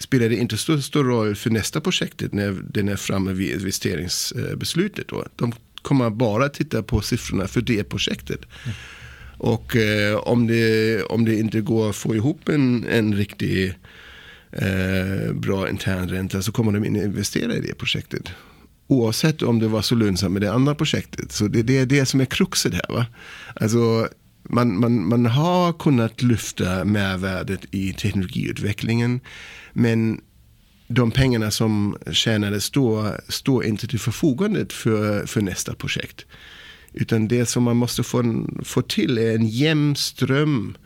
spelar 0.00 0.28
det 0.28 0.36
inte 0.36 0.56
så 0.56 0.82
stor 0.82 1.04
roll 1.04 1.36
för 1.36 1.50
nästa 1.50 1.80
projektet 1.80 2.32
när 2.32 2.62
den 2.72 2.88
är 2.88 2.96
framme 2.96 3.32
vid 3.32 3.52
investeringsbeslutet. 3.52 5.08
Då. 5.08 5.26
De 5.36 5.52
kommer 5.82 6.10
bara 6.10 6.48
titta 6.48 6.82
på 6.82 7.00
siffrorna 7.00 7.48
för 7.48 7.60
det 7.60 7.84
projektet. 7.84 8.40
Mm. 8.64 8.76
Och 9.40 9.76
eh, 9.76 10.16
om, 10.16 10.46
det, 10.46 11.02
om 11.02 11.24
det 11.24 11.34
inte 11.34 11.60
går 11.60 11.90
att 11.90 11.96
få 11.96 12.14
ihop 12.14 12.48
en, 12.48 12.86
en 12.88 13.14
riktig 13.14 13.74
eh, 14.52 15.32
bra 15.34 15.68
internränta 15.68 16.42
så 16.42 16.52
kommer 16.52 16.72
de 16.72 16.84
investera 16.84 17.54
i 17.54 17.60
det 17.60 17.74
projektet. 17.74 18.22
Oavsett 18.86 19.42
om 19.42 19.58
det 19.58 19.68
var 19.68 19.82
så 19.82 19.94
lönsamt 19.94 20.32
med 20.32 20.42
det 20.42 20.52
andra 20.52 20.74
projektet. 20.74 21.32
Så 21.32 21.48
det, 21.48 21.62
det 21.62 21.78
är 21.78 21.86
det 21.86 22.06
som 22.06 22.20
är 22.20 22.24
kruxet 22.24 22.74
här. 22.74 22.86
Va? 22.88 23.06
Alltså, 23.54 24.08
man, 24.42 24.80
man, 24.80 25.08
man 25.08 25.26
har 25.26 25.72
kunnat 25.72 26.22
lyfta 26.22 26.84
mervärdet 26.84 27.60
i 27.70 27.92
teknologiutvecklingen. 27.92 29.20
Men 29.72 30.20
de 30.88 31.10
pengarna 31.10 31.50
som 31.50 31.96
tjänades 32.12 32.70
då 32.70 33.16
står 33.28 33.64
inte 33.64 33.86
till 33.86 34.00
förfogande 34.00 34.66
för, 34.70 35.26
för 35.26 35.40
nästa 35.40 35.74
projekt. 35.74 36.26
Utan 36.92 37.28
det 37.28 37.46
som 37.46 37.62
man 37.62 37.76
måste 37.76 38.02
få, 38.02 38.46
få 38.64 38.82
till 38.82 39.18
är 39.18 39.34
en 39.34 39.46
jämn 39.46 39.96
ström 39.96 40.76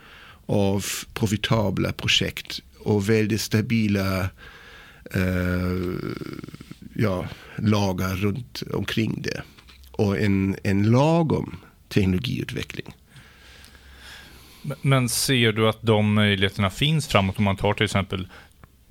av 0.47 0.85
profitabla 1.15 1.93
projekt 1.93 2.61
och 2.79 3.09
väldigt 3.09 3.41
stabila 3.41 4.21
eh, 5.15 5.95
ja, 6.95 7.29
lagar 7.57 8.17
runt 8.17 8.63
omkring 8.73 9.23
det. 9.23 9.43
Och 9.91 10.19
en, 10.19 10.57
en 10.63 10.91
lagom 10.91 11.57
teknologiutveckling. 11.89 12.95
Men 14.83 15.09
ser 15.09 15.53
du 15.53 15.69
att 15.69 15.83
de 15.83 16.15
möjligheterna 16.15 16.71
finns 16.71 17.07
framåt 17.07 17.39
om 17.39 17.45
man 17.45 17.57
tar 17.57 17.75
till 17.75 17.85
exempel 17.85 18.29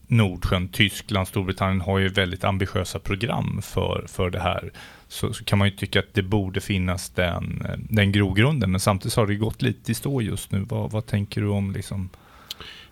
Nordsjön, 0.08 0.68
Tyskland, 0.68 1.28
Storbritannien 1.28 1.82
har 1.82 2.00
ju 2.00 2.08
väldigt 2.08 2.44
ambitiösa 2.44 3.00
program 3.00 3.62
för, 3.64 4.06
för 4.08 4.30
det 4.30 4.40
här 4.40 4.72
så, 5.14 5.34
så, 5.34 5.44
kan 5.44 5.60
man 5.60 5.68
ju 5.68 5.76
tycka 5.76 6.00
att 6.00 6.14
det 6.14 6.24
borde 6.24 6.62
finnas 6.62 7.10
den, 7.10 7.68
den 7.90 8.12
grogrunden. 8.12 8.72
Men 8.72 8.80
samtidigt 8.80 9.16
har 9.16 9.28
det 9.28 9.36
gått 9.36 9.62
lite 9.62 9.92
i 9.92 9.96
stå 9.96 10.22
just 10.22 10.52
nu. 10.52 10.66
Vad, 10.70 10.92
vad 10.92 11.06
tänker 11.06 11.42
du 11.42 11.48
om 11.48 11.72
liksom 11.72 12.10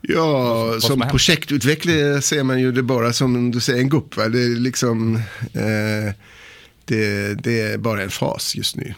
Ja, 0.02 0.72
som, 0.80 1.00
som 1.00 1.10
projektutvecklare 1.10 2.22
ser 2.22 2.44
man 2.44 2.60
ju 2.60 2.72
det 2.72 2.84
bara 2.84 3.14
som 3.14 3.52
du 3.52 3.60
säger 3.60 3.80
en 3.82 3.90
gupp. 3.90 4.18
Va? 4.18 4.28
Det, 4.28 4.44
är 4.44 4.50
liksom, 4.50 5.16
eh, 5.54 6.14
det, 6.86 7.34
det, 7.44 7.62
är 7.62 7.78
bara 7.78 8.04
en 8.04 8.10
fas 8.10 8.56
just 8.56 8.76
nu. 8.76 8.94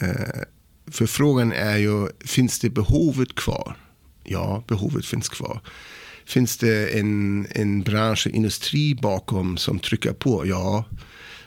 Eh, 0.00 0.42
för 0.90 1.06
frågan 1.06 1.52
är 1.52 1.76
ju, 1.76 2.08
finns 2.26 2.58
det 2.58 2.70
behovet 2.70 3.34
kvar? 3.34 3.76
Ja, 4.24 4.64
behovet 4.68 5.06
finns 5.06 5.28
kvar. 5.28 5.60
Finns 6.26 6.56
det 6.56 6.98
en, 6.98 7.46
en 7.50 7.82
bransch, 7.82 8.26
en 8.26 8.34
industri 8.34 8.94
bakom 8.94 9.56
som 9.56 9.78
trycker 9.78 10.12
på? 10.12 10.46
Ja, 10.46 10.84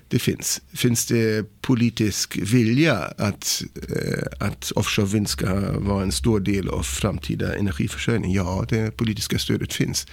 det 0.09 0.19
finns. 0.19 0.61
Finns 0.73 1.05
det 1.05 1.45
politisk 1.61 2.37
vilja 2.37 2.95
att, 3.17 3.63
eh, 3.89 4.47
att 4.47 4.71
offshore 4.75 5.07
vind 5.07 5.29
ska 5.29 5.79
vara 5.79 6.03
en 6.03 6.11
stor 6.11 6.39
del 6.39 6.69
av 6.69 6.83
framtida 6.83 7.57
energiförsörjning? 7.57 8.33
Ja, 8.33 8.65
det 8.69 8.97
politiska 8.97 9.39
stödet 9.39 9.73
finns. 9.73 10.07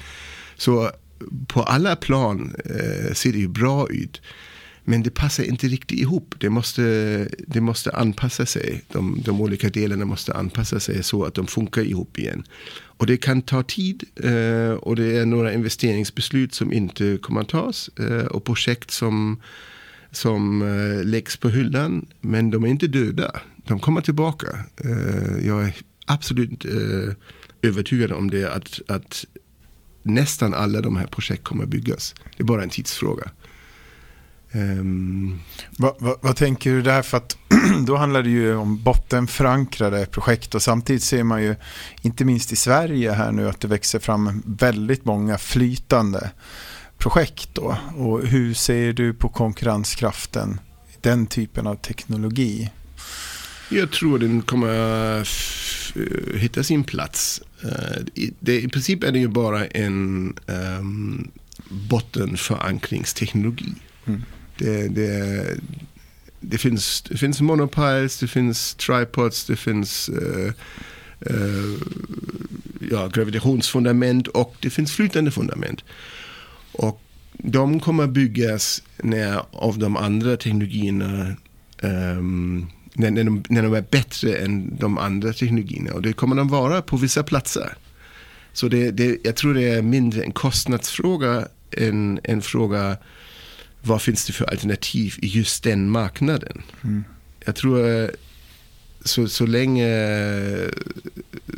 Så 0.57 0.91
på 1.49 1.63
alla 1.63 1.97
plan 1.97 2.55
eh, 2.65 3.13
ser 3.13 3.33
det 3.33 3.39
ju 3.39 3.49
bra 3.49 3.89
ut. 3.91 4.23
Men 4.85 5.03
det 5.03 5.11
passar 5.11 5.45
inte 5.45 5.69
riktigt 5.69 6.01
ihop. 6.01 6.35
Det 6.39 6.51
måste, 6.51 7.29
det 7.47 7.61
måste 7.61 7.91
anpassa 7.91 8.47
sig. 8.47 8.83
De, 8.93 9.21
de 9.25 9.41
olika 9.41 9.69
delarna 9.69 10.05
måste 10.05 10.35
anpassa 10.35 10.81
sig 10.81 11.03
så 11.03 11.25
att 11.25 11.35
de 11.35 11.47
funkar 11.47 11.83
ihop 11.83 12.19
igen. 12.19 12.45
Och 12.97 13.07
det 13.07 13.17
kan 13.17 13.43
ta 13.43 13.63
tid 13.63 14.05
eh, 14.17 14.73
och 14.73 14.97
det 14.97 15.17
är 15.17 15.27
några 15.27 15.53
investeringsbeslut 15.53 16.55
som 16.55 16.73
inte 16.73 17.19
kommer 17.23 17.41
att 17.41 17.49
tas 17.49 17.91
eh, 17.99 18.27
och 18.27 18.45
projekt 18.45 18.91
som, 18.91 19.41
som 20.17 20.63
eh, 20.63 21.05
läggs 21.05 21.37
på 21.37 21.49
hyllan. 21.49 22.07
Men 22.21 22.51
de 22.51 22.65
är 22.65 22.69
inte 22.69 22.87
döda. 22.87 23.41
De 23.57 23.81
kommer 23.81 24.01
tillbaka. 24.01 24.47
Eh, 24.77 25.47
jag 25.47 25.65
är 25.65 25.75
absolut 26.07 26.65
eh, 26.65 27.15
övertygad 27.63 28.13
om 28.13 28.31
det 28.31 28.55
att, 28.55 28.81
att 28.89 29.25
nästan 30.03 30.55
alla 30.55 30.81
de 30.81 30.97
här 30.97 31.07
projekt 31.07 31.45
kommer 31.45 31.67
byggas. 31.67 32.15
Det 32.37 32.43
är 32.43 32.47
bara 32.47 32.63
en 32.63 32.71
tidsfråga. 32.71 33.31
Um... 34.53 35.41
Va, 35.79 35.97
va, 35.99 36.17
vad 36.23 36.37
tänker 36.37 36.71
du 36.71 36.83
där? 36.83 37.03
För 37.03 37.17
att 37.17 37.37
då 37.87 37.97
handlar 37.97 38.23
det 38.23 38.31
ju 38.31 38.57
om 38.57 38.83
bottenförankrade 38.83 40.07
projekt 40.07 40.55
och 40.55 40.63
samtidigt 40.63 41.03
ser 41.03 41.25
man 41.25 41.43
ju, 41.43 41.57
inte 42.03 42.25
minst 42.25 42.53
i 42.53 42.57
Sverige 42.57 43.13
här 43.13 43.33
nu, 43.33 43.49
att 43.49 43.61
det 43.61 43.69
växer 43.69 43.99
fram 43.99 44.43
väldigt 44.47 45.05
många 45.05 45.39
flytande 45.39 46.31
projekt 47.05 47.49
då. 47.53 47.77
Och 47.97 48.27
hur 48.27 48.55
ser 48.55 48.93
du 48.93 49.15
på 49.15 49.29
konkurrenskraften 49.29 50.61
i 50.89 50.93
den 51.01 51.27
typen 51.27 51.67
av 51.67 51.75
teknologi? 51.75 52.71
Jag 53.69 53.93
tror 53.93 54.19
den 54.19 54.43
kommer 54.43 55.29
hitta 56.39 56.63
sin 56.63 56.85
plats. 56.85 57.43
Eh, 57.63 57.97
det, 58.41 58.63
I 58.63 58.69
princip 58.69 59.05
är 59.05 59.13
det 59.13 59.19
ju 59.19 59.29
bara 59.29 59.67
en 59.67 60.35
um, 60.47 61.31
bottenförankringsteknologi. 61.69 63.75
Mm. 64.05 64.23
Det, 64.59 64.89
det, 64.89 65.47
det, 66.41 66.59
finns, 66.59 67.03
det 67.03 67.17
finns 67.17 67.41
monopiles, 67.41 68.19
det 68.19 68.29
finns 68.29 68.75
tripods, 68.75 69.47
det 69.47 69.57
finns 69.57 70.09
uh, 70.09 70.53
uh, 71.31 71.79
ja, 72.91 73.07
gravitationsfundament 73.07 74.29
och 74.29 74.57
det 74.61 74.71
finns 74.71 74.93
flytande 74.93 75.31
fundament. 75.31 75.85
Och 76.75 77.01
de 77.33 77.81
kommer 77.81 78.07
byggas 78.07 78.83
när 79.03 79.43
av 79.51 79.79
de 79.79 79.97
andra 79.97 80.37
teknologierna 80.37 81.37
um, 81.83 82.67
när, 82.95 83.11
när, 83.11 83.25
de, 83.25 83.45
när 83.49 83.63
de 83.63 83.75
är 83.75 83.85
bättre 83.91 84.37
än 84.37 84.77
de 84.77 84.99
andra 84.99 85.33
teknologierna. 85.33 85.93
Och 85.93 86.03
det 86.03 86.13
kommer 86.13 86.37
de 86.37 86.49
vara 86.49 86.83
på 86.83 86.97
vissa 86.97 87.23
platser. 87.23 87.77
Så 88.53 88.69
det, 88.69 88.91
det, 88.91 89.19
jag 89.25 89.37
tror 89.37 89.55
det 89.55 89.69
är 89.69 89.83
mindre 89.83 90.23
en 90.23 90.33
kostnadsfråga 90.33 91.49
än 91.71 92.21
en 92.25 92.43
fråga 92.43 92.97
vad 93.83 94.03
finns 94.03 94.27
det 94.27 94.33
för 94.33 94.45
alternativ 94.45 95.15
i 95.23 95.27
just 95.27 95.65
den 95.65 95.91
marknaden. 95.91 96.63
Mm. 96.85 97.05
Jag 97.45 97.57
tror 97.57 98.11
så, 99.05 99.29
så, 99.29 99.47
länge, 99.47 99.91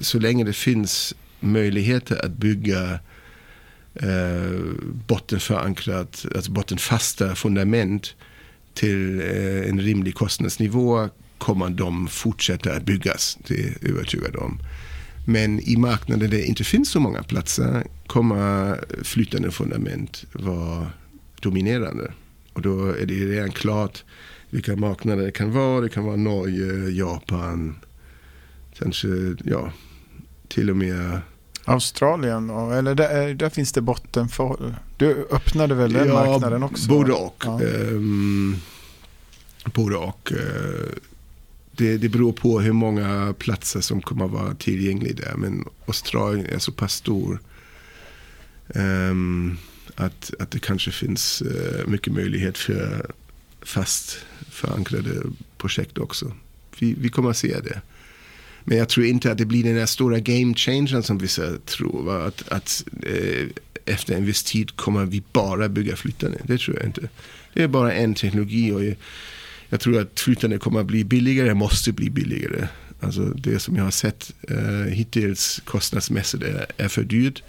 så 0.01 0.19
länge 0.19 0.45
det 0.45 0.53
finns 0.53 1.15
möjligheter 1.41 2.25
att 2.25 2.33
bygga 2.33 2.99
eh, 4.03 4.61
bottenförankrat, 5.07 6.27
alltså 6.35 6.51
bottenfasta 6.51 7.35
fundament 7.35 8.15
till 8.75 9.21
eh, 9.21 9.69
en 9.69 9.81
rimlig 9.81 10.15
kostnadsnivå 10.15 11.09
kommer 11.39 11.71
de 11.71 12.09
fortsätta 12.09 12.73
att 12.73 12.85
byggas. 12.85 13.39
Det 13.47 13.55
är 13.55 13.77
jag 13.81 13.91
övertygad 13.91 14.37
om. 14.37 14.59
Men 15.27 15.61
i 15.61 15.77
marknader 15.77 16.29
där 16.29 16.39
det 16.39 16.45
inte 16.45 16.65
finns 16.65 16.91
så 16.91 17.01
många 17.01 17.23
platser 17.23 17.87
kommer 18.07 18.81
flytande 19.05 19.51
fundament 19.51 20.25
vara 20.33 20.91
dominerande. 21.41 22.13
Och 22.53 22.63
då 22.63 22.89
är 22.89 23.07
det 23.07 23.15
redan 23.15 23.51
klart 23.51 24.05
vilka 24.51 24.77
marknader 24.77 25.25
det 25.25 25.33
kan 25.33 25.53
vara. 25.53 25.81
Det 25.81 25.89
kan 25.89 26.05
vara 26.05 26.17
Norge, 26.17 26.91
Japan, 26.91 27.79
kanske 28.79 29.09
ja, 29.45 29.73
till 30.49 30.71
och 30.71 30.77
med 30.77 31.21
Australien, 31.69 32.51
eller 32.51 32.95
där, 32.95 33.35
där, 33.35 33.51
finns 33.51 33.73
det 33.73 33.81
botten 33.81 34.29
för... 34.29 34.75
Du 34.97 35.29
öppnade 35.31 35.75
väl 35.75 35.93
den 35.93 36.09
ja, 36.09 36.15
marknaden 36.15 36.63
också? 36.63 36.89
Både 36.89 37.13
och. 37.13 37.43
Ja. 37.47 37.61
Um, 37.63 38.57
både 39.65 39.97
och. 39.97 40.33
Uh, 40.33 40.93
det, 41.73 41.97
det 41.97 42.09
beror 42.09 42.33
på 42.33 42.61
hur 42.61 42.73
många 42.73 43.35
platser 43.39 43.81
som 43.81 44.03
kommer 44.03 44.25
att 44.25 44.31
vara 44.31 44.55
tillgängliga 44.55 45.15
där. 45.15 45.35
Men 45.37 45.65
Australien 45.87 46.47
är 46.47 46.59
så 46.59 46.73
pass 46.73 46.95
stor 46.95 47.41
um, 48.69 49.59
att, 49.95 50.31
att 50.39 50.51
det 50.51 50.59
kanske 50.59 50.91
finns 50.91 51.43
uh, 51.43 51.87
mycket 51.87 52.13
möjlighet 52.13 52.59
för 52.59 53.11
fast 53.63 54.19
förankrade 54.51 55.23
projekt 55.59 55.99
också. 55.99 56.33
Vi, 56.79 56.95
vi 56.99 57.09
kommer 57.09 57.31
att 57.31 57.37
se 57.37 57.61
det. 57.61 57.81
Men 58.69 58.79
jag 58.79 58.89
tror 58.89 59.07
inte 59.07 59.33
att 59.33 59.39
det 59.39 59.45
blir 59.45 59.65
den 59.65 59.79
här 59.79 59.87
stora 59.87 60.21
game 60.21 60.55
changern 60.55 61.03
som 61.03 61.19
vissa 61.19 61.59
tror. 61.59 62.03
Va? 62.03 62.25
Att, 62.27 62.49
att 62.49 62.85
eh, 63.03 63.47
efter 63.85 64.15
en 64.15 64.25
viss 64.25 64.43
tid 64.43 64.77
kommer 64.77 65.05
vi 65.05 65.23
bara 65.33 65.69
bygga 65.69 65.97
flytande. 65.97 66.39
Det 66.43 66.59
tror 66.59 66.77
jag 66.77 66.87
inte. 66.87 67.09
Det 67.55 67.63
är 67.63 67.69
bara 67.69 67.93
en 67.93 68.15
teknologi 68.15 68.73
och 68.73 68.97
jag 69.69 69.81
tror 69.81 70.01
att 70.01 70.21
flytande 70.21 70.59
kommer 70.59 70.81
att 70.81 70.87
bli 70.87 71.05
billigare, 71.05 71.55
måste 71.55 71.93
bli 71.93 72.11
billigare. 72.11 72.69
Alltså 73.01 73.23
det 73.25 73.59
som 73.59 73.77
jag 73.77 73.85
har 73.85 73.91
sett 73.91 74.33
eh, 74.49 74.93
hittills 74.93 75.63
kostnadsmässigt 75.65 76.43
är, 76.43 76.67
är 76.77 76.89
för 76.89 77.03
dyrt. 77.03 77.43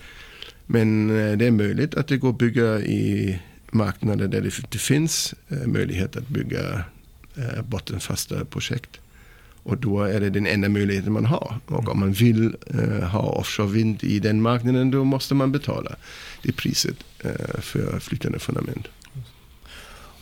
Men 0.65 1.09
eh, 1.09 1.37
det 1.37 1.45
är 1.45 1.51
möjligt 1.51 1.95
att 1.95 2.07
det 2.07 2.17
går 2.17 2.29
att 2.29 2.37
bygga 2.37 2.79
i 2.79 3.39
marknader 3.71 4.27
där 4.27 4.41
det, 4.41 4.51
det 4.69 4.77
finns 4.77 5.33
eh, 5.49 5.67
möjlighet 5.67 6.15
att 6.15 6.27
bygga 6.27 6.83
eh, 7.35 7.61
bottenfasta 7.61 8.45
projekt. 8.45 8.99
Och 9.67 9.77
då 9.77 10.03
är 10.03 10.19
det 10.19 10.29
den 10.29 10.47
enda 10.47 10.69
möjligheten 10.69 11.13
man 11.13 11.25
har. 11.25 11.55
Och 11.65 11.89
om 11.89 11.99
man 11.99 12.11
vill 12.11 12.55
eh, 12.67 13.07
ha 13.07 13.19
offshore 13.19 13.67
vind 13.67 14.03
i 14.03 14.19
den 14.19 14.41
marknaden 14.41 14.91
då 14.91 15.03
måste 15.03 15.35
man 15.35 15.51
betala 15.51 15.95
det 16.41 16.51
priset 16.51 16.95
eh, 17.23 17.59
för 17.61 17.99
flytande 17.99 18.39
fundament. 18.39 18.87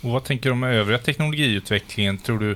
Och 0.01 0.11
vad 0.11 0.23
tänker 0.23 0.49
du 0.49 0.53
om 0.53 0.63
övriga 0.63 0.97
teknologiutvecklingen? 0.97 2.17
Tror 2.17 2.39
du, 2.39 2.55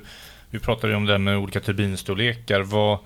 vi 0.49 0.59
pratade 0.59 0.93
ju 0.93 0.97
om 0.97 1.05
det 1.05 1.17
med 1.17 1.37
olika 1.37 1.59
turbinstorlekar. 1.59 2.61
Vad, 2.61 2.99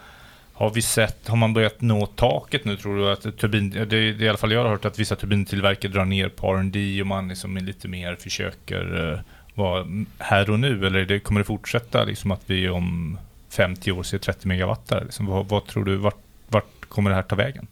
har 0.53 0.69
vi 0.69 0.81
sett, 0.81 1.27
har 1.27 1.37
man 1.37 1.53
börjat 1.53 1.81
nå 1.81 2.05
taket 2.05 2.65
nu 2.65 2.77
tror 2.77 2.97
du? 2.97 3.11
Att 3.11 3.37
turbin, 3.37 3.69
det, 3.69 3.85
det 3.85 3.97
är 3.97 4.21
i 4.21 4.29
alla 4.29 4.37
fall 4.37 4.51
jag 4.51 4.63
har 4.63 4.69
hört 4.69 4.85
att 4.85 4.99
vissa 4.99 5.15
turbintillverkare 5.15 5.91
drar 5.91 6.05
ner 6.05 6.29
på 6.29 6.55
R&D 6.55 7.01
och 7.01 7.07
man 7.07 7.27
liksom 7.27 7.57
lite 7.57 7.87
mer 7.87 8.15
försöker 8.15 9.11
eh, 9.11 9.19
vara 9.53 9.87
här 10.17 10.49
och 10.49 10.59
nu. 10.59 10.85
Eller 10.85 11.05
det, 11.05 11.19
kommer 11.19 11.39
det 11.39 11.45
fortsätta 11.45 12.03
liksom 12.03 12.31
att 12.31 12.41
vi 12.45 12.69
om 12.69 13.17
50 13.53 13.91
år 13.91 14.03
se 14.03 14.19
30 14.19 14.47
megawatt 14.47 14.87
där? 14.87 15.03
Liksom, 15.03 15.25
vad, 15.25 15.47
vad, 15.47 15.67
tror 15.67 15.85
du, 15.85 15.95
vart, 15.95 16.21
vart 16.47 16.85
kommer 16.87 17.09
det 17.09 17.15
här 17.15 17.23
ta 17.23 17.35
vägen? 17.35 17.67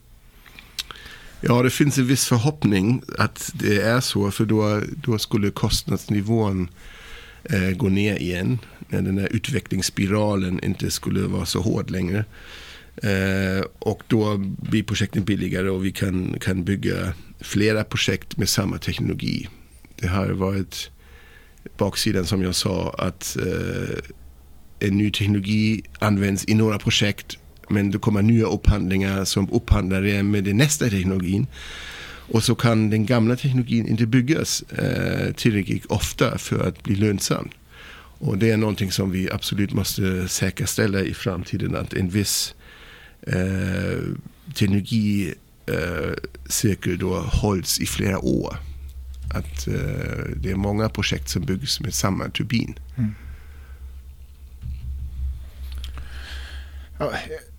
Ja, 1.41 1.63
det 1.63 1.69
finns 1.69 1.97
en 1.97 2.07
viss 2.07 2.27
förhoppning 2.27 3.01
att 3.17 3.51
det 3.53 3.81
är 3.81 3.99
så, 3.99 4.31
för 4.31 4.45
då, 4.45 4.81
då 4.95 5.19
skulle 5.19 5.51
kostnadsnivån 5.51 6.69
eh, 7.43 7.69
gå 7.69 7.89
ner 7.89 8.15
igen. 8.15 8.59
När 8.87 9.01
den 9.01 9.17
här 9.17 9.27
utvecklingsspiralen 9.31 10.63
inte 10.63 10.91
skulle 10.91 11.21
vara 11.21 11.45
så 11.45 11.61
hård 11.61 11.89
längre. 11.89 12.25
Eh, 12.95 13.65
och 13.79 14.03
då 14.07 14.37
blir 14.37 14.83
projekten 14.83 15.23
billigare 15.23 15.69
och 15.69 15.85
vi 15.85 15.91
kan, 15.91 16.39
kan 16.39 16.63
bygga 16.63 17.13
flera 17.39 17.83
projekt 17.83 18.37
med 18.37 18.49
samma 18.49 18.77
teknologi. 18.77 19.47
Det 19.95 20.07
har 20.07 20.29
varit 20.29 20.91
baksidan 21.77 22.25
som 22.25 22.41
jag 22.41 22.55
sa 22.55 22.95
att 22.97 23.37
eh, 23.37 23.97
en 24.81 24.97
ny 24.97 25.11
teknologi 25.11 25.81
används 25.99 26.45
i 26.47 26.53
några 26.53 26.79
projekt 26.79 27.37
men 27.71 27.91
det 27.91 27.97
kommer 27.97 28.21
nya 28.21 28.45
upphandlingar 28.45 29.25
som 29.25 29.51
upphandlar 29.51 30.01
det 30.01 30.23
med 30.23 30.43
den 30.43 30.57
nästa 30.57 30.89
teknologin. 30.89 31.47
Och 32.33 32.43
så 32.43 32.55
kan 32.55 32.89
den 32.89 33.05
gamla 33.05 33.35
teknologin 33.35 33.87
inte 33.87 34.05
byggas 34.05 34.61
eh, 34.61 35.33
tillräckligt 35.33 35.85
ofta 35.85 36.37
för 36.37 36.67
att 36.67 36.83
bli 36.83 36.95
lönsam. 36.95 37.49
Och 38.19 38.37
det 38.37 38.51
är 38.51 38.57
någonting 38.57 38.91
som 38.91 39.11
vi 39.11 39.31
absolut 39.31 39.73
måste 39.73 40.27
säkerställa 40.27 41.01
i 41.01 41.13
framtiden 41.13 41.75
att 41.75 41.93
en 41.93 42.09
viss 42.09 42.55
eh, 43.27 43.99
teknologicirkel 44.55 46.93
eh, 46.93 46.99
då 46.99 47.19
hålls 47.19 47.79
i 47.79 47.85
flera 47.85 48.19
år. 48.19 48.57
Att 49.33 49.67
eh, 49.67 49.73
det 50.35 50.51
är 50.51 50.55
många 50.55 50.89
projekt 50.89 51.29
som 51.29 51.41
byggs 51.41 51.79
med 51.79 51.93
samma 51.93 52.29
turbin. 52.29 52.75
Mm. 52.97 53.15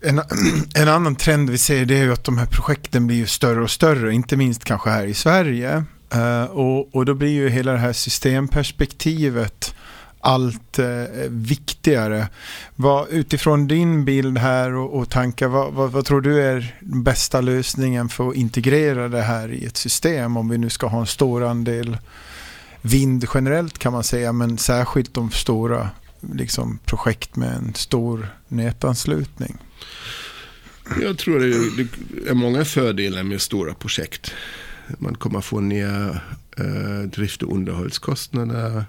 En, 0.02 0.18
en, 0.74 0.88
annan 0.88 1.16
trend 1.16 1.50
vi 1.50 1.58
ser 1.58 1.84
det 1.84 1.98
är 1.98 2.02
ju 2.02 2.12
att 2.12 2.24
de 2.24 2.38
här 2.38 2.46
projekten 2.46 3.06
blir 3.06 3.16
ju 3.16 3.26
större 3.26 3.62
och 3.62 3.70
större, 3.70 4.14
inte 4.14 4.36
minst 4.36 4.64
kanske 4.64 4.90
här 4.90 5.06
i 5.06 5.14
Sverige. 5.14 5.84
Uh, 6.14 6.44
och, 6.44 6.94
och 6.94 7.04
då 7.04 7.14
blir 7.14 7.30
ju 7.30 7.48
hela 7.48 7.72
det 7.72 7.78
här 7.78 7.92
systemperspektivet 7.92 9.74
allt 10.22 10.78
eh, 10.78 10.86
viktigare. 11.28 12.28
Vad, 12.76 13.08
utifrån 13.08 13.68
din 13.68 14.04
bild 14.04 14.38
här 14.38 14.74
och, 14.74 14.98
och 14.98 15.10
tankar, 15.10 15.48
vad, 15.48 15.72
vad, 15.72 15.92
vad, 15.92 16.04
tror 16.04 16.20
du 16.20 16.42
är 16.42 16.76
den 16.80 17.02
bästa 17.02 17.40
lösningen 17.40 18.08
för 18.08 18.28
att 18.28 18.34
integrera 18.34 19.08
det 19.08 19.22
här 19.22 19.52
i 19.52 19.64
ett 19.64 19.76
system 19.76 20.36
om 20.36 20.48
vi 20.48 20.58
nu 20.58 20.70
ska 20.70 20.86
ha 20.86 21.00
en 21.00 21.06
stor 21.06 21.44
andel 21.44 21.96
vind 22.82 23.24
generellt 23.34 23.78
kan 23.78 23.92
man 23.92 24.04
säga, 24.04 24.32
men 24.32 24.58
särskilt 24.58 25.14
de 25.14 25.30
stora 25.30 25.90
liksom, 26.34 26.78
projekt 26.84 27.36
med 27.36 27.54
en 27.54 27.74
stor 27.74 28.28
nätanslutning? 28.48 29.56
Jag 31.00 31.18
tror 31.18 31.40
det 31.40 32.30
är 32.30 32.34
många 32.34 32.64
fördelar 32.64 33.22
med 33.22 33.40
stora 33.40 33.74
projekt. 33.74 34.34
Man 34.98 35.14
kommer 35.14 35.40
få 35.40 35.60
ner 35.60 36.22
eh, 36.58 37.08
drift 37.12 37.42
och 37.42 37.54
underhållskostnader. 37.56 38.84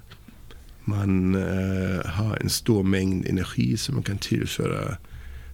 Man 0.84 1.36
eh, 1.36 2.06
har 2.06 2.38
en 2.42 2.50
stor 2.50 2.84
mängd 2.84 3.26
energi 3.26 3.78
som 3.78 3.96
man 3.96 4.04
kan 4.04 4.18
tillföra 4.18 4.98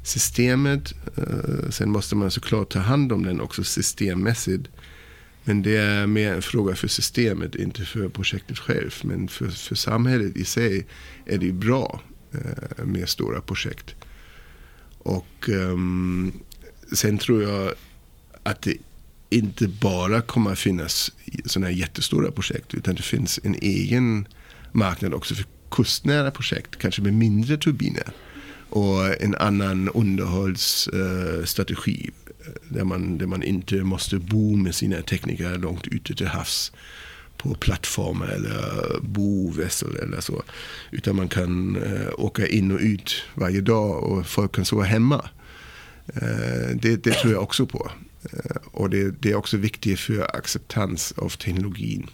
systemet. 0.03 0.93
Eh, 1.17 1.69
sen 1.69 1.91
måste 1.91 2.15
man 2.15 2.31
såklart 2.31 2.69
ta 2.69 2.79
hand 2.79 3.11
om 3.11 3.23
den 3.23 3.41
också 3.41 3.63
systemmässigt. 3.63 4.67
Men 5.49 5.61
det 5.61 5.77
är 5.77 6.07
mer 6.07 6.33
en 6.33 6.41
fråga 6.41 6.75
för 6.75 6.87
systemet, 6.87 7.55
inte 7.55 7.85
för 7.85 8.09
projektet 8.09 8.59
själv. 8.59 8.95
Men 9.03 9.27
för, 9.27 9.47
för 9.47 9.75
samhället 9.75 10.35
i 10.35 10.45
sig 10.45 10.85
är 11.25 11.37
det 11.37 11.51
bra 11.51 12.01
eh, 12.31 12.85
med 12.85 13.09
stora 13.09 13.41
projekt. 13.41 13.95
Och 14.97 15.49
um, 15.49 16.33
sen 16.93 17.17
tror 17.17 17.43
jag 17.43 17.73
att 18.43 18.61
det 18.61 18.77
inte 19.29 19.67
bara 19.67 20.21
kommer 20.21 20.51
att 20.51 20.59
finnas 20.59 21.11
sådana 21.45 21.67
här 21.67 21.73
jättestora 21.73 22.31
projekt. 22.31 22.73
Utan 22.73 22.95
det 22.95 23.01
finns 23.01 23.39
en 23.43 23.55
egen 23.55 24.27
marknad 24.71 25.13
också 25.13 25.35
för 25.35 25.45
kustnära 25.71 26.31
projekt. 26.31 26.75
Kanske 26.75 27.01
med 27.01 27.13
mindre 27.13 27.57
turbiner. 27.57 28.07
Och 28.69 29.21
en 29.21 29.35
annan 29.35 29.89
underhållsstrategi. 29.89 32.05
Eh, 32.05 32.11
där, 32.69 32.83
man, 32.83 33.17
där 33.17 33.27
man 33.27 33.43
inte 33.43 33.75
måste 33.75 34.19
bo 34.19 34.55
med 34.55 34.75
sina 34.75 35.01
tekniker 35.01 35.57
långt 35.57 35.87
ute 35.87 36.15
till 36.15 36.27
havs 36.27 36.71
på 37.39 37.55
plattformar 37.55 38.27
eller 38.27 38.99
bovässel 39.01 39.95
eller 39.95 40.21
så. 40.21 40.43
Utan 40.91 41.15
man 41.15 41.27
kan 41.27 41.75
uh, 41.75 42.09
åka 42.17 42.47
in 42.47 42.71
och 42.71 42.79
ut 42.79 43.23
varje 43.33 43.61
dag 43.61 44.03
och 44.03 44.25
folk 44.25 44.55
kan 44.55 44.65
sova 44.65 44.83
hemma. 44.83 45.29
Uh, 46.21 46.75
det, 46.75 47.03
det, 47.03 47.11
tror 47.11 47.33
jag 47.33 47.43
också 47.43 47.65
på. 47.65 47.91
Uh, 48.33 48.57
och 48.71 48.89
det, 48.89 49.21
det, 49.21 49.31
är 49.31 49.35
också 49.35 49.57
viktigt 49.57 49.99
för 49.99 50.35
acceptans 50.35 51.13
av 51.17 51.29
teknologin. 51.29 52.07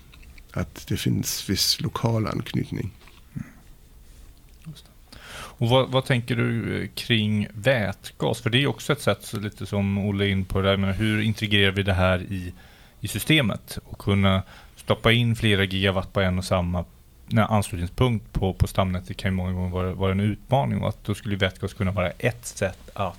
Att 0.52 0.88
det 0.88 0.98
finns 0.98 1.50
viss 1.50 1.82
lokal 1.82 2.28
anknytning. 2.28 2.92
Och 5.58 5.70
vad, 5.70 5.90
vad, 5.90 6.06
tänker 6.06 6.36
du 6.36 6.82
eh, 6.82 6.90
kring 6.96 7.48
vätgas? 7.54 8.42
För 8.42 8.50
det 8.50 8.64
är 8.64 8.68
också 8.68 8.94
ett 8.94 9.02
sätt, 9.02 9.34
lite 9.34 9.66
som 9.66 9.98
Olle 9.98 10.26
är 10.26 10.30
in 10.30 10.46
på, 10.46 10.62
det 10.62 10.70
där, 10.70 10.78
men 10.78 10.94
hur 10.94 11.22
integrerar 11.22 11.72
vi 11.72 11.84
det 11.84 11.94
här 11.94 12.20
i, 12.20 12.54
i 13.00 13.08
systemet? 13.08 13.78
Och 13.86 13.98
kunna 13.98 14.44
stoppa 14.76 15.12
in 15.12 15.36
flera 15.36 15.64
gigawatt 15.64 16.14
på 16.14 16.22
en 16.22 16.38
och 16.38 16.46
samma 16.46 16.86
anslutningspunkt 17.38 18.34
på, 18.34 18.54
på 18.54 18.68
stamnätet 18.68 19.18
kan 19.18 19.32
ju 19.32 19.36
många 19.36 19.54
gånger 19.54 19.70
vara, 19.70 19.94
vara 19.94 20.12
en 20.12 20.20
utmaning 20.20 20.82
och 20.82 20.90
att 20.90 21.04
då 21.04 21.16
skulle 21.16 21.36
vätgas 21.36 21.74
kunna 21.74 21.92
vara 21.92 22.10
ett 22.10 22.46
sätt 22.46 22.90
att 22.94 23.16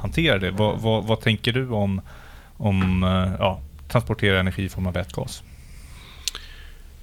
hantera 0.00 0.38
det. 0.38 0.50
Vad, 0.50 0.80
vad, 0.80 1.04
vad 1.04 1.20
tänker 1.20 1.52
du 1.52 1.68
om, 1.68 2.00
om 2.56 3.04
eh, 3.04 3.32
ja, 3.38 3.60
transportera 3.88 4.40
energi 4.40 4.64
i 4.64 4.68
form 4.68 4.86
av 4.86 4.92
vätgas? 4.92 5.42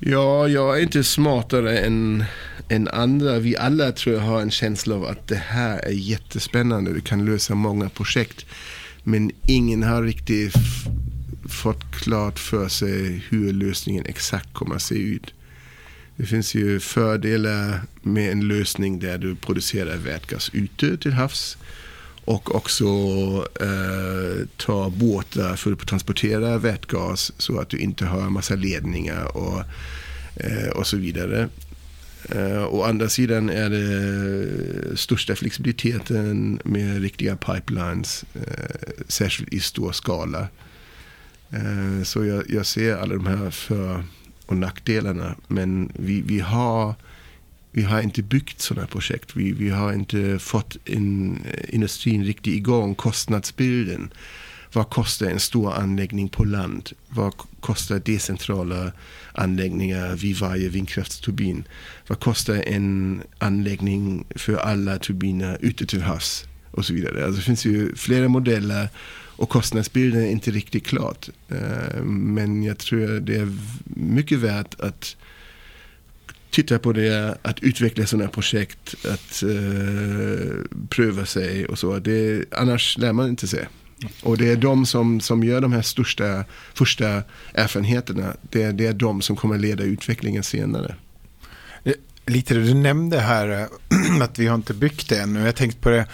Ja, 0.05 0.47
jag 0.47 0.77
är 0.77 0.81
inte 0.81 1.03
smartare 1.03 1.79
än, 1.79 2.23
än 2.69 2.87
andra. 2.87 3.39
Vi 3.39 3.57
alla 3.57 3.91
tror 3.91 4.15
jag 4.15 4.21
har 4.21 4.41
en 4.41 4.51
känsla 4.51 4.95
av 4.95 5.05
att 5.05 5.27
det 5.27 5.35
här 5.35 5.79
är 5.79 5.91
jättespännande. 5.91 6.91
Vi 6.91 7.01
kan 7.01 7.25
lösa 7.25 7.55
många 7.55 7.89
projekt. 7.89 8.45
Men 9.03 9.31
ingen 9.47 9.83
har 9.83 10.03
riktigt 10.03 10.53
fått 11.49 11.91
klart 11.91 12.39
för 12.39 12.67
sig 12.67 13.25
hur 13.29 13.53
lösningen 13.53 14.05
exakt 14.05 14.53
kommer 14.53 14.75
att 14.75 14.81
se 14.81 14.95
ut. 14.95 15.33
Det 16.15 16.25
finns 16.25 16.55
ju 16.55 16.79
fördelar 16.79 17.81
med 18.01 18.31
en 18.31 18.47
lösning 18.47 18.99
där 18.99 19.17
du 19.17 19.35
producerar 19.35 19.97
vätgas 19.97 20.49
ute 20.53 20.97
till 20.97 21.13
havs 21.13 21.57
och 22.25 22.55
också 22.55 22.85
eh, 23.61 24.47
ta 24.57 24.89
båtar 24.89 25.55
för 25.55 25.71
att 25.71 25.87
transportera 25.87 26.57
vätgas 26.57 27.31
så 27.37 27.59
att 27.59 27.69
du 27.69 27.77
inte 27.77 28.05
har 28.05 28.21
en 28.21 28.33
massa 28.33 28.55
ledningar 28.55 29.37
och, 29.37 29.59
eh, 30.35 30.69
och 30.75 30.87
så 30.87 30.97
vidare. 30.97 31.49
Eh, 32.29 32.73
å 32.73 32.83
andra 32.83 33.09
sidan 33.09 33.49
är 33.49 33.69
det 33.69 34.97
största 34.97 35.35
flexibiliteten 35.35 36.59
med 36.63 37.01
riktiga 37.01 37.35
pipelines, 37.35 38.25
eh, 38.33 39.03
särskilt 39.07 39.53
i 39.53 39.59
stor 39.59 39.91
skala. 39.91 40.47
Eh, 41.49 42.03
så 42.03 42.25
jag, 42.25 42.43
jag, 42.49 42.65
ser 42.65 42.95
alla 42.95 43.15
de 43.15 43.25
här 43.25 43.49
för 43.49 44.03
och 44.45 44.57
nackdelarna. 44.57 45.35
Men 45.47 45.91
vi, 45.95 46.21
vi, 46.21 46.39
har, 46.39 46.95
vi 47.75 47.83
har 47.83 48.01
inte 48.01 48.21
byggt 48.21 48.61
sådana 48.61 48.87
projekt. 48.87 49.35
Vi, 49.35 49.51
vi 49.51 49.69
har 49.69 49.93
inte 49.93 50.39
fått 50.39 50.77
in, 50.85 51.39
eh, 51.51 51.75
industrin 51.75 52.23
riktigt 52.23 52.53
igång 52.53 52.95
kostnadsbilden. 52.95 54.13
Vad 54.73 54.89
kostar 54.89 55.25
en 55.25 55.39
stor 55.39 55.73
anläggning 55.73 56.29
på 56.29 56.43
land? 56.43 56.89
Vad 57.09 57.33
kostar 57.59 57.99
decentrala 57.99 58.91
anläggningar 59.33 60.15
vid 60.15 60.37
varje 60.37 60.69
vindkraftsturbin? 60.69 61.63
Vad 62.07 62.19
kostar 62.19 62.55
en 62.55 63.21
anläggning 63.37 64.25
för 64.35 64.55
alla 64.55 64.99
turbiner 64.99 65.57
ute 65.61 65.85
till 65.85 66.01
havs? 66.01 66.45
Och 66.71 66.85
så 66.85 66.93
vidare. 66.93 67.25
Alltså 67.25 67.39
det 67.39 67.45
finns 67.45 67.65
ju 67.65 67.95
flera 67.95 68.27
modeller 68.27 68.89
och 69.35 69.49
kostnadsbilden 69.49 70.21
är 70.21 70.29
inte 70.29 70.51
riktigt 70.51 70.85
klart. 70.85 71.29
Eh, 71.49 72.03
men 72.03 72.63
jag 72.63 72.77
tror 72.77 73.19
det 73.19 73.35
är 73.35 73.57
mycket 73.85 74.39
värt 74.39 74.79
att 74.79 75.15
titta 76.53 76.79
på 76.79 76.93
det, 76.93 77.37
att 77.41 77.59
utveckla 77.59 78.05
sådana 78.05 78.29
projekt, 78.29 78.95
att 79.05 79.43
uh, 79.43 80.63
pröva 80.89 81.25
sig 81.25 81.65
och 81.65 81.79
så. 81.79 81.99
Det, 81.99 82.45
annars 82.51 82.97
lär 82.97 83.13
man 83.13 83.29
inte 83.29 83.47
sig. 83.47 83.67
Och 84.23 84.37
det 84.37 84.51
är 84.51 84.55
de 84.55 84.85
som, 84.85 85.21
som 85.21 85.43
gör 85.43 85.61
de 85.61 85.73
här 85.73 85.81
största, 85.81 86.45
första 86.73 87.23
erfarenheterna. 87.53 88.35
Det, 88.41 88.71
det 88.71 88.85
är 88.85 88.93
de 88.93 89.21
som 89.21 89.35
kommer 89.35 89.57
leda 89.57 89.83
utvecklingen 89.83 90.43
senare. 90.43 90.95
Eh, 91.83 91.93
Lite 92.25 92.53
det 92.53 92.63
du 92.63 92.73
nämnde 92.73 93.19
här, 93.19 93.49
eh, 93.49 94.21
att 94.21 94.39
vi 94.39 94.47
har 94.47 94.55
inte 94.55 94.73
byggt 94.73 95.09
det 95.09 95.19
ännu. 95.19 95.45
Jag 95.45 95.55
tänkte 95.55 95.79
på 95.79 95.89
det 95.89 96.05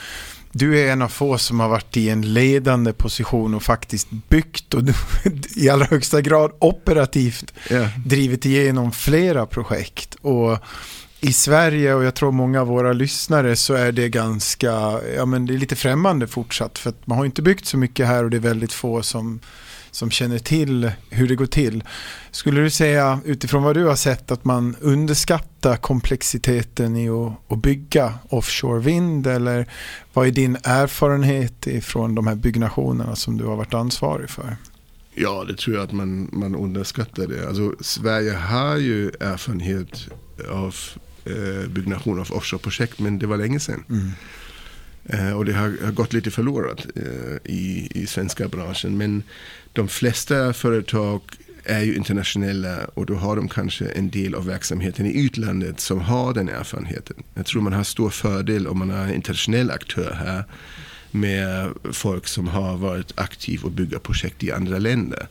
du 0.52 0.80
är 0.80 0.92
en 0.92 1.02
av 1.02 1.08
få 1.08 1.38
som 1.38 1.60
har 1.60 1.70
varit 1.70 1.98
i 1.98 2.10
en 2.10 2.34
ledande 2.34 2.94
position 2.94 3.54
och 3.54 3.64
faktiskt 3.64 4.08
byggt 4.12 4.74
och 4.74 4.82
i 5.56 5.70
allra 5.70 5.86
högsta 5.86 6.22
grad 6.22 6.52
operativt 6.60 7.54
yeah. 7.72 8.00
drivit 8.06 8.46
igenom 8.46 8.92
flera 8.92 9.46
projekt. 9.46 10.16
Och 10.22 10.58
i 11.22 11.34
Sverige 11.34 11.94
och 11.94 12.04
jag 12.04 12.16
tror 12.16 12.32
många 12.32 12.62
av 12.62 12.68
våra 12.68 12.94
lyssnare 12.94 13.56
så 13.56 13.74
är 13.74 13.92
det 13.92 14.10
ganska, 14.10 15.00
ja 15.16 15.26
men 15.26 15.46
det 15.46 15.54
är 15.54 15.58
lite 15.58 15.76
främmande 15.76 16.28
fortsatt 16.28 16.78
för 16.78 16.90
att 16.90 17.08
man 17.08 17.18
har 17.18 17.26
inte 17.26 17.42
byggt 17.42 17.66
så 17.66 17.78
mycket 17.78 18.08
här 18.08 18.24
och 18.24 18.30
det 18.30 18.38
är 18.38 18.42
väldigt 18.42 18.74
få 18.74 19.04
som 19.04 19.40
som 19.92 20.12
känner 20.12 20.40
till 20.40 20.92
hur 21.10 21.28
det 21.28 21.36
går 21.36 21.46
till. 21.46 21.84
Skulle 22.32 22.62
du 22.62 22.70
säga 22.70 23.20
utifrån 23.26 23.64
vad 23.64 23.76
du 23.76 23.86
har 23.86 23.96
sett 23.96 24.32
att 24.32 24.46
man 24.46 24.76
underskattar 24.82 25.76
komplexiteten 25.78 26.98
i 26.98 27.10
att, 27.10 27.52
att 27.52 27.62
bygga 27.62 28.14
offshore 28.30 28.80
vind 28.80 29.28
eller 29.28 29.68
vad 30.14 30.28
är 30.28 30.32
din 30.32 30.58
erfarenhet 30.64 31.68
ifrån 31.68 32.16
de 32.16 32.28
här 32.28 32.36
byggnationerna 32.36 33.16
som 33.16 33.38
du 33.38 33.46
har 33.46 33.56
varit 33.56 33.74
ansvarig 33.74 34.30
för? 34.30 34.58
Ja, 35.14 35.46
det 35.48 35.58
tror 35.58 35.76
jag 35.76 35.84
att 35.84 35.92
man, 35.92 36.30
man 36.32 36.56
underskattar 36.56 37.28
det. 37.28 37.48
Alltså, 37.48 37.76
Sverige 37.80 38.34
har 38.34 38.78
ju 38.78 39.08
erfarenhet 39.20 40.08
av 40.52 40.76
eh, 41.26 41.70
byggnation 41.70 42.20
av 42.20 42.32
offshore-projekt 42.32 43.00
men 43.00 43.20
det 43.20 43.28
var 43.28 43.38
länge 43.38 43.60
sedan. 43.60 43.84
Mm. 43.90 44.12
Eh, 45.10 45.32
och 45.32 45.46
det 45.46 45.54
har, 45.54 45.86
har, 45.86 45.92
gått 45.92 46.14
lite 46.14 46.32
förlorat 46.32 46.86
eh, 46.96 47.52
i, 47.54 47.90
i 47.96 48.08
svenska 48.08 48.48
branschen. 48.48 48.98
Men 48.98 49.24
de 49.74 49.88
flesta 49.88 50.54
företag 50.54 51.22
är 51.64 51.82
ju 51.82 51.96
internationella 51.96 52.78
och 52.94 53.06
då 53.06 53.16
har 53.16 53.36
de 53.36 53.50
kanske 53.50 53.86
en 53.86 54.10
del 54.10 54.36
av 54.36 54.46
verksamheten 54.46 55.06
i 55.06 55.20
utlandet 55.20 55.80
som 55.80 56.02
har 56.02 56.34
den 56.34 56.50
erfarenheten. 56.50 57.16
Jag 57.34 57.46
tror 57.46 57.62
man 57.62 57.74
har 57.74 57.84
stor 57.84 58.10
fördel 58.10 58.68
om 58.68 58.80
man 58.80 58.92
är 58.92 59.04
en 59.04 59.14
internationell 59.14 59.72
aktör 59.72 60.14
här 60.14 60.44
med 61.12 61.70
folk 61.92 62.28
som 62.28 62.48
har 62.48 62.78
varit 62.78 63.20
aktiva 63.20 63.64
och 63.64 63.72
bygga 63.72 64.00
projekt 64.00 64.44
i 64.44 64.52
andra 64.52 64.78
länder. 64.78 65.28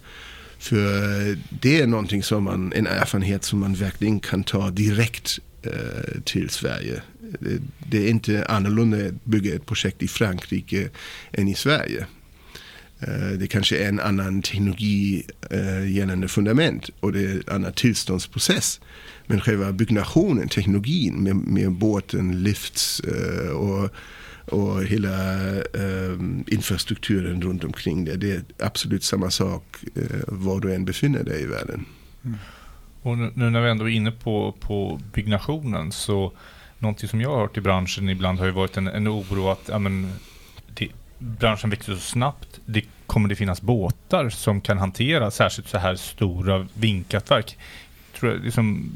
För 0.59 1.39
det 1.51 1.81
är 1.81 1.87
någonting 1.87 2.23
som 2.23 2.45
man, 2.45 2.73
en 2.73 2.87
erfarenhet 2.87 3.45
som 3.45 3.59
man 3.59 3.75
verkligen 3.75 4.21
kan 4.21 4.45
ta 4.45 4.71
direkt 4.71 5.39
Eh, 5.63 6.21
till 6.25 6.51
Sverige. 6.51 7.03
Det, 7.79 7.99
är 7.99 8.11
inte 8.11 8.45
annorlunda 8.45 9.07
att 9.07 9.25
bygga 9.25 9.55
ett 9.55 9.67
projekt 9.67 10.03
i 10.03 10.09
Frankrike 10.09 10.89
än 11.33 11.49
i 11.49 11.55
Sverige. 11.55 12.07
Eh, 13.01 13.39
det 13.39 13.47
kanske 13.47 13.79
är 13.79 13.89
en 13.89 14.01
annan 14.01 14.43
teknologi 14.43 15.27
eh, 15.51 15.91
gällande 15.91 16.29
fundament 16.29 16.91
och 17.01 17.13
det 17.13 17.21
är 17.21 17.31
en 17.31 17.43
annan 17.47 17.73
tillståndsprocess. 17.73 18.81
Men 19.27 19.41
själva 19.41 19.73
byggnationen, 19.73 20.49
teknologin 20.49 21.15
med, 21.15 21.37
med 21.37 21.73
båten, 21.73 22.43
lifts 22.43 23.01
och 23.55 23.91
och 24.51 24.85
hela 24.85 25.39
infrastrukturen 26.47 27.43
runt 27.43 27.65
omkring 27.65 28.05
det. 28.05 28.17
Det 28.17 28.31
är 28.31 28.43
absolut 28.59 29.05
samma 29.05 29.31
sak 29.31 29.77
var 30.27 30.61
du 30.61 30.75
än 30.75 30.85
befinner 30.85 31.25
dig 31.25 31.43
i 31.43 31.47
världen. 31.47 31.85
Mm. 32.25 32.39
Och 33.03 33.19
nu 33.19 33.51
när 33.51 33.61
vi 33.61 33.71
ändå 33.71 33.89
är 33.89 33.95
inne 33.95 34.11
på, 34.11 34.55
på 34.61 35.01
byggnationen 35.13 35.93
så 35.93 36.33
någonting 36.79 37.09
som 37.09 37.21
jag 37.21 37.31
har 37.31 37.41
hört 37.41 37.57
i 37.57 37.61
branschen 37.61 38.09
ibland 38.09 38.39
har 38.39 38.47
ju 38.47 38.53
varit 38.53 38.77
en, 38.77 38.87
en 38.87 39.09
oro 39.09 39.49
att 39.49 39.69
ja, 39.69 39.79
men, 39.79 40.13
det, 40.67 40.89
branschen 41.19 41.71
växer 41.71 41.95
så 41.95 42.01
snabbt. 42.01 42.61
Det 42.67 42.85
kommer 43.07 43.29
det 43.29 43.37
finnas 43.37 43.63
båtar 43.63 44.29
som 44.31 44.61
kan 44.61 44.79
hantera 44.79 45.31
särskilt 45.31 45.69
så 45.69 45.79
här 45.79 45.97
stora 45.97 46.67
vindkraftverk 46.75 47.57
tror 48.19 48.33
jag, 48.33 48.45
liksom, 48.45 48.91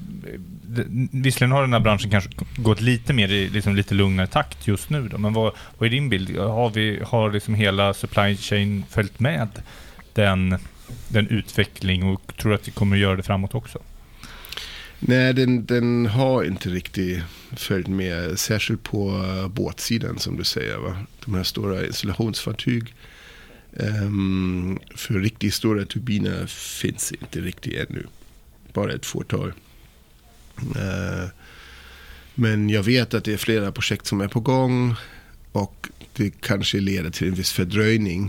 visserligen 1.12 1.52
har 1.52 1.60
den 1.60 1.72
här 1.72 1.80
branschen 1.80 2.10
kanske 2.10 2.30
gått 2.56 2.80
lite 2.80 3.12
mer 3.12 3.28
i 3.28 3.48
liksom 3.48 3.76
lite 3.76 3.94
lugnare 3.94 4.26
takt 4.26 4.66
just 4.66 4.90
nu. 4.90 5.08
Då, 5.08 5.18
men 5.18 5.32
vad, 5.32 5.52
vad 5.78 5.86
är 5.86 5.90
din 5.90 6.08
bild? 6.08 6.38
Har, 6.38 6.70
vi, 6.70 7.02
har 7.06 7.30
liksom 7.30 7.54
hela 7.54 7.94
supply 7.94 8.36
chain 8.36 8.84
följt 8.90 9.20
med 9.20 9.48
den, 10.12 10.58
den 11.08 11.28
utveckling 11.28 12.04
och 12.04 12.36
tror 12.36 12.54
att 12.54 12.68
vi 12.68 12.72
kommer 12.72 12.96
att 12.96 13.02
göra 13.02 13.16
det 13.16 13.22
framåt 13.22 13.54
också? 13.54 13.78
Nej, 15.04 15.34
den, 15.34 15.66
den 15.66 16.06
har 16.06 16.44
inte 16.44 16.68
riktigt 16.68 17.22
följt 17.56 17.88
med. 17.88 18.38
Särskilt 18.38 18.82
på 18.82 19.08
eh, 19.08 19.48
båtsidan 19.48 20.18
som 20.18 20.36
du 20.36 20.44
säger. 20.44 20.76
Va? 20.76 20.96
De 21.24 21.34
här 21.34 21.42
stora 21.42 21.86
installationsfartyg. 21.86 22.94
Um, 23.72 24.78
för 24.94 25.14
riktigt 25.14 25.54
stora 25.54 25.84
turbiner 25.84 26.46
finns 26.46 27.12
inte 27.12 27.40
riktigt 27.40 27.90
ännu 27.90 28.06
bara 28.72 28.92
ett 28.92 29.06
fåtal. 29.06 29.52
Uh, 30.58 31.28
men 32.34 32.70
jag 32.70 32.82
vet 32.82 33.14
att 33.14 33.24
det 33.24 33.32
är 33.32 33.36
flera 33.36 33.72
projekt 33.72 34.06
som 34.06 34.20
är 34.20 34.28
på 34.28 34.40
gång 34.40 34.94
och 35.52 35.88
det 36.12 36.30
kanske 36.40 36.80
leder 36.80 37.10
till 37.10 37.28
en 37.28 37.34
viss 37.34 37.52
fördröjning. 37.52 38.28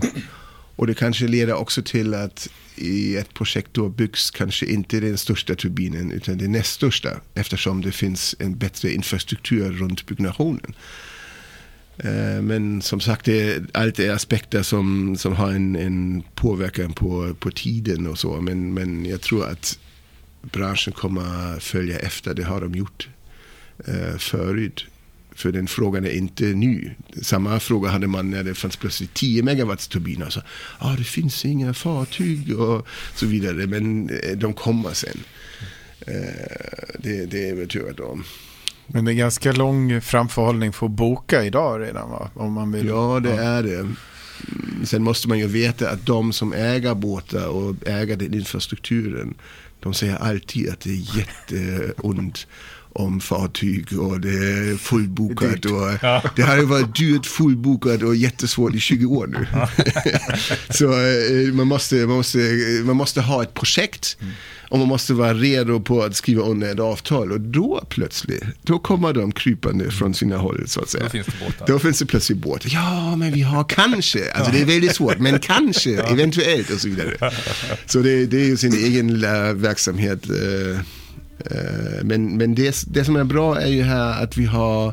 Och 0.76 0.86
det 0.86 0.94
kanske 0.94 1.26
leder 1.26 1.54
också 1.54 1.82
till 1.82 2.14
att 2.14 2.48
i 2.76 3.16
ett 3.16 3.34
projekt 3.34 3.68
då 3.72 3.88
byggs 3.88 4.30
kanske 4.30 4.66
inte 4.66 5.00
den 5.00 5.18
största 5.18 5.54
turbinen 5.54 6.12
utan 6.12 6.38
den 6.38 6.52
näst 6.52 6.72
största 6.72 7.10
eftersom 7.34 7.82
det 7.82 7.92
finns 7.92 8.36
en 8.38 8.58
bättre 8.58 8.92
infrastruktur 8.92 9.72
runt 9.72 10.06
byggnationen. 10.06 10.74
Eh, 11.98 12.42
men 12.42 12.82
som 12.82 13.00
sagt, 13.00 13.24
det 13.24 13.42
är, 13.42 13.66
allt 13.72 13.98
är 13.98 14.10
aspekter 14.10 14.62
som, 14.62 15.16
som 15.16 15.32
har 15.32 15.52
en, 15.52 15.76
en 15.76 16.22
påverkan 16.34 16.92
på, 16.92 17.34
på 17.34 17.50
tiden 17.50 18.06
och 18.06 18.18
så. 18.18 18.40
Men, 18.40 18.74
men 18.74 19.06
jag 19.06 19.20
tror 19.20 19.46
att 19.46 19.78
branschen 20.42 20.92
kommer 20.92 21.60
följa 21.60 21.98
efter. 21.98 22.34
Det 22.34 22.44
har 22.44 22.60
de 22.60 22.74
gjort 22.74 23.08
eh, 23.86 24.16
förut. 24.18 24.86
För 25.34 25.52
den 25.52 25.66
frågan 25.66 26.04
är 26.04 26.10
inte 26.10 26.44
ny. 26.44 26.90
Samma 27.22 27.60
fråga 27.60 27.90
hade 27.90 28.06
man 28.06 28.30
när 28.30 28.44
det 28.44 28.54
fanns 28.54 28.76
plötsligt 28.76 29.14
10 29.14 29.42
megawatts 29.42 29.88
turbiner. 29.88 30.30
Så, 30.30 30.40
ah, 30.78 30.96
det 30.96 31.04
finns 31.04 31.44
inga 31.44 31.74
fartyg 31.74 32.58
och 32.58 32.86
så 33.14 33.26
vidare. 33.26 33.66
Men 33.66 34.10
eh, 34.10 34.36
de 34.36 34.52
kommer 34.52 34.92
sen. 34.92 35.20
Eh, 36.00 36.14
det, 36.98 37.26
det 37.26 37.38
är 37.38 37.42
jag 37.42 37.50
övertygad 37.50 38.00
om. 38.00 38.24
Men 38.86 39.04
det 39.04 39.12
är 39.12 39.14
ganska 39.14 39.52
lång 39.52 40.00
framförhållning 40.00 40.72
för 40.72 40.86
att 40.86 40.92
boka 40.92 41.44
idag 41.44 41.82
redan 41.82 42.10
va? 42.10 42.30
Om 42.34 42.52
man 42.52 42.72
vill. 42.72 42.86
Ja, 42.86 43.20
det 43.20 43.32
är 43.32 43.62
det. 43.62 43.78
Mm, 43.78 43.96
sen 44.84 45.02
måste 45.02 45.28
man 45.28 45.38
ju 45.38 45.46
veta 45.46 45.90
att 45.90 46.06
de 46.06 46.32
som 46.32 46.52
äger 46.52 46.94
båtar 46.94 47.48
och 47.48 47.74
äger 47.86 48.16
den 48.16 48.34
infrastrukturen 48.34 49.34
de 49.84 49.94
säger 49.94 50.16
alltid 50.16 50.68
att 50.68 50.80
det 50.80 50.90
är 50.90 51.16
jätteont 51.18 52.46
om 52.94 53.20
fartyg 53.20 53.98
och 53.98 54.20
det 54.20 54.28
är 54.28 54.76
fullbokat. 54.76 55.62
Det, 55.62 55.68
och 55.68 55.90
ja. 56.02 56.22
det 56.36 56.56
ju 56.56 56.64
varit 56.64 56.96
dyrt, 56.96 57.26
fullbokat 57.26 58.02
och 58.02 58.16
jättesvårt 58.16 58.74
i 58.74 58.80
20 58.80 59.06
år 59.06 59.26
nu. 59.26 59.46
så 60.74 60.84
eh, 60.84 61.54
man, 61.54 61.66
måste, 61.66 61.94
man, 61.94 62.16
måste, 62.16 62.38
man 62.84 62.96
måste 62.96 63.20
ha 63.20 63.42
ett 63.42 63.54
projekt. 63.54 64.16
Mm. 64.20 64.32
Och 64.68 64.78
man 64.78 64.88
måste 64.88 65.14
vara 65.14 65.34
redo 65.34 65.80
på 65.80 66.02
att 66.02 66.16
skriva 66.16 66.42
under 66.42 66.72
ett 66.72 66.80
avtal. 66.80 67.32
Och 67.32 67.40
då 67.40 67.86
plötsligt, 67.88 68.42
då 68.62 68.78
kommer 68.78 69.12
de 69.12 69.32
krypande 69.32 69.90
från 69.90 70.14
sina 70.14 70.36
håll 70.36 70.64
så 70.66 70.80
att 70.80 70.88
säga. 70.88 71.04
Då 71.04 71.10
finns 71.10 71.26
det 71.26 71.32
båtar. 71.46 71.66
Då 71.66 71.78
finns 71.78 71.98
det 71.98 72.06
plötsligt 72.06 72.38
båtar. 72.38 72.70
Ja, 72.72 73.16
men 73.16 73.32
vi 73.32 73.40
har 73.40 73.64
kanske. 73.64 74.32
Alltså 74.32 74.52
det 74.52 74.60
är 74.60 74.64
väldigt 74.64 74.94
svårt, 74.94 75.18
men 75.18 75.38
kanske, 75.38 76.02
eventuellt 76.12 76.70
och 76.70 76.80
så 76.80 76.88
vidare. 76.88 77.32
Så 77.86 77.98
det, 77.98 78.26
det 78.26 78.36
är 78.36 78.46
ju 78.46 78.56
sin 78.56 78.74
egen 78.74 79.20
verksamhet. 79.60 80.24
Eh, 80.28 80.80
Eh, 81.50 82.04
men, 82.04 82.36
men 82.36 82.54
det, 82.54 82.84
det 82.86 83.04
som 83.04 83.16
är 83.16 83.24
bra 83.24 83.60
är 83.60 83.68
ju 83.68 83.82
här 83.82 84.22
att 84.22 84.36
vi 84.36 84.44
har 84.44 84.88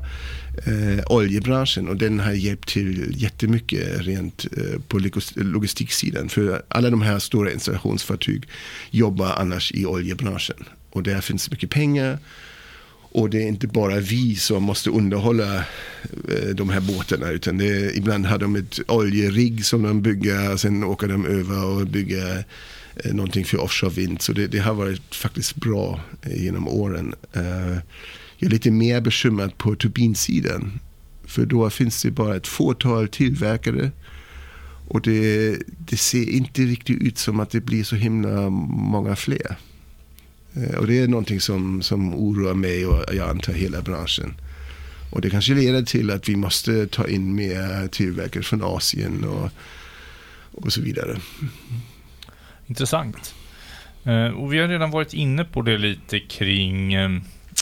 eh, 0.66 1.04
oljebranschen 1.06 1.88
och 1.88 1.98
den 1.98 2.20
har 2.20 2.32
hjälpt 2.32 2.70
till 2.70 3.14
jättemycket 3.18 4.02
rent 4.02 4.46
eh, 4.58 4.80
på 4.88 5.00
logistiksidan. 5.36 6.30
För 6.30 6.62
alla 6.68 6.90
de 6.90 7.02
här 7.02 7.20
stora 7.20 7.52
installationsfartyg 7.52 8.48
jobbar 8.92 9.34
annars 9.38 9.72
i 9.72 9.86
oljebranschen 9.86 10.64
och 10.90 11.04
där 11.04 11.22
finns 11.22 11.52
mycket 11.52 11.70
pengar. 11.70 12.20
Och 13.14 13.30
det 13.30 13.44
är 13.44 13.48
inte 13.48 13.68
bara 13.68 14.00
vi 14.00 14.36
som 14.36 14.64
måste 14.64 14.90
underhålla 14.90 15.56
eh, 15.56 16.50
de 16.56 16.70
här 16.70 16.82
båtarna 16.82 17.30
utan 17.30 17.58
det 17.58 17.68
är, 17.68 17.98
ibland 17.98 18.26
har 18.26 18.38
de 18.38 18.56
ett 18.56 18.80
oljerigg 18.88 19.66
som 19.66 19.84
de 19.84 20.02
bygger, 20.02 20.58
sen 20.58 20.84
åker 20.84 21.08
de 21.08 21.26
över 21.26 21.66
och 21.66 21.88
bygger 21.88 22.46
eh, 22.96 23.14
någonting 23.14 23.46
för 23.46 23.62
offshore 23.62 23.92
vind. 23.92 24.22
Så 24.22 24.34
det, 24.34 24.48
det 24.48 24.60
har 24.60 24.74
varit 24.74 25.16
faktiskt 25.16 25.56
bra 25.56 26.00
eh, 26.22 26.44
genom 26.44 26.68
åren. 26.68 27.14
Eh, 27.34 27.78
jag 28.38 28.48
är 28.48 28.50
lite 28.50 28.72
mer 28.72 29.02
bekymrad 29.02 29.58
på 29.58 29.76
turbinsidan. 29.76 30.80
För 31.26 31.46
då 31.46 31.70
finns 31.70 32.02
det 32.02 32.12
bara 32.12 32.36
ett 32.36 32.48
fåtal 32.48 33.08
tillverkare. 33.08 33.92
Och 34.88 35.02
det, 35.02 35.58
det 35.78 35.98
ser 35.98 36.30
inte 36.30 36.62
riktigt 36.62 37.02
ut 37.02 37.18
som 37.18 37.40
att 37.40 37.50
det 37.50 37.62
blir 37.62 37.84
så 37.84 37.96
himla 37.96 38.50
många 38.50 39.16
fler. 39.16 39.58
Eh, 40.54 40.76
och 40.76 40.88
det 40.88 41.00
är 41.00 41.08
någonting 41.08 41.42
som, 41.42 41.82
som 41.82 42.16
oroar 42.16 42.54
mig 42.54 42.86
och 42.86 43.16
jag 43.16 43.30
antar 43.30 43.54
hela 43.54 43.82
branschen. 43.82 44.34
Och 45.12 45.22
det 45.22 45.30
kanske 45.30 45.54
leder 45.54 45.84
till 45.84 46.12
att 46.12 46.30
vi 46.30 46.36
måste 46.36 46.88
ta 46.88 47.08
in 47.08 47.36
mer 47.36 47.88
tillverkare 47.88 48.44
från 48.44 48.64
Asien 48.64 49.24
och, 49.24 49.50
och 50.52 50.74
så 50.74 50.82
vidare. 50.82 51.20
Intressant. 52.72 53.36
Eh, 54.04 54.28
och 54.28 54.54
vi 54.54 54.60
har 54.60 54.68
redan 54.68 54.92
varit 54.92 55.14
inne 55.14 55.46
på 55.46 55.62
det 55.62 55.78
lite 55.78 56.20
kring 56.20 56.94
eh, 56.94 57.12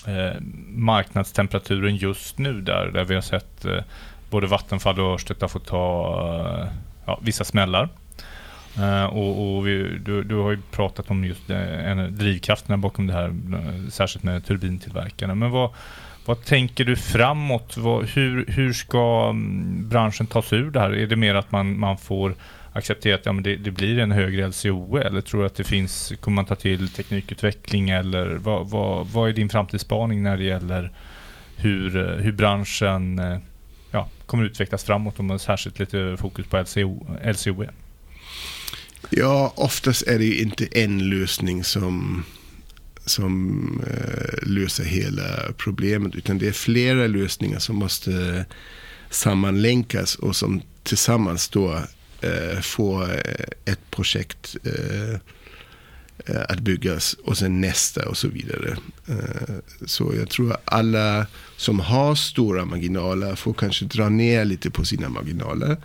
eh, 0.07 0.33
marknadstemperaturen 0.67 1.95
just 1.95 2.37
nu 2.37 2.61
där, 2.61 2.91
där 2.93 3.03
vi 3.03 3.15
har 3.15 3.21
sett 3.21 3.65
både 4.29 4.47
Vattenfall 4.47 4.99
och 4.99 5.13
Örstedt 5.13 5.41
har 5.41 5.47
fått 5.47 5.65
ta 5.65 6.69
ja, 7.05 7.19
vissa 7.21 7.43
smällar. 7.43 7.89
Uh, 8.79 9.05
och, 9.05 9.57
och 9.57 9.67
vi, 9.67 9.99
du, 10.05 10.23
du, 10.23 10.35
har 10.35 10.51
ju 10.51 10.61
pratat 10.71 11.11
om 11.11 11.25
just 11.25 11.49
uh, 11.49 12.03
drivkrafterna 12.09 12.77
bakom 12.77 13.07
det 13.07 13.13
här, 13.13 13.33
särskilt 13.89 14.23
med 14.23 14.45
turbintillverkarna. 14.45 15.35
Men 15.35 15.51
vad, 15.51 15.69
vad 16.25 16.45
tänker 16.45 16.85
du 16.85 16.95
framåt? 16.95 17.77
Vad, 17.77 18.05
hur, 18.05 18.45
hur 18.47 18.73
ska 18.73 19.29
mm, 19.29 19.89
branschen 19.89 20.27
ta 20.27 20.41
sig 20.41 20.59
ur 20.59 20.71
det 20.71 20.79
här? 20.79 20.95
Är 20.95 21.07
det 21.07 21.15
mer 21.15 21.35
att 21.35 21.51
man, 21.51 21.79
man 21.79 21.97
får 21.97 22.35
acceptera 22.79 23.15
att 23.15 23.25
ja, 23.25 23.33
men 23.33 23.43
det, 23.43 23.55
det, 23.55 23.71
blir 23.71 23.99
en 23.99 24.11
högre 24.11 24.47
LCOE? 24.47 25.01
Eller 25.01 25.21
tror 25.21 25.41
du 25.41 25.45
att 25.45 25.55
det 25.55 25.63
finns, 25.63 26.13
kommer 26.21 26.35
man 26.35 26.45
ta 26.45 26.55
till 26.55 26.89
teknikutveckling? 26.89 27.89
Eller 27.89 28.27
vad, 28.27 28.69
vad, 28.69 29.07
vad 29.07 29.29
är 29.29 29.33
din 29.33 29.49
framtidsspaning 29.49 30.23
när 30.23 30.37
det 30.37 30.43
gäller 30.43 30.91
hur, 31.55 31.97
eh, 31.97 32.15
hur 32.15 32.31
branschen 32.31 33.19
eh, 33.19 33.37
ja, 33.91 34.09
kommer 34.25 34.43
utvecklas 34.43 34.83
framåt? 34.83 35.19
Om 35.19 35.25
man 35.25 35.39
särskilt 35.39 35.79
lite 35.79 36.17
fokus 36.19 36.47
på 36.47 36.57
LCO, 36.57 37.05
LCOE. 37.23 37.69
Ja, 39.09 39.53
oftast 39.55 40.07
är 40.07 40.19
det 40.19 40.25
ju 40.25 40.41
inte 40.41 40.67
en 40.71 41.09
lösning 41.09 41.63
som, 41.63 42.23
som 43.05 43.83
eh, 43.87 44.49
löser 44.49 44.83
hela 44.83 45.53
problemet. 45.57 46.15
Utan 46.15 46.37
det 46.37 46.47
är 46.47 46.51
flera 46.51 47.07
lösningar 47.07 47.59
som 47.59 47.75
måste 47.75 48.45
sammanlänkas 49.09 50.15
och 50.15 50.35
som 50.35 50.61
tillsammans 50.83 51.49
då 51.49 51.81
Eh, 52.21 52.59
få 52.59 53.03
eh, 53.03 53.45
ett 53.65 53.91
projekt 53.91 54.55
eh, 54.63 55.13
eh, 56.25 56.41
att 56.49 56.59
byggas 56.59 57.13
och 57.13 57.37
sen 57.37 57.61
nästa 57.61 58.09
och 58.09 58.17
så 58.17 58.27
vidare. 58.27 58.77
Eh, 59.07 59.55
så 59.85 60.13
jag 60.17 60.29
tror 60.29 60.51
att 60.53 60.61
alla 60.65 61.27
som 61.57 61.79
har 61.79 62.15
stora 62.15 62.65
marginaler 62.65 63.35
får 63.35 63.53
kanske 63.53 63.85
dra 63.85 64.09
ner 64.09 64.45
lite 64.45 64.69
på 64.69 64.85
sina 64.85 65.09
marginaler. 65.09 65.77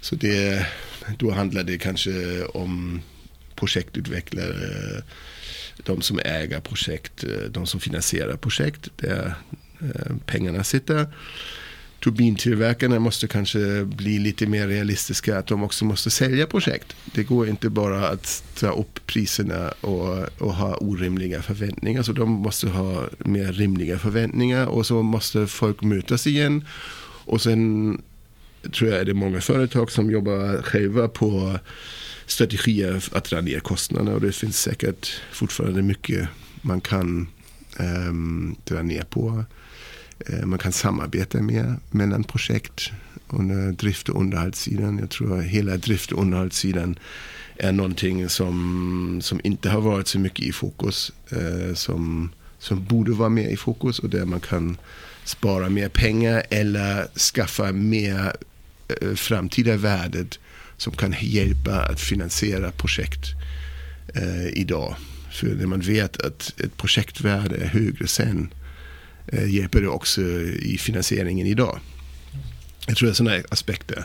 Så 0.00 0.16
det, 0.16 0.66
då 1.18 1.30
handlar 1.30 1.62
det 1.62 1.78
kanske 1.78 2.44
om 2.44 3.02
projektutvecklare, 3.54 5.02
de 5.76 6.02
som 6.02 6.18
äger 6.18 6.60
projekt, 6.60 7.24
de 7.50 7.66
som 7.66 7.80
finansierar 7.80 8.36
projekt, 8.36 8.90
där 8.96 9.34
pengarna 10.26 10.64
sitter 10.64 11.06
turbintillverkarna 12.06 12.98
måste 12.98 13.28
kanske 13.28 13.84
bli 13.84 14.18
lite 14.18 14.46
mer 14.46 14.68
realistiska 14.68 15.38
att 15.38 15.46
de 15.46 15.62
också 15.62 15.84
måste 15.84 16.10
sälja 16.10 16.46
projekt. 16.46 16.96
Det 17.14 17.22
går 17.22 17.48
inte 17.48 17.70
bara 17.70 18.08
att 18.08 18.44
ta 18.54 18.70
upp 18.70 19.06
priserna 19.06 19.68
och, 19.80 20.40
och 20.40 20.54
ha 20.54 20.76
orimliga 20.76 21.42
förväntningar. 21.42 22.02
Så 22.02 22.12
de 22.12 22.30
måste 22.30 22.68
ha 22.68 23.04
mer 23.18 23.52
rimliga 23.52 23.98
förväntningar 23.98 24.66
och 24.66 24.86
så 24.86 25.02
måste 25.02 25.46
folk 25.46 25.82
mötas 25.82 26.26
igen. 26.26 26.64
Och 27.24 27.40
sen 27.40 28.02
tror 28.74 28.90
jag 28.90 29.00
är 29.00 29.04
det 29.04 29.14
många 29.14 29.40
företag 29.40 29.90
som 29.90 30.10
jobbar 30.10 30.62
själva 30.62 31.08
på 31.08 31.58
strategier 32.26 33.04
att 33.12 33.24
dra 33.24 33.40
ner 33.40 33.60
kostnaderna 33.60 34.14
och 34.14 34.20
det 34.20 34.32
finns 34.32 34.60
säkert 34.60 35.20
fortfarande 35.32 35.82
mycket 35.82 36.28
man 36.62 36.80
kan 36.80 37.28
um, 37.78 38.56
dra 38.64 38.82
ner 38.82 39.02
på. 39.02 39.44
Eh, 40.18 40.46
man 40.46 40.58
kan 40.58 40.72
samarbeta 40.72 41.42
mer 41.42 41.76
mellan 41.90 42.24
projekt 42.24 42.90
under 43.28 43.72
drift 43.72 44.08
och 44.08 44.20
underhållssidan. 44.20 44.98
Jag 44.98 45.10
tror 45.10 45.38
att 45.38 45.44
hela 45.44 45.76
drift 45.76 46.12
och 46.12 46.22
underhållssidan 46.22 46.98
är 47.56 47.72
någonting 47.72 48.28
som, 48.28 49.20
som 49.22 49.40
inte 49.44 49.70
har 49.70 49.80
varit 49.80 50.08
så 50.08 50.18
mycket 50.18 50.44
i 50.44 50.52
fokus. 50.52 51.12
Eh, 51.30 51.74
som, 51.74 52.30
som 52.58 52.84
borde 52.84 53.12
vara 53.12 53.28
mer 53.28 53.48
i 53.48 53.56
fokus 53.56 53.98
och 53.98 54.10
där 54.10 54.24
man 54.24 54.40
kan 54.40 54.76
spara 55.24 55.68
mer 55.68 55.88
pengar 55.88 56.42
eller 56.50 57.18
skaffa 57.18 57.72
mer 57.72 58.32
eh, 58.88 59.14
framtida 59.14 59.76
värdet 59.76 60.38
som 60.76 60.92
kan 60.92 61.14
hjälpa 61.20 61.80
att 61.80 62.00
finansiera 62.00 62.70
projekt 62.70 63.26
idag. 64.52 64.96
För 65.32 65.46
när 65.46 65.66
man 65.66 65.80
vet 65.80 66.20
att 66.20 66.60
ett 66.60 66.76
projektvärde 66.76 67.56
är 67.56 67.66
högre 67.66 68.06
sen 68.06 68.48
hjälper 69.32 69.80
det 69.80 69.88
också 69.88 70.20
i 70.62 70.78
finansieringen 70.80 71.46
idag. 71.46 71.80
Jag 72.86 72.96
tror 72.96 73.06
det 73.06 73.12
är 73.12 73.14
sådana 73.14 73.42
aspekter. 73.48 74.04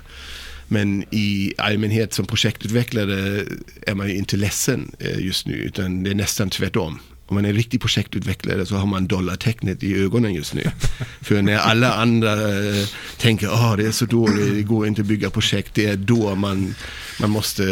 Men 0.67 1.03
i 1.11 1.53
allmänhet 1.57 2.13
som 2.13 2.25
projektutvecklare 2.25 3.45
är 3.81 3.95
man 3.95 4.09
ju 4.09 4.15
inte 4.15 4.37
ledsen 4.37 4.91
eh, 4.99 5.19
just 5.19 5.47
nu 5.47 5.53
utan 5.53 6.03
det 6.03 6.09
är 6.09 6.15
nästan 6.15 6.49
tvärtom 6.49 6.99
om 7.31 7.35
man 7.35 7.45
är 7.45 7.53
riktig 7.53 7.81
projektutvecklare 7.81 8.65
så 8.65 8.75
har 8.75 8.85
man 8.85 9.07
dollartecknet 9.07 9.83
i 9.83 10.03
ögonen 10.03 10.33
just 10.33 10.53
nu. 10.53 10.63
För 11.21 11.41
när 11.41 11.57
alla 11.57 11.93
andra 11.93 12.33
äh, 12.33 12.87
tänker 13.17 13.47
att 13.47 13.53
oh, 13.53 13.77
det 13.77 13.87
är 13.87 13.91
så 13.91 14.05
dåligt, 14.05 14.55
det 14.55 14.61
går 14.61 14.87
inte 14.87 15.01
att 15.01 15.07
bygga 15.07 15.29
projekt, 15.29 15.75
det 15.75 15.85
är 15.85 15.95
då 15.95 16.35
man, 16.35 16.75
man 17.21 17.29
måste 17.29 17.63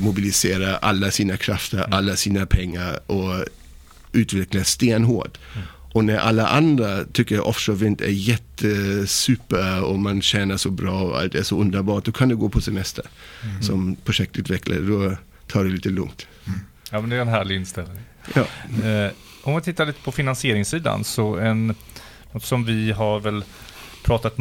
mobilisera 0.00 0.76
alla 0.76 1.10
sina 1.10 1.36
krafter, 1.36 1.94
alla 1.94 2.16
sina 2.16 2.46
pengar 2.46 3.00
och 3.06 3.44
utveckla 4.12 4.64
stenhårt. 4.64 5.38
Och 5.94 6.04
när 6.04 6.18
alla 6.18 6.46
andra 6.46 7.04
tycker 7.04 7.40
offshore 7.40 7.76
vind 7.76 8.00
är 8.00 8.08
jättesuper 8.08 9.84
och 9.84 9.98
man 9.98 10.22
tjänar 10.22 10.56
så 10.56 10.70
bra 10.70 11.00
och 11.00 11.18
allt 11.18 11.34
är 11.34 11.42
så 11.42 11.60
underbart, 11.60 12.04
då 12.04 12.12
kan 12.12 12.28
du 12.28 12.36
gå 12.36 12.48
på 12.48 12.60
semester. 12.60 13.04
Mm. 13.42 13.62
Som 13.62 13.96
projektutvecklare, 14.04 14.80
då 14.80 15.16
tar 15.46 15.64
det 15.64 15.70
lite 15.70 15.88
lugnt. 15.88 16.26
Mm. 16.46 16.60
Ja, 16.90 17.00
men 17.00 17.10
det 17.10 17.16
är 17.16 17.20
en 17.20 17.28
härlig 17.28 17.56
inställning. 17.56 18.02
Ja. 18.34 18.40
Eh, 18.88 19.10
om 19.42 19.54
vi 19.54 19.60
tittar 19.60 19.86
lite 19.86 20.02
på 20.02 20.12
finansieringssidan 20.12 21.04
så 21.04 21.36
en, 21.36 21.74
något 22.32 22.44
som 22.44 22.64
vi 22.64 22.92
har 22.92 23.20
väl 23.20 23.44
pratat 24.04 24.36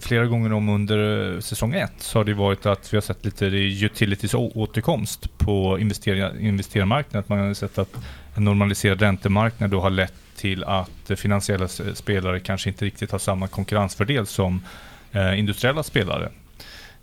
flera 0.00 0.26
gånger 0.26 0.52
om 0.52 0.68
under 0.68 1.34
eh, 1.34 1.40
säsong 1.40 1.74
1 1.74 1.92
så 1.98 2.18
har 2.18 2.24
det 2.24 2.34
varit 2.34 2.66
att 2.66 2.92
vi 2.92 2.96
har 2.96 3.02
sett 3.02 3.24
lite 3.24 3.46
utilities 3.46 4.34
återkomst 4.34 5.38
på 5.38 5.78
investerarmarknaden. 5.78 7.20
Att 7.20 7.28
man 7.28 7.38
har 7.38 7.54
sett 7.54 7.78
att 7.78 7.96
en 8.34 8.44
normaliserad 8.44 9.00
räntemarknad 9.00 9.70
då 9.70 9.80
har 9.80 9.90
lett 9.90 10.14
till 10.36 10.64
att 10.64 11.10
finansiella 11.16 11.68
spelare 11.94 12.40
kanske 12.40 12.68
inte 12.68 12.84
riktigt 12.84 13.10
har 13.10 13.18
samma 13.18 13.48
konkurrensfördel 13.48 14.26
som 14.26 14.64
eh, 15.12 15.38
industriella 15.38 15.82
spelare. 15.82 16.30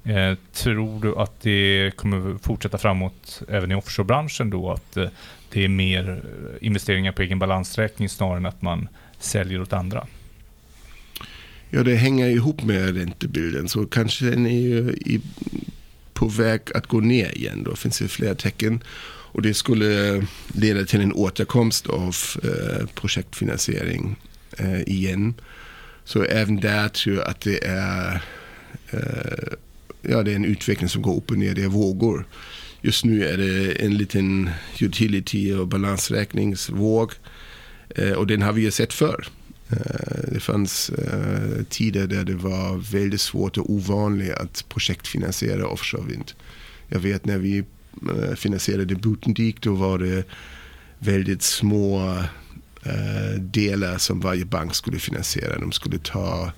Eh, 0.04 0.38
tror 0.54 1.02
du 1.02 1.16
att 1.16 1.42
det 1.42 1.92
kommer 1.96 2.38
fortsätta 2.38 2.78
framåt 2.78 3.42
även 3.48 3.72
i 3.72 3.76
offshorebranschen 3.76 4.50
då? 4.50 4.72
Att 4.72 4.98
eh, 4.98 5.08
det 5.50 5.64
är 5.64 5.68
mer 5.68 6.10
eh, 6.10 6.68
investeringar 6.68 7.12
på 7.12 7.22
egen 7.22 7.40
balansräkning 7.40 8.10
snarare 8.10 8.38
än 8.38 8.46
att 8.46 8.62
man 8.62 8.88
säljer 9.20 9.62
åt 9.62 9.74
andra? 9.74 10.08
Ja, 11.70 11.84
det 11.84 11.96
hänger 11.96 12.28
ihop 12.28 12.64
med 12.64 12.98
räntebilden. 12.98 13.70
Så 13.70 13.86
kanske 13.86 14.26
den 14.26 14.46
är 14.46 14.60
ju 14.60 14.92
i, 14.92 15.22
på 16.14 16.28
väg 16.28 16.62
att 16.76 16.88
gå 16.88 17.00
ner 17.00 17.38
igen. 17.38 17.64
Då 17.64 17.76
finns 17.76 18.00
det 18.00 18.08
flera 18.08 18.36
tecken. 18.36 18.84
Och 19.34 19.42
det 19.42 19.54
skulle 19.54 20.24
leda 20.48 20.86
till 20.86 21.02
en 21.02 21.14
återkomst 21.14 21.88
av 21.88 22.16
eh, 22.44 22.88
projektfinansiering 22.94 24.16
eh, 24.58 24.82
igen. 24.82 25.34
Så 26.04 26.24
även 26.24 26.60
där 26.60 26.90
tror 26.90 27.16
jag 27.16 27.28
att 27.28 27.42
det 27.42 27.66
är 27.66 28.24
eh, 28.92 29.54
ja, 30.02 30.24
det 30.24 30.32
är 30.32 30.36
en 30.36 30.46
utveckling 30.46 30.90
som 30.90 31.02
går 31.02 31.18
upp 31.18 31.32
och 31.32 31.38
ner, 31.38 31.56
det 31.56 31.64
är 31.64 31.68
vågor. 31.68 32.28
Just 32.82 33.06
nu 33.06 33.26
är 33.26 33.38
det 33.38 33.72
en 33.86 33.98
liten 33.98 34.50
utility 34.80 35.54
och 35.54 35.68
balansräkningsvåg 35.68 37.12
eh, 37.90 38.12
och 38.12 38.28
den 38.28 38.42
har 38.42 38.54
vi 38.54 38.62
ju 38.62 38.72
sett 38.72 38.94
förr. 38.94 39.28
Eh, 39.70 40.32
det 40.32 40.40
fanns 40.40 40.90
eh, 40.90 41.64
tider 41.70 42.08
där 42.08 42.24
det 42.24 42.36
var 42.36 42.92
väldigt 42.92 43.22
svårt 43.22 43.58
och 43.58 43.70
ovanligt 43.70 44.34
att 44.34 44.66
projektfinansiera 44.70 45.68
offshore 45.68 46.08
vind. 46.08 46.32
Jag 46.88 47.00
vet 47.00 47.26
när 47.26 47.38
vi 47.38 47.64
finansierade 48.36 48.96
Butendik 48.96 49.62
då 49.62 49.74
var 49.74 50.00
det 50.00 50.24
väldigt 51.00 51.42
små 51.42 52.24
delar 53.40 53.98
som 53.98 54.20
varje 54.20 54.46
bank 54.46 54.76
skulle 54.76 55.00
finansiera. 55.00 55.60
De 55.60 55.72
skulle 55.72 56.00
ta 56.00 56.52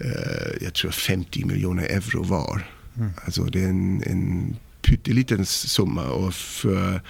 eh, 0.00 0.64
jag 0.64 0.74
tror 0.74 0.90
50 0.90 1.44
miljoner 1.44 1.84
euro 1.84 2.22
var. 2.22 2.66
Mm. 2.96 3.10
Alltså 3.24 3.44
det 3.44 3.60
är 3.60 3.68
en, 3.68 4.02
en 4.06 4.56
pytteliten 4.82 5.46
summa 5.46 6.04
och 6.08 6.34
för 6.34 7.00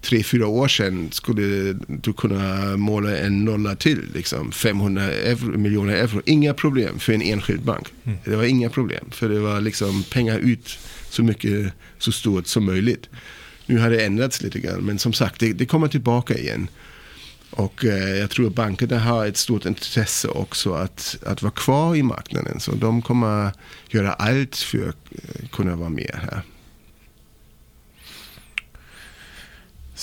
tre, 0.00 0.22
fyra 0.22 0.46
år 0.46 0.68
sedan 0.68 1.08
skulle 1.12 1.72
du 1.88 2.12
kunna 2.12 2.76
måla 2.76 3.18
en 3.18 3.44
nolla 3.44 3.76
till. 3.76 4.08
Liksom 4.14 4.52
500 4.52 5.02
euro, 5.02 5.58
miljoner 5.58 5.94
euro. 5.94 6.22
Inga 6.26 6.54
problem 6.54 6.98
för 6.98 7.12
en 7.12 7.22
enskild 7.22 7.62
bank. 7.62 7.86
Mm. 8.04 8.18
Det 8.24 8.36
var 8.36 8.44
inga 8.44 8.70
problem. 8.70 9.04
För 9.10 9.28
det 9.28 9.38
var 9.40 9.60
liksom 9.60 10.02
pengar 10.02 10.38
ut 10.38 10.78
så 11.14 11.22
mycket, 11.22 11.72
så 11.98 12.12
stort 12.12 12.46
som 12.46 12.64
möjligt. 12.64 13.08
Nu 13.66 13.78
har 13.78 13.90
det 13.90 14.04
ändrats 14.04 14.42
lite 14.42 14.60
grann. 14.60 14.80
Men 14.80 14.98
som 14.98 15.12
sagt, 15.12 15.40
det, 15.40 15.52
det 15.52 15.66
kommer 15.66 15.88
tillbaka 15.88 16.34
igen. 16.38 16.68
Och 17.50 17.84
eh, 17.84 18.16
jag 18.18 18.30
tror 18.30 18.46
att 18.46 18.54
bankerna 18.54 18.98
har 18.98 19.26
ett 19.26 19.36
stort 19.36 19.64
intresse 19.64 20.28
också 20.28 20.72
att, 20.72 21.16
att 21.26 21.42
vara 21.42 21.52
kvar 21.52 21.96
i 21.96 22.02
marknaden. 22.02 22.60
Så 22.60 22.72
de 22.72 23.02
kommer 23.02 23.52
göra 23.88 24.12
allt 24.12 24.56
för 24.56 24.88
att 24.88 25.50
kunna 25.50 25.76
vara 25.76 25.88
med 25.88 26.20
här. 26.22 26.42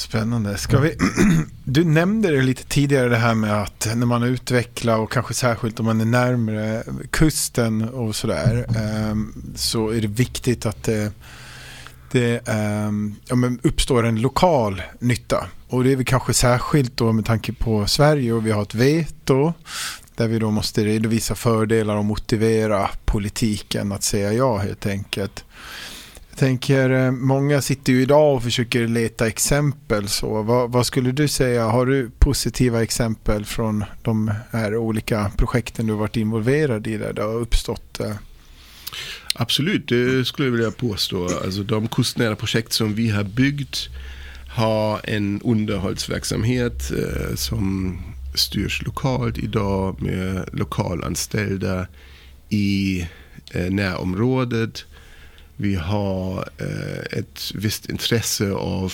Spännande. 0.01 0.57
Ska 0.57 0.79
vi, 0.79 0.95
du 1.63 1.83
nämnde 1.83 2.31
det 2.31 2.41
lite 2.41 2.63
tidigare 2.63 3.09
det 3.09 3.17
här 3.17 3.35
med 3.35 3.61
att 3.61 3.87
när 3.95 4.05
man 4.05 4.23
utvecklar 4.23 4.97
och 4.97 5.11
kanske 5.11 5.33
särskilt 5.33 5.79
om 5.79 5.85
man 5.85 6.01
är 6.01 6.05
närmare 6.05 6.83
kusten 7.09 7.89
och 7.89 8.15
sådär 8.15 8.65
ehm, 8.77 9.33
så 9.55 9.89
är 9.89 10.01
det 10.01 10.07
viktigt 10.07 10.65
att 10.65 10.83
det, 10.83 11.13
det 12.11 12.47
ehm, 12.47 13.15
ja, 13.25 13.35
men 13.35 13.59
uppstår 13.63 14.05
en 14.05 14.21
lokal 14.21 14.81
nytta. 14.99 15.47
Och 15.67 15.83
det 15.83 15.91
är 15.91 15.95
väl 15.95 16.05
kanske 16.05 16.33
särskilt 16.33 16.97
då 16.97 17.11
med 17.11 17.25
tanke 17.25 17.53
på 17.53 17.87
Sverige 17.87 18.33
och 18.33 18.45
vi 18.45 18.51
har 18.51 18.61
ett 18.61 18.75
veto 18.75 19.53
där 20.15 20.27
vi 20.27 20.39
då 20.39 20.51
måste 20.51 20.85
redovisa 20.85 21.35
fördelar 21.35 21.95
och 21.95 22.05
motivera 22.05 22.89
politiken 23.05 23.91
att 23.91 24.03
säga 24.03 24.33
ja 24.33 24.57
helt 24.57 24.85
enkelt. 24.85 25.43
Jag 26.41 26.47
tänker, 26.47 26.89
eh, 26.89 27.11
många 27.11 27.61
sitter 27.61 27.93
ju 27.93 28.01
idag 28.01 28.35
och 28.35 28.43
försöker 28.43 28.87
leta 28.87 29.27
exempel. 29.27 30.07
Så 30.07 30.41
vad, 30.41 30.71
vad, 30.71 30.85
skulle 30.85 31.11
du 31.11 31.27
säga, 31.27 31.65
har 31.65 31.85
du 31.85 32.11
positiva 32.19 32.83
exempel 32.83 33.45
från 33.45 33.83
de 34.01 34.31
här 34.51 34.77
olika 34.77 35.31
projekten 35.37 35.87
du 35.87 35.93
varit 35.93 36.17
involverad 36.17 36.87
i 36.87 36.97
där 36.97 37.13
det 37.13 37.21
har 37.21 37.35
uppstått? 37.35 37.99
Eh? 37.99 38.15
Absolut, 39.33 39.87
det 39.87 40.27
skulle 40.27 40.47
jag 40.47 40.51
vilja 40.51 40.71
påstå. 40.71 41.29
Alltså 41.43 41.63
de 41.63 41.87
kustnära 41.87 42.35
projekt 42.35 42.73
som 42.73 42.95
vi 42.95 43.09
har 43.09 43.23
byggt 43.23 43.89
har 44.49 45.01
en 45.03 45.41
underhållsverksamhet 45.41 46.91
eh, 46.91 47.35
som 47.35 47.97
styrs 48.35 48.81
lokalt 48.81 49.37
idag 49.37 50.01
med 50.01 50.49
lokalanställda 50.53 51.87
i 52.49 53.07
eh, 53.51 53.71
närområdet. 53.71 54.85
Vi 55.61 55.75
har 55.75 56.49
eh, 56.57 57.19
ett 57.19 57.51
visst 57.55 57.89
intresse 57.89 58.51
av 58.51 58.93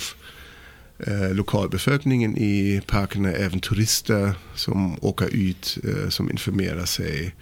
eh, 0.99 1.34
lokalbefolkningen 1.34 2.38
i 2.38 2.82
parkerna, 2.88 3.32
även 3.32 3.59
turister 3.59 4.34
som 4.55 4.97
åker 5.01 5.36
ut, 5.36 5.78
eh, 5.84 6.09
som 6.09 6.32
informerar 6.32 6.86
sig. 6.86 7.36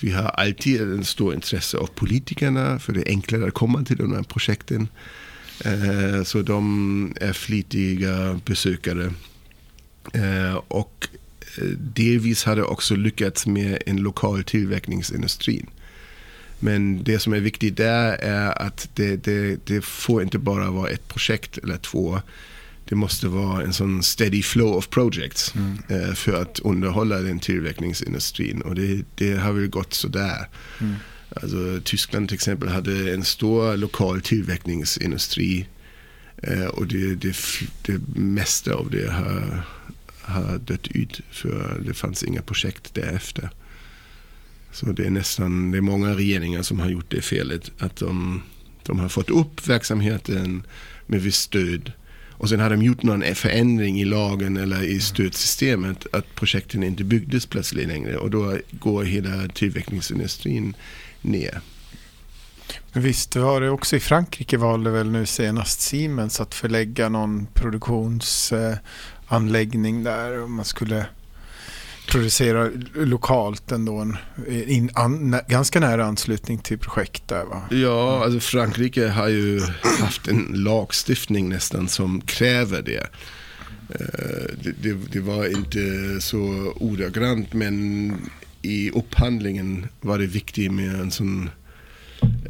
Vi 0.00 0.10
har 0.10 0.24
alltid 0.24 0.80
en 0.80 1.04
stor 1.04 1.34
intresse 1.34 1.76
av 1.76 1.86
politikerna, 1.86 2.78
för 2.78 2.92
det 2.92 3.00
är 3.00 3.08
enklare 3.08 3.46
att 3.46 3.54
komma 3.54 3.84
till 3.84 3.96
de 3.96 4.12
här 4.12 4.22
projekten. 4.22 4.88
Eh, 5.64 6.22
så 6.22 6.42
de 6.42 7.14
är 7.20 7.32
flitiga 7.32 8.40
besökare. 8.44 9.12
Eh, 10.12 10.54
och 10.68 11.08
eh, 11.58 11.64
delvis 11.78 12.44
har 12.44 12.56
det 12.56 12.64
också 12.64 12.96
lyckats 12.96 13.46
med 13.46 13.82
en 13.86 13.96
lokal 13.96 14.44
tillverkningsindustri. 14.44 15.64
Men 16.64 17.04
det 17.04 17.18
som 17.18 17.32
är 17.32 17.40
viktigt 17.40 17.76
där 17.76 18.12
är 18.12 18.62
att 18.62 18.88
det, 18.94 19.16
det, 19.16 19.66
det 19.66 19.84
får 19.84 20.22
inte 20.22 20.38
bara 20.38 20.70
vara 20.70 20.90
ett 20.90 21.08
projekt 21.08 21.58
eller 21.58 21.76
två. 21.76 22.20
Det 22.84 22.94
måste 22.94 23.28
vara 23.28 23.62
en 23.62 23.72
sån 23.72 24.02
steady 24.02 24.42
flow 24.42 24.76
of 24.76 24.88
projects 24.88 25.54
mm. 25.54 25.78
eh, 25.88 26.14
för 26.14 26.42
att 26.42 26.58
underhålla 26.58 27.18
den 27.18 27.38
tillverkningsindustrin. 27.38 28.62
Och 28.62 28.74
det, 28.74 29.04
det 29.14 29.36
har 29.36 29.52
väl 29.52 29.66
gått 29.66 29.94
sådär. 29.94 30.48
Mm. 30.80 30.94
Alltså, 31.36 31.80
Tyskland 31.84 32.28
till 32.28 32.34
exempel 32.34 32.68
hade 32.68 33.14
en 33.14 33.24
stor 33.24 33.76
lokal 33.76 34.20
tillverkningsindustri. 34.20 35.66
Eh, 36.36 36.64
och 36.64 36.86
det, 36.86 37.14
det, 37.14 37.36
det 37.82 38.00
mesta 38.16 38.74
av 38.74 38.90
det 38.90 39.10
har, 39.12 39.62
har 40.20 40.58
dött 40.58 40.86
ut 40.86 41.20
för 41.30 41.82
det 41.86 41.94
fanns 41.94 42.22
inga 42.22 42.42
projekt 42.42 42.94
därefter. 42.94 43.50
Så 44.72 44.86
det 44.86 45.06
är 45.06 45.10
nästan, 45.10 45.70
det 45.70 45.78
är 45.78 45.82
många 45.82 46.14
regeringar 46.14 46.62
som 46.62 46.80
har 46.80 46.88
gjort 46.88 47.10
det 47.10 47.20
felet. 47.20 47.70
Att 47.78 47.96
de, 47.96 48.42
de 48.82 48.98
har 48.98 49.08
fått 49.08 49.30
upp 49.30 49.68
verksamheten 49.68 50.66
med 51.06 51.22
visst 51.22 51.42
stöd. 51.42 51.92
Och 52.30 52.48
sen 52.48 52.60
har 52.60 52.70
de 52.70 52.82
gjort 52.82 53.02
någon 53.02 53.34
förändring 53.34 54.00
i 54.00 54.04
lagen 54.04 54.56
eller 54.56 54.82
i 54.82 55.00
stödsystemet 55.00 56.06
att 56.12 56.34
projekten 56.34 56.82
inte 56.82 57.04
byggdes 57.04 57.46
plötsligt 57.46 57.88
längre. 57.88 58.16
Och 58.16 58.30
då 58.30 58.58
går 58.70 59.04
hela 59.04 59.48
tillverkningsindustrin 59.48 60.76
ner. 61.22 61.60
Men 62.92 63.02
visst 63.02 63.36
var 63.36 63.60
det 63.60 63.70
också 63.70 63.96
i 63.96 64.00
Frankrike 64.00 64.56
valde 64.56 64.90
väl 64.90 65.10
nu 65.10 65.26
senast 65.26 65.80
Siemens 65.80 66.40
att 66.40 66.54
förlägga 66.54 67.08
någon 67.08 67.46
produktionsanläggning 67.54 70.04
där. 70.04 70.42
Om 70.42 70.52
man 70.52 70.64
skulle 70.64 71.06
producera 72.06 72.70
lokalt 72.94 73.72
ändå. 73.72 73.98
En, 73.98 74.16
in, 74.48 74.90
an, 74.94 75.36
ganska 75.48 75.80
nära 75.80 76.04
anslutning 76.04 76.58
till 76.58 76.78
projekt 76.78 77.28
där 77.28 77.44
va? 77.44 77.62
Ja, 77.70 78.24
alltså 78.24 78.40
Frankrike 78.40 79.08
har 79.08 79.28
ju 79.28 79.60
haft 80.00 80.28
en 80.28 80.46
lagstiftning 80.54 81.48
nästan 81.48 81.88
som 81.88 82.20
kräver 82.20 82.82
det. 82.82 83.06
Eh, 83.88 84.54
det, 84.62 84.72
det, 84.82 85.12
det 85.12 85.20
var 85.20 85.46
inte 85.46 85.80
så 86.20 86.72
ordagrant 86.76 87.52
men 87.52 88.14
i 88.62 88.90
upphandlingen 88.90 89.86
var 90.00 90.18
det 90.18 90.26
viktigt 90.26 90.72
med 90.72 90.94
en 90.94 91.10
sån 91.10 91.50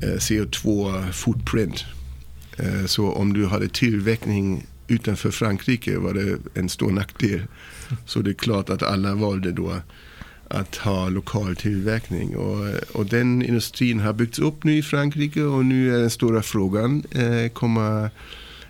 eh, 0.03 0.09
CO2 0.09 1.13
footprint. 1.13 1.85
Eh, 2.59 2.87
så 2.87 3.13
om 3.13 3.33
du 3.33 3.47
hade 3.47 3.69
tillverkning 3.69 4.67
utanför 4.89 5.31
Frankrike 5.31 5.99
var 5.99 6.15
det 6.15 6.39
en 6.55 6.69
stor 6.69 6.91
nackdel. 6.91 7.43
Så 8.07 8.21
det 8.21 8.31
är 8.31 8.35
klart 8.35 8.71
att 8.71 8.83
alla 8.83 9.15
valde 9.15 9.53
då 9.53 9.75
att 10.49 10.77
ha 10.77 11.09
lokal 11.09 11.57
tillverkning. 11.57 12.37
Och, 12.37 12.75
och 12.93 13.07
den 13.07 13.43
industrin 13.43 14.01
har 14.01 14.13
byggts 14.13 14.39
upp 14.39 14.65
nu 14.65 14.77
i 14.77 14.83
Frankrike 14.83 15.43
och 15.43 15.65
nu 15.65 15.95
är 15.95 15.99
den 15.99 16.11
stora 16.11 16.43
frågan, 16.43 17.05
eh, 17.11 17.49
kommer 17.49 18.11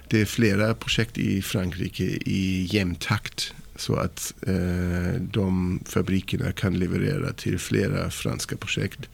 det 0.08 0.20
är 0.20 0.24
flera 0.24 0.74
projekt 0.74 1.18
i 1.18 1.42
Frankrike 1.42 2.04
i 2.04 2.68
jämn 2.70 2.94
takt 2.94 3.54
så 3.76 3.96
att 3.96 4.34
eh, 4.46 5.20
de 5.20 5.80
fabrikerna 5.86 6.52
kan 6.52 6.78
leverera 6.78 7.32
till 7.32 7.58
flera 7.58 8.10
franska 8.10 8.56
projekt. 8.56 9.08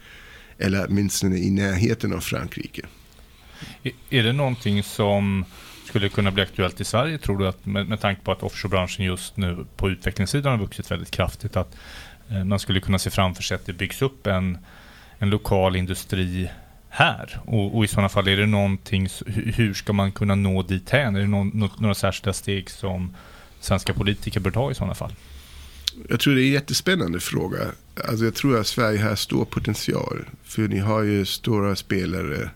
Eller 0.59 0.87
åtminstone 0.89 1.37
i 1.37 1.51
närheten 1.51 2.13
av 2.13 2.21
Frankrike. 2.21 2.83
Är 4.11 4.23
det 4.23 4.33
någonting 4.33 4.83
som 4.83 5.45
skulle 5.89 6.09
kunna 6.09 6.31
bli 6.31 6.43
aktuellt 6.43 6.81
i 6.81 6.85
Sverige 6.85 7.19
tror 7.19 7.39
du 7.39 7.49
att 7.49 7.67
med, 7.67 7.89
med 7.89 8.01
tanke 8.01 8.23
på 8.23 8.33
att 8.33 8.43
offshorebranschen 8.43 9.05
just 9.05 9.37
nu 9.37 9.67
på 9.77 9.91
utvecklingssidan 9.91 10.53
har 10.53 10.59
vuxit 10.59 10.91
väldigt 10.91 11.11
kraftigt 11.11 11.57
att 11.57 11.77
eh, 12.31 12.45
man 12.45 12.59
skulle 12.59 12.81
kunna 12.81 12.99
se 12.99 13.11
framför 13.11 13.43
sig 13.43 13.55
att 13.55 13.67
det 13.67 13.73
byggs 13.73 14.03
upp 14.03 14.27
en, 14.27 14.59
en 15.19 15.31
lokal 15.31 15.77
industri 15.77 16.51
här? 16.89 17.41
Och, 17.45 17.77
och, 17.77 17.85
i 17.85 17.89
sådana 17.89 18.09
fall, 18.09 18.29
är 18.29 18.37
det 18.37 18.47
någonting, 18.47 19.09
hur 19.27 19.75
ska 19.75 19.93
man 19.93 20.13
kunna 20.13 20.35
nå 20.35 20.63
dithän? 20.63 21.17
Är 21.17 21.21
det 21.21 21.27
någon, 21.27 21.71
några 21.79 21.95
särskilda 21.95 22.33
steg 22.33 22.71
som 22.71 23.15
svenska 23.61 23.95
politiker 23.95 24.41
bör 24.41 24.51
ta 24.51 24.71
i 24.71 24.75
sådana 24.75 24.95
fall? 24.95 25.13
Jag 26.09 26.21
tror 26.21 26.35
det 26.35 26.43
är 26.43 26.47
en 26.47 26.53
jättespännande 26.53 27.21
fråga. 27.21 27.59
Alltså 28.09 28.25
jag 28.25 28.35
tror 28.35 28.61
att 28.61 28.67
Sverige 28.67 29.03
har 29.03 29.17
stor 29.17 29.45
potential. 29.45 30.25
För 30.43 30.63
ni 30.63 30.79
har 30.79 31.03
ju 31.03 31.25
stora 31.25 31.77
spelare 31.77 32.51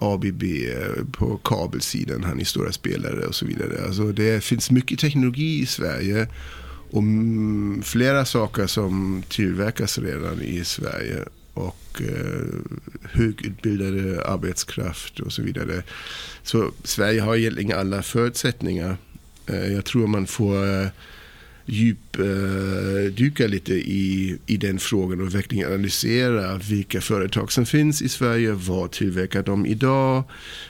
ABB 0.00 0.42
eh, 0.42 1.04
på 1.12 1.36
kabelsidan 1.44 2.24
han 2.24 2.40
är 2.40 2.44
stora 2.44 2.72
spelare 2.72 3.26
och 3.26 3.34
så 3.34 3.46
vidare. 3.46 3.84
Alltså 3.86 4.12
det 4.12 4.44
finns 4.44 4.70
mycket 4.70 4.98
teknologi 4.98 5.60
i 5.60 5.66
Sverige 5.66 6.28
och 6.90 7.02
mm, 7.02 7.82
flera 7.82 8.24
saker 8.24 8.66
som 8.66 9.22
tillverkas 9.28 9.98
redan 9.98 10.42
i 10.42 10.64
Sverige 10.64 11.24
och 11.54 12.02
eh, 12.02 12.46
högutbildade 13.02 14.26
arbetskraft 14.26 15.20
och 15.20 15.32
så 15.32 15.42
vidare. 15.42 15.82
Så 16.42 16.70
Sverige 16.84 17.20
har 17.20 17.36
egentligen 17.36 17.78
alla 17.78 18.02
förutsättningar. 18.02 18.96
Eh, 19.46 19.72
jag 19.72 19.84
tror 19.84 20.06
man 20.06 20.26
får 20.26 20.82
eh, 20.82 20.88
djupdyka 21.66 23.44
eh, 23.44 23.50
lite 23.50 23.74
i, 23.74 24.38
i 24.46 24.56
den 24.56 24.78
frågan 24.78 25.20
och 25.20 25.34
verkligen 25.34 25.66
analysera 25.66 26.58
vilka 26.58 27.00
företag 27.00 27.52
som 27.52 27.66
finns 27.66 28.02
i 28.02 28.08
Sverige. 28.08 28.52
Vad 28.52 28.90
tillverkar 28.90 29.42
de 29.42 29.66
idag? 29.66 30.24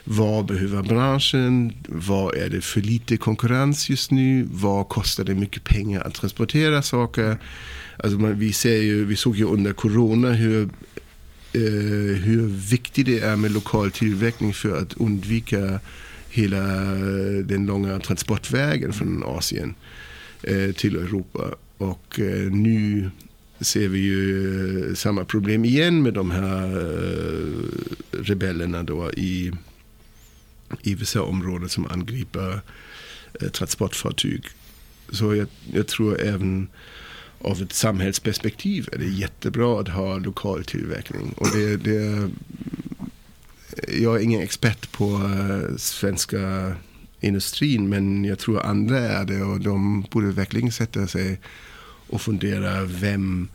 Vad 0.04 0.46
behöver 0.46 0.82
branschen? 0.82 1.72
Vad 1.88 2.34
är 2.34 2.48
det 2.48 2.60
för 2.60 2.80
lite 2.80 3.16
konkurrens 3.16 3.90
just 3.90 4.10
nu? 4.10 4.48
Vad 4.50 4.88
kostar 4.88 5.24
det 5.24 5.34
mycket 5.34 5.64
pengar 5.64 6.00
att 6.00 6.14
transportera 6.14 6.82
saker? 6.82 7.36
Alltså 7.96 8.18
man, 8.18 8.38
vi, 8.38 8.52
ser 8.52 8.82
ju, 8.82 9.04
vi 9.04 9.16
såg 9.16 9.36
ju 9.36 9.44
under 9.44 9.72
corona 9.72 10.32
hur, 10.32 10.62
eh, 11.52 11.60
hur 12.22 12.46
viktigt 12.70 13.06
det 13.06 13.20
är 13.20 13.36
med 13.36 13.50
lokal 13.50 13.90
tillverkning 13.90 14.54
för 14.54 14.82
att 14.82 14.92
undvika 14.92 15.80
hela 16.30 16.60
den 17.44 17.66
långa 17.66 17.98
transportvägen 17.98 18.92
från 18.92 19.22
Asien. 19.26 19.74
Eh, 20.42 20.72
till 20.72 20.96
Europa. 20.96 21.54
Och 21.78 22.20
eh, 22.20 22.52
nu 22.52 23.10
ser 23.60 23.88
vi 23.88 23.98
ju 23.98 24.88
eh, 24.88 24.94
samma 24.94 25.24
problem 25.24 25.64
igen 25.64 26.02
med 26.02 26.14
de 26.14 26.30
här 26.30 26.68
rebellerna 28.10 28.82
då 28.82 29.12
i, 29.12 29.52
i 30.82 30.94
vissa 30.94 31.22
områden 31.22 31.68
som 31.68 31.86
angriper 31.86 32.60
transportfartyg. 33.52 34.44
Så 35.10 35.34
jag, 35.34 35.48
jag 35.72 35.86
tror 35.86 36.20
även 36.20 36.68
av 37.40 37.62
ett 37.62 37.72
samhällsperspektiv 37.72 38.88
är 38.92 38.98
det 38.98 39.06
jättebra 39.06 39.80
att 39.80 39.88
ha 39.88 40.18
lokal 40.18 40.64
tillverkning. 40.64 41.34
Och 41.36 41.48
det, 41.52 41.76
det, 41.76 42.30
jag 43.88 44.16
är 44.16 44.20
ingen 44.20 44.42
expert 44.42 44.92
på 44.92 45.20
svenska 45.76 46.74
industrin 47.20 47.88
men 47.88 48.24
jag 48.24 48.38
tror 48.38 48.62
andra 48.62 48.98
är 48.98 49.24
det 49.24 49.42
och 49.42 49.60
de 49.60 50.02
borde 50.10 50.26
verkligen 50.26 50.72
sätta 50.72 51.06
sig 51.06 51.40
och 52.08 52.22
fundera 52.22 52.84
vem 52.84 53.48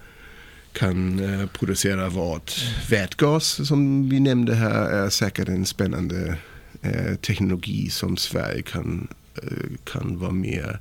kan 0.74 1.20
eh, 1.20 1.47
producera 1.47 2.09
vad. 2.09 2.41
Vätgas 2.89 3.68
som 3.68 4.09
vi 4.09 4.20
nämnde 4.20 4.55
här 4.55 4.89
är 4.89 5.09
säkert 5.09 5.49
en 5.49 5.66
spännande 5.66 6.38
eh, 6.82 7.16
teknologi 7.16 7.89
som 7.89 8.18
Sverige 8.18 8.62
kan, 8.62 9.07
eh, 9.43 9.78
kan 9.84 10.20
vara 10.20 10.32
med 10.32 10.78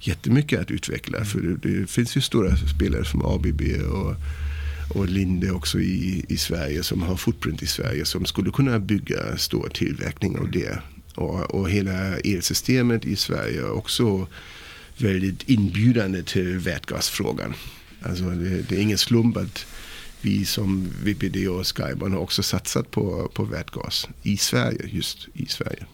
jättemycket 0.00 0.60
att 0.60 0.70
utveckla. 0.70 1.16
Mm. 1.18 1.28
För 1.28 1.40
det, 1.40 1.80
det, 1.80 1.90
finns 1.90 2.16
ju 2.16 2.20
stora 2.20 2.56
spelare 2.56 3.04
som 3.04 3.26
ABB 3.26 3.62
och, 3.92 4.14
och 4.98 5.08
Linde 5.08 5.50
också 5.50 5.80
i, 5.80 6.24
i 6.28 6.36
Sverige 6.36 6.82
som 6.82 7.02
har 7.02 7.16
footprint 7.16 7.62
i 7.62 7.66
Sverige 7.66 8.04
som 8.04 8.24
skulle 8.24 8.50
kunna 8.50 8.78
bygga 8.78 9.36
stor 9.36 9.68
tillverkning 9.68 10.38
av 10.38 10.50
det. 10.50 10.82
Och, 11.14 11.54
och 11.54 11.70
hela 11.70 12.16
elsystemet 12.18 13.04
i 13.04 13.16
Sverige 13.16 13.60
är 13.60 13.72
också 13.72 14.26
väldigt 14.96 15.48
inbjudande 15.48 16.22
till 16.22 16.58
vätgasfrågan. 16.58 17.54
Alltså 18.02 18.24
det, 18.24 18.68
det 18.68 18.76
är 18.76 18.80
ingen 18.80 18.98
slump 18.98 19.36
att 19.36 19.66
vi 20.20 20.44
som 20.44 20.88
VPD 21.04 21.48
och 21.48 21.76
Skyban 21.76 22.12
har 22.12 22.18
också 22.18 22.42
satsat 22.42 22.90
på, 22.90 23.30
på 23.34 23.44
vätgas 23.44 24.08
i 24.22 24.36
Sverige, 24.36 24.80
just 24.92 25.28
i 25.34 25.46
Sverige. 25.46 25.86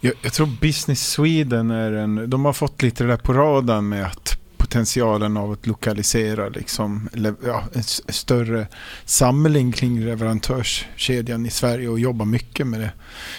Jag, 0.00 0.14
jag, 0.22 0.32
tror 0.32 0.46
Business 0.60 1.10
Sweden 1.10 1.70
är 1.70 1.92
en, 1.92 2.30
de 2.30 2.44
har 2.44 2.52
fått 2.52 2.82
lite 2.82 3.04
det 3.04 3.10
där 3.10 3.16
på 3.16 3.32
radarn 3.32 3.88
med 3.88 4.06
att 4.06 4.38
potentialen 4.58 5.36
av 5.36 5.52
att 5.52 5.66
lokalisera 5.66 6.48
liksom, 6.48 7.08
ja, 7.44 7.62
en 7.72 7.82
större 7.82 8.66
samling 9.04 9.72
kring 9.72 10.00
leverantörskedjan 10.00 11.46
i 11.46 11.50
Sverige 11.50 11.88
och 11.88 12.00
jobba 12.00 12.24
mycket 12.24 12.66
med 12.66 12.80
det. 12.80 12.92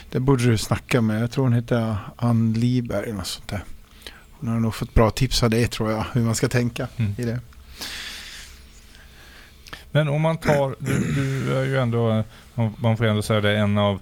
Det 0.09 0.20
borde 0.20 0.43
du 0.43 0.57
snacka 0.57 1.01
med. 1.01 1.22
Jag 1.22 1.32
tror 1.32 1.43
hon 1.43 1.53
heter 1.53 1.97
Ann 2.15 2.53
Liberg 2.53 3.03
eller 3.03 3.13
något 3.13 3.28
sånt 3.28 3.47
där. 3.47 3.63
Hon 4.32 4.49
har 4.49 4.59
nog 4.59 4.76
fått 4.76 4.93
bra 4.93 5.11
tips 5.11 5.43
av 5.43 5.49
det 5.49 5.68
tror 5.68 5.91
jag, 5.91 6.05
hur 6.13 6.22
man 6.22 6.36
ska 6.36 6.47
tänka 6.47 6.88
mm. 6.97 7.13
i 7.18 7.24
det. 7.24 7.39
Men 9.91 10.07
om 10.07 10.22
man 10.22 10.38
tar, 10.38 10.76
du, 10.80 11.13
du 11.13 11.53
är 11.53 11.63
ju 11.63 11.78
ändå, 11.78 12.24
man 12.78 12.97
får 12.97 13.05
ändå 13.05 13.22
säga 13.22 13.41
det, 13.41 13.57
en 13.57 13.78
av 13.78 14.01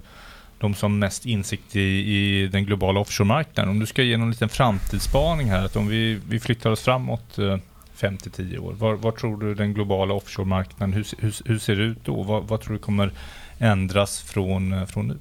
de 0.58 0.74
som 0.74 0.98
mest 0.98 1.26
insikt 1.26 1.76
i, 1.76 1.80
i 1.80 2.46
den 2.46 2.64
globala 2.64 3.00
offshore-marknaden. 3.00 3.70
Om 3.70 3.78
du 3.78 3.86
ska 3.86 4.02
ge 4.02 4.16
någon 4.16 4.30
liten 4.30 4.48
framtidsspaning 4.48 5.50
här, 5.50 5.64
att 5.64 5.76
om 5.76 5.88
vi, 5.88 6.20
vi 6.28 6.40
flyttar 6.40 6.70
oss 6.70 6.80
framåt 6.80 7.38
eh, 7.38 7.58
5-10 7.98 8.58
år? 8.58 8.72
Var, 8.72 8.94
var, 8.94 9.12
tror 9.12 9.40
du 9.40 9.54
den 9.54 9.74
globala 9.74 10.14
offshore-marknaden, 10.14 10.92
hur, 10.92 11.06
hur, 11.18 11.34
hur, 11.44 11.58
ser 11.58 11.76
det 11.76 11.82
ut 11.82 12.04
då? 12.04 12.22
Vad, 12.22 12.44
vad 12.44 12.60
tror 12.60 12.72
du 12.72 12.78
kommer 12.78 13.12
ändras 13.58 14.22
från, 14.22 14.72
eh, 14.72 14.86
från 14.86 15.08
nu? 15.08 15.18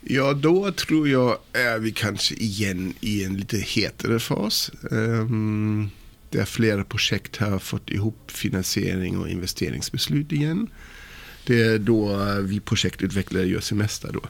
Ja, 0.00 0.32
då 0.32 0.72
tror 0.72 1.08
jag 1.08 1.38
är 1.52 1.78
vi 1.78 1.92
kanske 1.92 2.34
igen 2.34 2.94
i 3.00 3.24
en 3.24 3.36
lite 3.36 3.56
hetare 3.56 4.18
fas. 4.18 4.70
Ehm, 4.90 4.98
um, 4.98 5.90
där 6.30 6.44
flera 6.44 6.84
projekt 6.84 7.36
har 7.36 7.58
fått 7.58 7.90
ihop 7.90 8.30
finansiering 8.30 9.18
och 9.18 9.28
investeringsbeslut 9.28 10.32
igen. 10.32 10.68
Det 11.46 11.62
är 11.62 11.78
då 11.78 12.16
vi 12.40 12.60
projektutvecklare 12.60 13.46
gör 13.46 13.60
semester 13.60 14.10
då. 14.12 14.22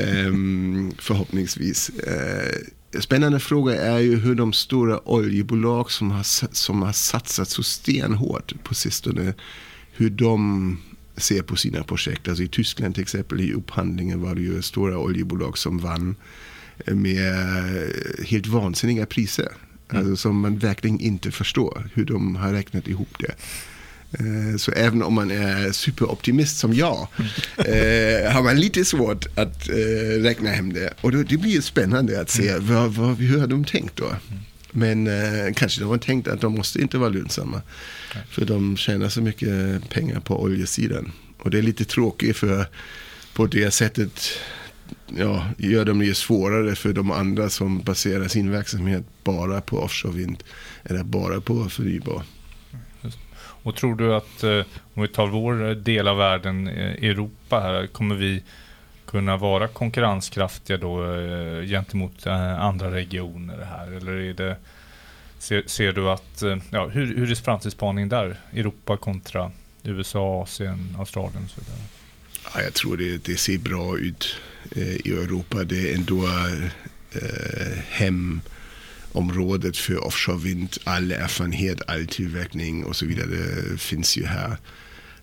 Um, 0.00 0.92
förhoppningsvis. 0.98 1.90
Uh, 1.90 3.00
spännande 3.00 3.40
fråga 3.40 3.82
är 3.82 3.98
ju 3.98 4.16
hur 4.16 4.34
de 4.34 4.52
stora 4.52 5.08
oljebolag 5.08 5.90
som 5.90 6.10
har, 6.10 6.54
som 6.54 6.82
har 6.82 6.92
satsat 6.92 7.48
så 7.48 7.62
stenhårt 7.62 8.64
på 8.64 8.74
sistone, 8.74 9.34
hur 9.92 10.10
de 10.10 10.78
ser 11.16 11.42
på 11.42 11.56
sina 11.56 11.82
projekt. 11.82 12.28
Alltså 12.28 12.42
I 12.42 12.48
Tyskland 12.48 12.94
till 12.94 13.02
exempel 13.02 13.40
i 13.40 13.52
upphandlingen 13.52 14.20
var 14.20 14.34
det 14.34 14.42
ju 14.42 14.62
stora 14.62 14.98
oljebolag 14.98 15.58
som 15.58 15.78
vann 15.78 16.16
med 16.86 17.34
helt 18.26 18.46
vansinniga 18.46 19.06
priser. 19.06 19.48
Mm. 19.90 20.02
Alltså 20.02 20.16
som 20.16 20.40
man 20.40 20.58
verkligen 20.58 21.00
inte 21.00 21.30
förstår 21.30 21.90
hur 21.94 22.04
de 22.04 22.36
har 22.36 22.52
räknat 22.52 22.88
ihop 22.88 23.18
det. 23.18 23.34
Eh, 24.12 24.56
så 24.56 24.72
även 24.72 25.02
om 25.02 25.14
man 25.14 25.30
är 25.30 25.72
superoptimist 25.72 26.58
som 26.58 26.74
jag 26.74 27.08
eh, 27.56 28.32
har 28.32 28.42
man 28.42 28.60
lite 28.60 28.84
svårt 28.84 29.26
att 29.38 29.68
eh, 29.68 30.22
räkna 30.22 30.50
hem 30.50 30.72
det. 30.72 30.94
Och 31.00 31.12
det 31.12 31.36
blir 31.36 31.60
spännande 31.60 32.20
att 32.20 32.30
se 32.30 32.48
mm. 32.48 32.74
vad, 32.74 32.94
vad, 32.94 33.16
hur 33.16 33.40
har 33.40 33.46
de 33.46 33.64
tänkt 33.64 33.96
då. 33.96 34.10
Men 34.72 35.06
eh, 35.06 35.52
kanske 35.54 35.80
de 35.80 35.90
har 35.90 35.98
tänkt 35.98 36.28
att 36.28 36.40
de 36.40 36.54
måste 36.54 36.80
inte 36.80 36.98
vara 36.98 37.10
lönsamma. 37.10 37.62
För 38.30 38.44
de 38.44 38.76
tjänar 38.76 39.08
så 39.08 39.22
mycket 39.22 39.88
pengar 39.88 40.20
på 40.20 40.42
oljesidan. 40.42 41.12
Och 41.38 41.50
det 41.50 41.58
är 41.58 41.62
lite 41.62 41.84
tråkigt 41.84 42.36
för 42.36 42.66
på 43.34 43.46
det 43.46 43.70
sättet 43.70 44.20
ja, 45.16 45.46
gör 45.58 45.84
de 45.84 45.98
det 45.98 46.14
svårare 46.14 46.74
för 46.74 46.92
de 46.92 47.10
andra 47.10 47.50
som 47.50 47.80
baserar 47.80 48.28
sin 48.28 48.50
verksamhet 48.50 49.04
bara 49.24 49.60
på 49.60 49.78
offshore 49.78 50.16
vind 50.16 50.44
eller 50.84 51.04
bara 51.04 51.40
på 51.40 51.68
förnybar. 51.68 52.22
Och 53.62 53.76
tror 53.76 53.94
du 53.94 54.14
att 54.14 54.42
eh, 54.42 54.64
om 54.94 55.02
vi 55.02 55.08
tar 55.08 55.26
vår 55.26 55.68
eh, 55.68 55.74
del 55.74 56.08
av 56.08 56.16
världen, 56.16 56.68
eh, 56.68 57.10
Europa 57.10 57.60
här, 57.60 57.86
kommer 57.86 58.14
vi 58.14 58.42
kunna 59.06 59.36
vara 59.36 59.68
konkurrenskraftiga 59.68 60.76
då 60.76 61.14
eh, 61.14 61.64
gentemot 61.64 62.26
eh, 62.26 62.60
andra 62.60 62.94
regioner 62.94 63.64
här? 63.64 63.92
Eller 63.92 64.12
är 64.12 64.34
det, 64.34 64.56
ser, 65.38 65.62
ser 65.66 65.92
du 65.92 66.10
att, 66.10 66.42
eh, 66.42 66.56
ja, 66.70 66.86
hur, 66.88 67.16
hur 67.16 67.30
är 67.30 67.34
framtidsspaningen 67.34 68.08
där? 68.08 68.36
Europa 68.52 68.96
kontra 68.96 69.50
USA, 69.82 70.42
Asien, 70.42 70.96
Australien 70.98 71.44
och 71.44 71.50
så 71.50 71.60
vidare? 71.60 71.78
Ja, 72.54 72.62
jag 72.62 72.74
tror 72.74 72.96
det, 72.96 73.24
det 73.24 73.36
ser 73.36 73.58
bra 73.58 73.98
ut 73.98 74.36
i 75.04 75.12
Europa. 75.12 75.64
Det 75.64 75.90
är 75.90 75.94
ändå 75.94 76.26
eh, 76.26 77.78
Området 79.12 79.76
för 79.76 80.04
offshore 80.04 80.38
vind. 80.38 80.76
All 80.84 81.12
erfarenhet, 81.12 81.82
all 81.88 82.06
tillverkning 82.06 82.84
och 82.84 82.96
så 82.96 83.06
vidare 83.06 83.70
eh, 83.70 83.76
finns 83.76 84.16
ju 84.16 84.24
här. 84.24 84.56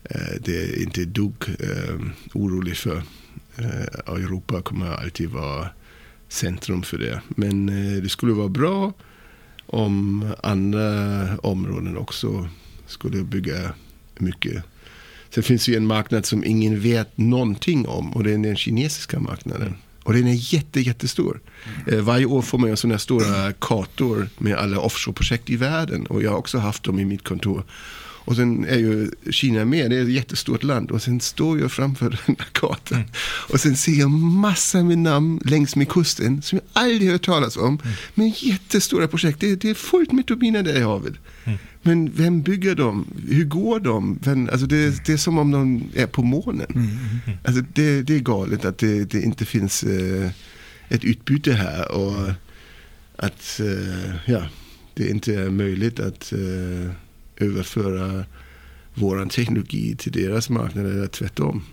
Eh, 0.04 0.42
det 0.42 0.58
är 0.58 0.82
inte 0.82 1.06
dugg 1.06 1.44
eh, 1.60 1.96
orolig 2.34 2.78
för. 2.78 3.04
Europa 4.08 4.62
kommer 4.62 4.92
alltid 4.92 5.30
vara 5.30 5.70
centrum 6.30 6.84
för 6.84 6.98
det. 6.98 7.22
Men 7.28 7.66
det 8.04 8.10
skulle 8.10 8.34
vara 8.34 8.48
bra 8.48 8.94
om 9.66 10.26
andra 10.44 11.38
områden 11.38 11.98
också 11.98 12.50
skulle 12.88 13.24
bygga 13.24 13.74
mycket 14.18 14.64
Sen 15.30 15.44
finns 15.44 15.66
det 15.66 15.72
ju 15.72 15.78
en 15.78 15.88
marknad 15.88 16.26
som 16.26 16.44
ingen 16.44 16.80
vet 16.80 17.18
någonting 17.18 17.88
om 17.88 18.14
och 18.14 18.24
det 18.24 18.34
är 18.34 18.38
den 18.38 18.56
kinesiska 18.56 19.20
marknaden. 19.20 19.76
Och 20.08 20.14
den 20.14 20.28
är 20.28 20.54
jätte, 20.54 20.82
jättestor. 20.82 21.40
Mm. 21.88 22.06
varje 22.06 22.26
år 22.26 22.42
får 22.42 22.58
man 22.58 22.78
sådana 22.78 23.00
stora 23.00 23.54
kartor 23.54 24.30
med 24.38 24.56
alla 24.56 24.80
offshore-projekt 24.80 25.50
i 25.50 25.56
världen. 25.56 26.06
Och 26.06 26.24
jag 26.24 26.32
har 26.32 26.38
också 26.38 26.58
haft 26.58 26.84
dem 26.84 27.00
i 27.00 27.06
mitt 27.06 27.24
kontor. 27.24 27.64
Och 28.28 28.36
sen 28.36 28.66
är 28.66 28.78
ju 28.78 29.12
Kina 29.30 29.66
med, 29.66 29.90
det 29.90 29.98
är 29.98 30.04
ett 30.04 30.12
jättestort 30.12 30.64
land. 30.64 30.92
Och 30.92 31.02
sen 31.02 31.20
står 31.20 31.60
jag 31.60 31.72
framför 31.72 32.10
den 32.10 32.36
där 32.36 32.48
kartan. 32.52 32.98
Mm. 32.98 33.10
Och 33.50 33.60
sen 33.60 33.76
ser 33.76 33.92
jag 33.92 34.10
massor 34.10 34.84
med 34.84 34.98
namn 34.98 35.42
längs 35.46 35.76
med 35.76 35.90
kusten 35.90 36.42
som 36.42 36.60
jag 36.60 36.84
aldrig 36.84 37.12
hört 37.12 37.26
talas 37.26 37.58
om. 37.58 37.80
Mm. 37.84 37.96
Men 38.14 38.34
jättestora 38.36 39.08
projekt, 39.08 39.40
det, 39.40 39.56
det 39.56 39.70
är 39.70 39.74
fullt 39.74 40.12
med 40.12 40.28
turbiner 40.28 40.64
där 40.64 40.78
i 40.78 40.82
havet. 40.82 41.14
Mm. 41.44 41.58
Men 41.82 42.12
vem 42.16 42.42
bygger 42.42 42.76
dem? 42.76 43.08
Hur 43.30 43.46
går 43.46 43.80
de? 43.80 44.20
Vem, 44.24 44.50
alltså 44.52 44.68
det, 44.68 45.06
det, 45.06 45.14
är 45.14 45.18
som 45.18 45.38
om 45.38 45.52
de 45.52 45.84
är 45.94 46.08
på 46.08 46.24
månen. 46.24 46.68
Mm, 46.70 46.88
mm, 46.88 47.20
mm. 47.26 47.38
Alltså 47.46 47.64
det, 47.74 48.02
det, 48.02 48.16
är 48.16 48.20
galet 48.20 48.66
att 48.66 48.78
det, 48.78 49.06
det 49.06 49.22
inte 49.22 49.46
finns 49.46 49.84
eh, 49.84 50.32
ett 50.90 51.04
utbyte 51.04 51.54
här. 51.54 51.92
Och 51.92 52.30
att 53.16 53.60
eh, 53.60 54.16
ja, 54.26 54.48
det 54.94 55.10
inte 55.10 55.36
är 55.36 55.50
möjligt 55.50 56.00
att 56.00 56.34
eh, 56.34 56.92
överföra 57.38 58.26
vår 58.94 59.26
teknologi 59.26 59.96
till 59.96 60.12
deras 60.12 60.50
marknad 60.50 60.86
eller 60.86 61.08
tvärtom. 61.08 61.64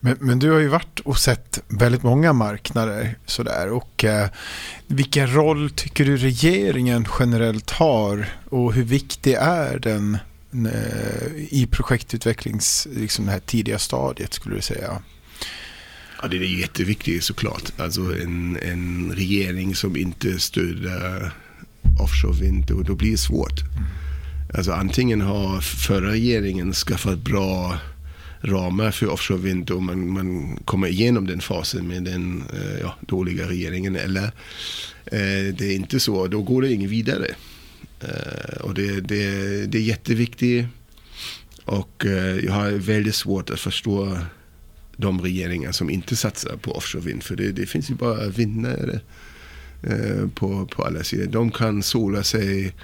Men, 0.00 0.16
men, 0.20 0.38
du 0.38 0.50
har 0.50 0.58
ju 0.58 0.68
varit 0.68 1.00
och 1.00 1.18
sett 1.18 1.62
väldigt 1.68 2.02
många 2.02 2.32
marknader 2.32 3.18
sådär. 3.26 3.72
Och 3.72 4.04
eh, 4.04 4.28
vilken 4.86 5.34
roll 5.34 5.70
tycker 5.70 6.04
du 6.04 6.16
regeringen 6.16 7.06
generellt 7.18 7.70
har 7.70 8.28
och 8.44 8.72
hur 8.74 8.84
viktig 8.84 9.32
är 9.32 9.78
den 9.78 10.18
eh, 10.52 11.26
i 11.36 11.68
projektutvecklings, 11.70 12.88
liksom 12.96 13.26
det 13.26 13.32
här 13.32 13.40
tidiga 13.40 13.78
stadiet 13.78 14.34
skulle 14.34 14.54
du 14.54 14.62
säga? 14.62 15.02
Ja, 16.22 16.28
det 16.28 16.36
är 16.36 16.60
jätteviktigt 16.60 17.24
såklart. 17.24 17.72
Alltså 17.78 18.00
en, 18.00 18.58
en 18.62 19.12
regering 19.14 19.74
som 19.74 19.96
inte 19.96 20.38
stöder 20.38 21.32
offshore 22.00 22.40
vind, 22.40 22.66
då, 22.66 22.82
då 22.82 22.94
blir 22.94 23.10
det 23.10 23.18
svårt. 23.18 23.60
Mm. 23.60 23.84
Alltså 24.56 24.72
antingen 24.72 25.20
har 25.20 25.60
förra 25.60 26.10
regeringen 26.10 26.72
skaffat 26.72 27.18
bra 27.18 27.78
ramar 28.40 28.90
för 28.90 29.06
offshore 29.06 29.38
vind 29.38 29.70
och 29.70 29.82
man, 29.82 30.10
man 30.10 30.56
kommer 30.64 30.88
igenom 30.88 31.26
den 31.26 31.40
fasen 31.40 31.88
med 31.88 32.02
den 32.02 32.44
eh, 32.52 32.80
ja, 32.80 32.94
dåliga 33.00 33.48
regeringen. 33.48 33.96
Eller 33.96 34.24
eh, 35.04 35.54
det 35.58 35.60
är 35.60 35.74
inte 35.74 36.00
så, 36.00 36.26
då 36.26 36.42
går 36.42 36.62
det 36.62 36.72
inget 36.72 36.90
vidare. 36.90 37.26
Eh, 38.00 38.60
och 38.60 38.74
det, 38.74 39.00
det, 39.00 39.26
det 39.66 39.78
är 39.78 39.82
jätteviktigt. 39.82 40.66
Och 41.64 42.06
eh, 42.06 42.44
jag 42.44 42.52
har 42.52 42.70
väldigt 42.70 43.14
svårt 43.14 43.50
att 43.50 43.60
förstå 43.60 44.18
de 44.96 45.20
regeringar 45.20 45.72
som 45.72 45.90
inte 45.90 46.16
satsar 46.16 46.56
på 46.56 46.72
offshore 46.72 47.04
vind. 47.04 47.22
För 47.22 47.36
det, 47.36 47.52
det 47.52 47.66
finns 47.66 47.90
ju 47.90 47.94
bara 47.94 48.28
vinnare 48.28 49.00
eh, 49.82 50.28
på, 50.34 50.66
på 50.66 50.84
alla 50.84 51.04
sidor. 51.04 51.26
De 51.26 51.50
kan 51.50 51.82
sola 51.82 52.22
sig 52.22 52.74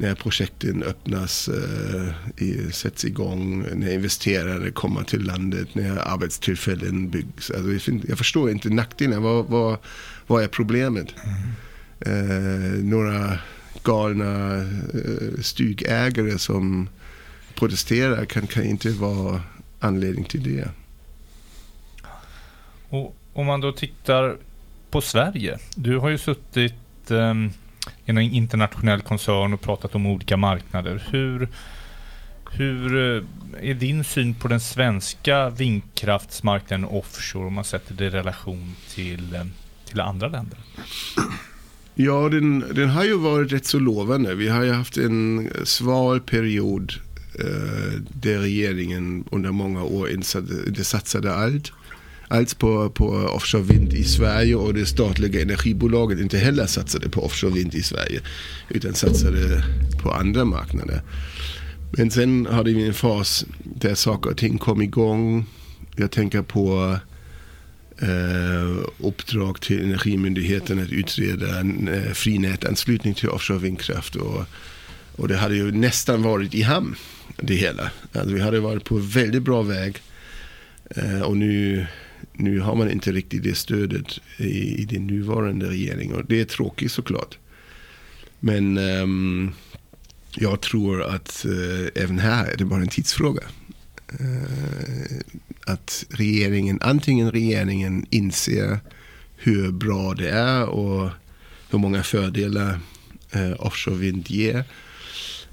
när 0.00 0.14
projekten 0.14 0.82
öppnas, 0.82 1.48
eh, 1.48 2.70
sätts 2.70 3.04
igång, 3.04 3.64
när 3.74 3.94
investerare 3.94 4.70
kommer 4.70 5.02
till 5.02 5.22
landet, 5.22 5.74
när 5.74 5.96
arbetstillfällen 5.96 7.10
byggs. 7.10 7.50
Alltså, 7.50 7.92
jag 8.08 8.18
förstår 8.18 8.50
inte 8.50 8.68
nackdelen. 8.70 9.22
Vad, 9.22 9.46
vad, 9.46 9.78
vad 10.26 10.42
är 10.42 10.48
problemet? 10.48 11.14
Mm. 11.24 12.30
Eh, 12.30 12.84
några 12.84 13.38
galna 13.82 14.56
eh, 14.56 15.40
stugägare 15.42 16.38
som 16.38 16.88
protesterar 17.54 18.24
kan, 18.24 18.46
kan 18.46 18.64
inte 18.64 18.90
vara 18.90 19.40
anledning 19.80 20.24
till 20.24 20.42
det. 20.42 20.68
Och 22.88 23.16
om 23.32 23.46
man 23.46 23.60
då 23.60 23.72
tittar 23.72 24.36
på 24.90 25.00
Sverige. 25.00 25.58
Du 25.74 25.98
har 25.98 26.08
ju 26.08 26.18
suttit 26.18 26.74
um 27.08 27.52
en 28.04 28.18
internationell 28.18 29.00
koncern 29.00 29.52
och 29.52 29.60
pratat 29.60 29.94
om 29.94 30.06
olika 30.06 30.36
marknader. 30.36 31.02
Hur, 31.10 31.48
hur 32.50 33.16
eh, 33.16 33.70
är 33.70 33.74
din 33.74 34.04
syn 34.04 34.34
på 34.34 34.48
den 34.48 34.60
svenska 34.60 35.50
vindkraftsmarknaden 35.50 36.84
offshore 36.84 37.46
om 37.46 37.54
man 37.54 37.64
sätter 37.64 37.94
det 37.94 38.04
i 38.04 38.10
relation 38.10 38.76
till, 38.88 39.34
eh, 39.34 39.44
till 39.84 40.00
andra 40.00 40.28
länder? 40.28 40.58
Ja, 41.94 42.28
den, 42.28 42.64
den 42.74 42.88
har 42.88 43.04
ju 43.04 43.18
varit 43.18 43.52
rätt 43.52 43.66
så 43.66 43.78
lovande. 43.78 44.34
Vi 44.34 44.48
har 44.48 44.62
ju 44.62 44.72
haft 44.72 44.96
en 44.96 45.50
sval 45.64 46.20
period 46.20 46.92
eh, 47.38 48.00
där 48.08 48.38
regeringen 48.38 49.24
under 49.30 49.50
många 49.50 49.82
år 49.82 50.10
insatte, 50.10 50.84
satsade 50.84 51.34
allt 51.34 51.72
alls 52.30 52.54
på, 52.54 52.90
på 52.90 53.06
offshore 53.08 53.62
vind 53.62 53.92
i 53.92 54.04
Sverige 54.04 54.54
och 54.54 54.74
det 54.74 54.86
statliga 54.86 55.42
energibolaget 55.42 56.20
inte 56.20 56.38
heller 56.38 56.66
satsade 56.66 57.08
på 57.08 57.24
offshore 57.24 57.54
vind 57.54 57.74
i 57.74 57.82
Sverige 57.82 58.20
utan 58.68 58.94
satsade 58.94 59.64
på 60.02 60.12
andra 60.12 60.44
marknader. 60.44 61.02
Men 61.96 62.10
sen 62.10 62.46
hade 62.46 62.72
vi 62.72 62.86
en 62.86 62.94
fas 62.94 63.44
där 63.64 63.94
saker 63.94 64.30
och 64.30 64.36
ting 64.36 64.58
kom 64.58 64.82
igång. 64.82 65.46
Jag 65.96 66.10
tänker 66.10 66.42
på 66.42 66.96
eh, 67.98 68.86
uppdrag 68.98 69.60
till 69.60 69.84
Energimyndigheten 69.84 70.82
att 70.82 70.90
utreda 70.90 71.58
en 71.58 71.88
eh, 71.88 72.12
fri 72.12 72.38
nätanslutning 72.38 73.14
till 73.14 73.28
offshore 73.28 73.58
vindkraft 73.58 74.16
och 74.16 74.44
Och 75.16 75.28
det 75.28 75.36
hade 75.36 75.54
ju 75.54 75.72
nästan 75.72 76.22
varit 76.22 76.54
i 76.54 76.62
hamn, 76.62 76.94
det 77.36 77.54
hela. 77.54 77.90
Alltså 78.12 78.34
vi 78.34 78.40
hade 78.40 78.60
varit 78.60 78.84
på 78.84 78.96
väldigt 78.96 79.42
bra 79.42 79.62
väg. 79.62 80.02
Eh, 80.96 81.22
och 81.22 81.36
nu, 81.36 81.86
nu 82.40 82.60
har 82.60 82.74
man 82.74 82.90
inte 82.90 83.12
riktigt 83.12 83.42
det 83.42 83.54
stödet 83.54 84.18
i, 84.36 84.82
i 84.82 84.84
den 84.84 85.06
nuvarande 85.06 85.68
regeringen. 85.68 86.16
Och 86.16 86.24
det 86.24 86.40
är 86.40 86.44
tråkigt 86.44 86.92
såklart. 86.92 87.38
Men 88.40 88.78
um, 88.78 89.52
jag 90.34 90.60
tror 90.60 91.02
att 91.02 91.46
uh, 91.48 91.88
även 91.94 92.18
här 92.18 92.46
är 92.46 92.56
det 92.56 92.64
bara 92.64 92.82
en 92.82 92.88
tidsfråga. 92.88 93.42
Uh, 94.20 95.20
att 95.66 96.06
regeringen, 96.08 96.78
antingen 96.82 97.32
regeringen 97.32 98.06
inser 98.10 98.78
hur 99.36 99.72
bra 99.72 100.14
det 100.14 100.30
är 100.30 100.64
och 100.64 101.10
hur 101.70 101.78
många 101.78 102.02
fördelar 102.02 102.80
uh, 103.36 103.52
offshore 103.58 103.96
vind 103.96 104.30
ger. 104.30 104.64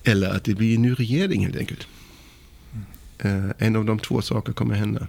Eller 0.04 0.30
att 0.30 0.44
det 0.44 0.56
blir 0.56 0.76
en 0.76 0.82
ny 0.82 0.94
regering 0.94 1.46
helt 1.46 1.58
enkelt. 1.58 1.88
Uh, 3.26 3.50
en 3.58 3.76
av 3.76 3.86
de 3.86 4.00
två 4.00 4.22
sakerna 4.22 4.54
kommer 4.54 4.76
hända. 4.76 5.08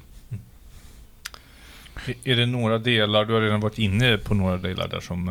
Är 2.24 2.36
det 2.36 2.46
några 2.46 2.78
delar, 2.78 3.24
du 3.24 3.34
har 3.34 3.40
redan 3.40 3.61
varit 3.61 3.78
inne 3.78 4.18
på 4.18 4.34
några 4.34 4.56
delar 4.56 4.88
där 4.88 5.00
som 5.00 5.28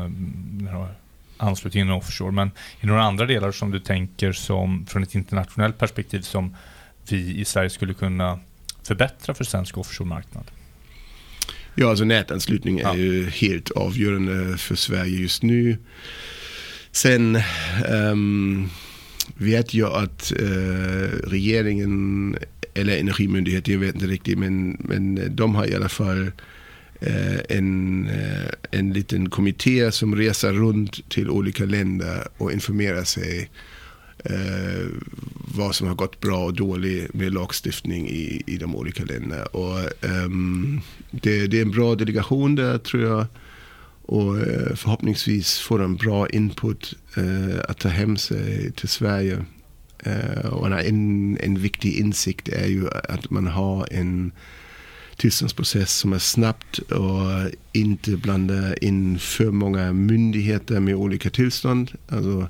har 0.72 0.90
anslutningen 1.38 1.92
offshore. 1.92 2.32
Men 2.32 2.48
är 2.48 2.82
det 2.82 2.88
några 2.88 3.04
andra 3.04 3.26
delar 3.26 3.52
som 3.52 3.72
du 3.72 3.80
tänker 3.80 4.32
som 4.32 4.86
från 4.86 5.04
ett 5.04 5.16
internationellt 5.16 5.78
perspektiv 5.78 6.22
som 6.22 6.56
vi 7.10 7.40
i 7.40 7.46
Sverige 7.46 7.70
skulle 7.70 7.94
kunna 7.94 8.40
förbättra 8.84 9.34
för 9.34 9.44
svensk 9.44 9.78
offshore-marknad? 9.78 10.44
Ja, 11.76 11.90
alltså 11.90 12.06
nätanslutning 12.06 12.80
är 12.80 12.84
ja. 12.84 12.96
ju 12.96 13.30
helt 13.30 13.72
avgörande 13.72 14.58
för 14.58 14.76
Sverige 14.76 15.20
just 15.20 15.44
nu. 15.44 15.78
Sen 16.92 17.42
um, 17.90 18.70
vet 19.36 19.74
jag 19.74 20.04
att 20.04 20.34
uh, 20.42 21.10
regeringen, 21.24 22.36
eller 22.74 22.98
Energimyndigheten, 22.98 23.74
jag 23.74 23.80
vet 23.80 23.96
inte 23.96 24.08
riktigt, 24.08 24.38
men, 24.38 24.78
men 24.80 25.36
de 25.36 25.56
har 25.56 25.66
i 25.66 25.76
alla 25.76 25.90
fall 25.90 26.18
Eh, 26.26 26.32
Eh, 27.00 27.58
en, 27.58 28.08
eh, 28.10 28.50
en 28.72 28.94
liten 28.94 29.30
kommitté 29.30 29.92
som 29.92 30.16
reser 30.16 30.54
runt 30.54 31.10
till 31.10 31.30
olika 31.30 31.66
länder 31.66 32.28
och 32.38 32.52
informerar 32.52 33.04
sig 33.04 33.50
eh, 34.26 34.86
vad 35.56 35.76
som 35.76 35.88
har 35.88 35.96
gått 35.96 36.20
bra 36.20 36.46
och 36.46 36.54
dåligt 36.54 37.14
med 37.14 37.34
lagstiftning 37.34 38.10
i, 38.10 38.44
i 38.46 38.58
de 38.58 38.76
olika 38.76 39.04
länderna. 39.04 39.46
Och, 39.46 39.80
um, 40.02 40.82
det, 41.12 41.48
det, 41.48 41.58
är 41.58 41.62
en 41.62 41.72
bra 41.72 41.96
delegation 41.96 42.56
där 42.56 42.78
tror 42.78 43.04
jag. 43.04 43.26
Och 44.02 44.38
eh, 44.38 44.76
förhoppningsvis 44.76 45.60
får 45.60 45.80
de 45.80 45.96
bra 45.96 46.30
input 46.30 46.94
eh, 47.18 47.60
att 47.70 47.80
ta 47.80 47.90
hem 47.90 48.18
sig 48.18 48.72
till 48.72 48.90
Sverige. 48.90 49.46
Eh, 50.04 50.46
och 50.46 50.68
en, 50.68 51.38
en 51.38 51.60
viktig 51.60 51.94
insikt 52.00 52.50
är 52.50 52.68
ju 52.68 52.90
att 52.90 53.30
man 53.30 53.48
har 53.48 53.88
en 53.92 54.32
tillståndsprocess 55.18 55.94
som 55.94 56.14
är 56.14 56.20
snabbt 56.20 56.78
och 56.78 57.52
inte 57.72 58.12
blanda 58.12 58.76
in 58.76 59.20
för 59.20 59.52
många 59.52 59.94
myndigheter 59.94 60.80
med 60.80 60.96
olika 60.96 61.30
tillstånd. 61.30 61.92
Alltså, 62.10 62.48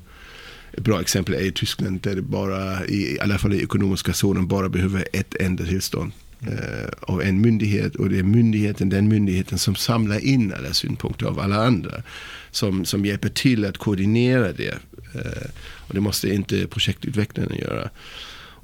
ett 0.71 0.83
bra 0.83 1.01
exempel 1.01 1.33
är 1.33 1.41
i 1.41 1.51
Tyskland 1.51 2.01
där 2.01 2.15
det 2.15 2.21
bara, 2.21 2.85
i 2.85 3.19
alla 3.21 3.37
fall 3.37 3.53
i 3.53 3.63
ekonomiska 3.63 4.13
zonen, 4.13 4.47
bara 4.47 4.69
behöver 4.69 5.07
ett 5.13 5.35
enda 5.35 5.65
tillstånd 5.65 6.11
eh, 6.41 6.89
av 7.01 7.21
en 7.21 7.41
myndighet 7.41 7.95
och 7.95 8.09
det 8.09 8.19
är 8.19 8.23
myndigheten, 8.23 8.89
den 8.89 9.07
myndigheten 9.07 9.57
som 9.57 9.75
samlar 9.75 10.19
in 10.19 10.53
alla 10.53 10.73
synpunkter 10.73 11.25
av 11.25 11.39
alla 11.39 11.65
andra. 11.65 12.03
Som, 12.51 12.85
som 12.85 13.05
hjälper 13.05 13.29
till 13.29 13.65
att 13.65 13.77
koordinera 13.77 14.53
det. 14.53 14.77
Eh, 15.13 15.49
och 15.59 15.93
det 15.93 15.99
måste 15.99 16.33
inte 16.33 16.67
projektutvecklaren 16.67 17.57
göra. 17.57 17.89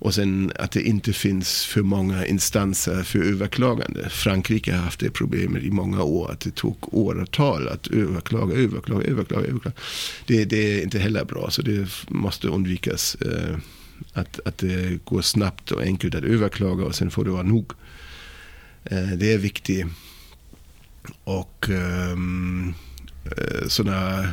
Och 0.03 0.13
sen 0.13 0.51
att 0.55 0.71
det 0.71 0.81
inte 0.81 1.13
finns 1.13 1.65
för 1.65 1.81
många 1.81 2.25
instanser 2.25 3.03
för 3.03 3.19
överklagande. 3.19 4.09
Frankrike 4.09 4.73
har 4.73 4.83
haft 4.83 4.99
det 4.99 5.09
problemet 5.09 5.63
i 5.63 5.71
många 5.71 6.03
år. 6.03 6.31
Att 6.31 6.39
det 6.39 6.55
tog 6.55 6.93
åratal 6.93 7.67
att 7.67 7.87
överklaga, 7.87 8.55
överklaga, 8.55 9.07
överklaga. 9.07 9.47
överklaga. 9.47 9.75
Det, 10.25 10.45
det 10.45 10.57
är 10.57 10.83
inte 10.83 10.99
heller 10.99 11.25
bra. 11.25 11.49
Så 11.49 11.61
det 11.61 11.87
måste 12.07 12.47
undvikas. 12.47 13.15
Eh, 13.15 13.57
att, 14.13 14.39
att 14.45 14.57
det 14.57 15.05
går 15.05 15.21
snabbt 15.21 15.71
och 15.71 15.81
enkelt 15.81 16.15
att 16.15 16.23
överklaga 16.23 16.85
och 16.85 16.95
sen 16.95 17.11
får 17.11 17.25
det 17.25 17.31
vara 17.31 17.43
nog. 17.43 17.71
Eh, 18.83 19.07
det 19.07 19.33
är 19.33 19.37
viktigt. 19.37 19.87
Och 21.23 21.69
eh, 21.69 22.11
eh 22.11 23.67
sådana 23.67 24.23
eh, 24.23 24.29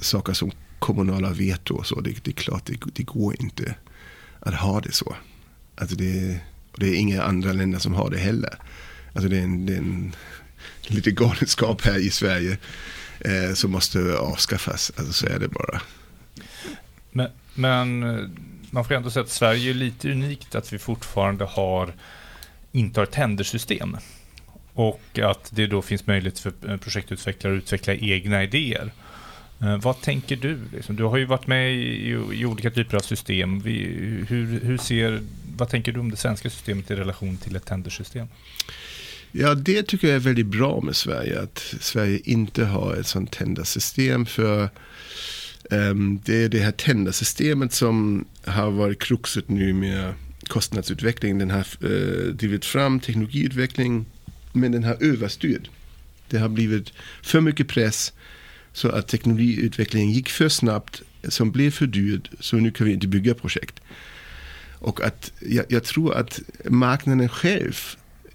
saker 0.00 0.32
som 0.32 0.50
kommunala 0.78 1.30
veto 1.32 1.74
och 1.74 1.86
så, 1.86 2.00
det, 2.00 2.24
det 2.24 2.30
är 2.30 2.32
klart 2.32 2.66
det, 2.66 2.76
det 2.94 3.02
går 3.02 3.42
inte 3.42 3.74
att 4.44 4.54
ha 4.54 4.80
det 4.80 4.92
så. 4.92 5.16
Alltså 5.76 5.96
det, 5.96 6.40
det 6.76 6.86
är 6.86 6.94
inga 6.94 7.22
andra 7.22 7.52
länder 7.52 7.78
som 7.78 7.94
har 7.94 8.10
det 8.10 8.18
heller. 8.18 8.58
Alltså 9.12 9.28
det 9.28 9.38
är 9.38 9.42
en, 9.42 9.66
det 9.66 9.72
är 9.72 9.78
en 9.78 10.12
lite 10.86 11.10
galenskap 11.10 11.82
här 11.82 11.98
i 11.98 12.10
Sverige 12.10 12.58
eh, 13.20 13.54
som 13.54 13.70
måste 13.70 14.16
avskaffas. 14.18 14.92
Alltså 14.96 15.12
så 15.12 15.26
är 15.26 15.38
det 15.38 15.48
bara. 15.48 15.80
Men, 17.10 17.30
men 17.54 18.02
eh, 18.02 18.28
man 18.70 18.84
får 18.84 18.94
ändå 18.94 19.10
säga 19.10 19.22
att 19.22 19.30
Sverige 19.30 19.70
är 19.70 19.74
lite 19.74 20.10
unikt 20.10 20.54
att 20.54 20.72
vi 20.72 20.78
fortfarande 20.78 21.44
har 21.44 21.94
inte 22.72 23.00
har 23.00 23.06
ett 23.06 23.14
händersystem. 23.14 23.96
Och 24.72 25.18
att 25.18 25.50
det 25.54 25.66
då 25.66 25.82
finns 25.82 26.06
möjlighet 26.06 26.38
för 26.38 26.52
eh, 26.68 26.76
projektutvecklare 26.76 27.54
att 27.54 27.62
utveckla 27.62 27.94
egna 27.94 28.42
idéer. 28.42 28.92
Eh, 29.64 29.76
vad 29.76 30.00
tänker 30.00 30.36
du? 30.36 30.58
Liksom, 30.72 30.96
du 30.96 31.04
har 31.04 31.16
ju 31.16 31.24
varit 31.24 31.46
med 31.46 31.74
i, 31.74 32.10
i 32.32 32.44
olika 32.44 32.70
typer 32.70 32.96
av 32.96 33.00
system. 33.00 33.60
Vi, 33.60 33.78
hur, 34.28 34.60
hur 34.60 34.78
ser, 34.78 35.20
vad 35.56 35.68
tänker 35.68 35.92
du 35.92 36.00
om 36.00 36.10
det 36.10 36.16
svenska 36.16 36.50
systemet 36.50 36.90
i 36.90 36.94
relation 36.94 37.36
till 37.36 37.56
ett 37.56 37.64
tändersystem? 37.64 38.26
Ja, 39.32 39.54
det 39.54 39.82
tycker 39.82 40.08
jag 40.08 40.16
är 40.16 40.20
väldigt 40.20 40.46
bra 40.46 40.80
med 40.80 40.96
Sverige. 40.96 41.40
Att 41.40 41.74
Sverige 41.80 42.20
inte 42.24 42.64
har 42.64 42.96
ett 42.96 43.06
sånt 43.06 43.32
tändersystem. 43.32 44.26
För 44.26 44.68
um, 45.70 46.20
det 46.24 46.44
är 46.44 46.48
det 46.48 46.58
här 46.58 46.72
tändersystemet 46.72 47.72
som 47.72 48.24
har 48.44 48.70
varit 48.70 48.98
kruxet 49.02 49.48
nu 49.48 49.72
med 49.72 50.14
kostnadsutvecklingen. 50.46 51.38
Den 51.38 51.50
har 51.50 51.66
uh, 51.84 52.34
drivit 52.34 52.64
fram 52.64 53.00
teknologiutveckling, 53.00 54.06
men 54.52 54.72
den 54.72 54.84
har 54.84 54.96
överstyrt. 55.00 55.70
Det 56.28 56.38
har 56.38 56.48
blivit 56.48 56.92
för 57.22 57.40
mycket 57.40 57.68
press 57.68 58.12
så 58.74 58.88
att 58.88 59.08
teknologiutvecklingen 59.08 60.10
gick 60.10 60.28
för 60.28 60.48
snabbt, 60.48 61.02
som 61.28 61.50
blev 61.50 61.70
för 61.70 61.86
dyrt, 61.86 62.30
så 62.40 62.56
nu 62.56 62.70
kan 62.70 62.86
vi 62.86 62.92
inte 62.92 63.08
bygga 63.08 63.34
projekt. 63.34 63.80
Och 64.78 65.04
att 65.04 65.32
jag, 65.40 65.64
jag 65.68 65.84
tror 65.84 66.14
att 66.14 66.40
marknaden 66.64 67.28
själv 67.28 67.74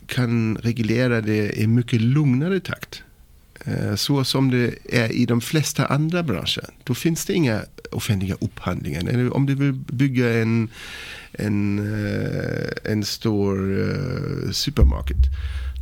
kan 0.06 0.58
reglera 0.58 1.22
det 1.22 1.60
i 1.60 1.68
mycket 1.68 2.02
lugnare 2.02 2.60
takt. 2.60 3.04
Eh, 3.66 3.96
så 3.96 4.24
som 4.24 4.52
det 4.52 4.74
är 4.90 5.12
i 5.12 5.26
de 5.26 5.42
flesta 5.42 5.86
andra 5.86 6.24
branscher. 6.24 6.66
Då 6.84 6.94
finns 6.94 7.26
det 7.26 7.34
inga 7.34 7.62
offentliga 7.92 8.36
upphandlingar. 8.42 9.34
Om 9.34 9.46
du 9.46 9.56
vill 9.56 9.74
bygga 9.74 10.42
en, 10.42 10.70
en, 11.32 11.80
eh, 11.80 12.92
en 12.92 13.04
stor 13.04 13.80
eh, 13.82 14.52
supermarket 14.52 15.18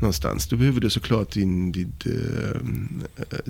någonstans. 0.01 0.47
Då 0.47 0.55
behöver 0.55 0.79
du 0.79 0.89
såklart 0.89 1.31
din, 1.31 1.71
ditt 1.71 2.05
eh, 2.05 2.61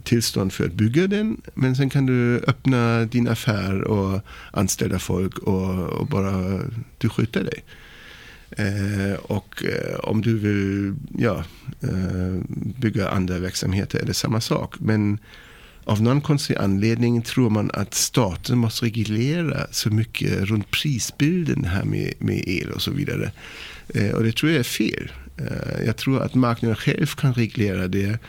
tillstånd 0.04 0.54
för 0.54 0.66
att 0.66 0.74
bygga 0.74 1.08
den. 1.08 1.42
Men 1.54 1.76
sen 1.76 1.90
kan 1.90 2.06
du 2.06 2.38
öppna 2.48 3.06
din 3.06 3.28
affär 3.28 3.82
och 3.82 4.22
anställa 4.52 5.00
folk 5.00 5.38
och, 5.38 5.90
och 5.90 6.08
bara 6.08 6.62
du 6.98 7.10
sköter 7.10 7.44
dig. 7.44 7.64
Eh, 8.50 9.20
och 9.24 9.64
eh, 9.64 10.00
om 10.00 10.22
du 10.22 10.38
vill 10.38 10.96
ja, 11.18 11.44
eh, 11.82 12.42
bygga 12.78 13.10
andra 13.10 13.40
verksamheter 13.40 14.00
är 14.00 14.06
det 14.06 14.14
samma 14.14 14.42
sak. 14.42 14.76
Men 14.80 15.20
av 15.84 16.02
någon 16.02 16.22
konstig 16.22 16.56
anledning 16.56 17.22
tror 17.22 17.50
man 17.50 17.72
att 17.74 17.94
staten 17.94 18.58
måste 18.58 18.86
reglera 18.86 19.68
så 19.72 19.90
mycket 19.90 20.42
runt 20.42 20.72
prisbilden 20.72 21.64
här 21.64 21.84
med, 21.84 22.14
med 22.20 22.44
el 22.48 22.72
och 22.72 22.82
så 22.82 22.92
vidare. 22.92 23.32
Eh, 23.94 24.12
och 24.12 24.24
det 24.24 24.32
tror 24.32 24.52
jag 24.52 24.60
är 24.60 24.64
fel. 24.64 25.12
Eh, 25.38 25.86
jag 25.86 25.98
tror 25.98 26.22
att 26.22 26.36
marknaden 26.36 26.76
själv 26.76 27.06
kan 27.06 27.34
reglera 27.34 27.88
det. 27.88 28.20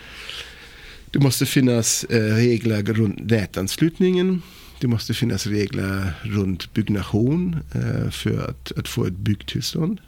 Det 1.10 1.18
måste 1.18 1.46
finnas 1.46 2.04
eh, 2.04 2.34
regler 2.34 2.82
runt 2.82 3.30
nätanslutningen. 3.30 4.42
Det 4.80 4.86
måste 4.86 5.14
finnas 5.14 5.46
regler 5.46 6.12
runt 6.22 6.74
byggnation 6.74 7.56
eh, 7.74 8.10
för 8.10 8.48
att, 8.48 8.72
att 8.78 8.88
få 8.88 9.04
ett 9.04 9.16
byggtillstånd. 9.16 10.00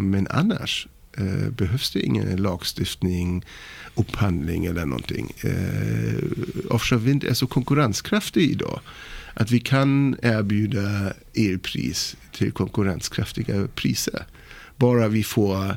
Men 0.00 0.26
annars 0.30 0.86
behövs 1.50 1.90
det 1.90 2.00
ingen 2.00 2.42
lagstiftning, 2.42 3.44
upphandling 3.94 4.64
eller 4.64 4.86
någonting. 4.86 5.32
Offshore 6.70 7.00
vind 7.00 7.24
är 7.24 7.34
så 7.34 7.46
konkurrenskraftig 7.46 8.50
idag 8.50 8.80
att 9.34 9.50
vi 9.50 9.60
kan 9.60 10.16
erbjuda 10.22 11.12
elpris 11.34 12.16
till 12.32 12.52
konkurrenskraftiga 12.52 13.68
priser. 13.74 14.26
Bara 14.76 15.08
vi 15.08 15.24
får 15.24 15.76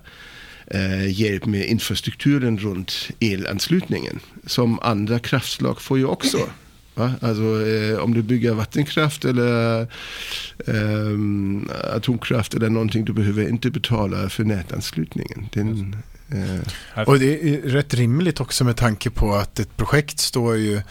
eh, 0.72 1.22
hjälp 1.22 1.46
med 1.46 1.66
infrastrukturen 1.66 2.58
runt 2.58 3.10
elanslutningen. 3.20 4.20
Som 4.46 4.80
andra 4.80 5.20
kraftslag 5.20 5.82
får 5.82 5.98
ju 5.98 6.06
också. 6.06 6.38
Va? 6.98 7.14
Alltså 7.22 7.68
eh, 7.68 7.98
om 7.98 8.14
du 8.14 8.22
bygger 8.22 8.54
vattenkraft 8.54 9.26
eller 9.26 9.82
eh, 10.68 11.96
atomkraft 11.96 12.54
eller 12.54 12.70
någonting, 12.70 13.06
du 13.06 13.14
behöver 13.14 13.50
inte 13.50 13.70
betala 13.70 14.30
för 14.30 14.44
nätanslutningen. 14.44 15.50
Den, 15.54 15.96
eh. 16.96 17.04
Och 17.04 17.20
det 17.20 17.50
är 17.50 17.62
rätt 17.62 17.94
rimligt 17.94 18.40
också 18.40 18.64
med 18.64 18.78
tanke 18.78 19.10
på 19.10 19.36
att 19.36 19.60
ett 19.60 19.78
projekt 19.78 20.20
står 20.20 20.58
ju 20.58 20.82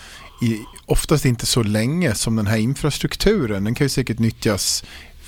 i, 0.43 0.61
oftast 0.87 1.25
inte 1.25 1.47
så 1.47 1.63
länge 1.63 2.15
som 2.15 2.37
den 2.37 2.47
här 2.47 2.59
infrastrukturen. 2.59 3.65
Den 3.65 3.75
kan 3.75 3.85
ju 3.85 3.89
säkert 3.89 4.19
nyttjas 4.19 4.85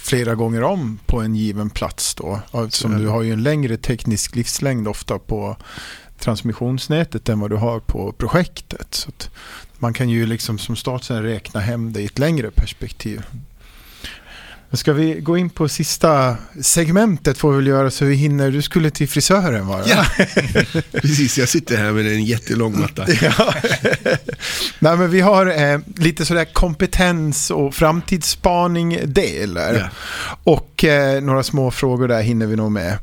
flera 0.09 0.35
gånger 0.35 0.63
om 0.63 0.99
på 1.07 1.21
en 1.21 1.35
given 1.35 1.71
plats 1.71 2.15
då. 2.15 2.41
Eftersom 2.53 2.99
du 2.99 3.09
har 3.09 3.23
ju 3.23 3.33
en 3.33 3.43
längre 3.43 3.77
teknisk 3.77 4.37
livslängd 4.37 4.89
ofta 4.89 5.19
på 5.19 5.57
transmissionsnätet 6.19 7.29
än 7.29 7.41
vad 7.41 7.51
du 7.51 7.57
har 7.57 7.81
på 7.81 8.13
projektet. 8.13 8.95
Så 8.95 9.11
man 9.79 9.95
kan 9.95 10.09
ju 10.09 10.27
liksom 10.27 10.59
som 10.59 10.77
start 10.77 11.11
räkna 11.11 11.61
hem 11.61 11.93
det 11.93 12.01
i 12.01 12.05
ett 12.05 12.19
längre 12.19 12.51
perspektiv. 12.51 13.23
Ska 14.73 14.93
vi 14.93 15.21
gå 15.21 15.39
in 15.39 15.51
på 15.51 15.69
sista 15.69 16.37
segmentet 16.63 17.39
får 17.39 17.51
vi 17.51 17.57
väl 17.57 17.67
göra 17.67 17.91
så 17.91 18.05
vi 18.05 18.15
hinner. 18.15 18.51
Du 18.51 18.63
skulle 18.63 18.91
till 18.91 19.09
frisören 19.09 19.67
va? 19.67 19.83
Ja, 19.87 20.05
precis. 20.93 21.39
Jag 21.39 21.49
sitter 21.49 21.77
här 21.77 21.93
med 21.93 22.07
en 22.07 22.25
jättelång 22.25 22.81
matta. 22.81 23.07
ja. 23.23 23.55
Nej, 24.79 24.97
men 24.97 25.11
vi 25.11 25.21
har 25.21 25.47
eh, 25.47 25.81
lite 25.97 26.25
sådär 26.25 26.45
kompetens 26.45 27.51
och 27.51 27.75
framtidsspaning 27.75 29.01
del. 29.05 29.57
Ja. 29.57 29.89
Och 30.45 30.85
eh, 30.85 31.23
några 31.23 31.43
små 31.43 31.71
frågor 31.71 32.09
där 32.09 32.23
hinner 32.23 32.47
vi 32.47 32.57
nog 32.57 32.73
med. 32.73 32.99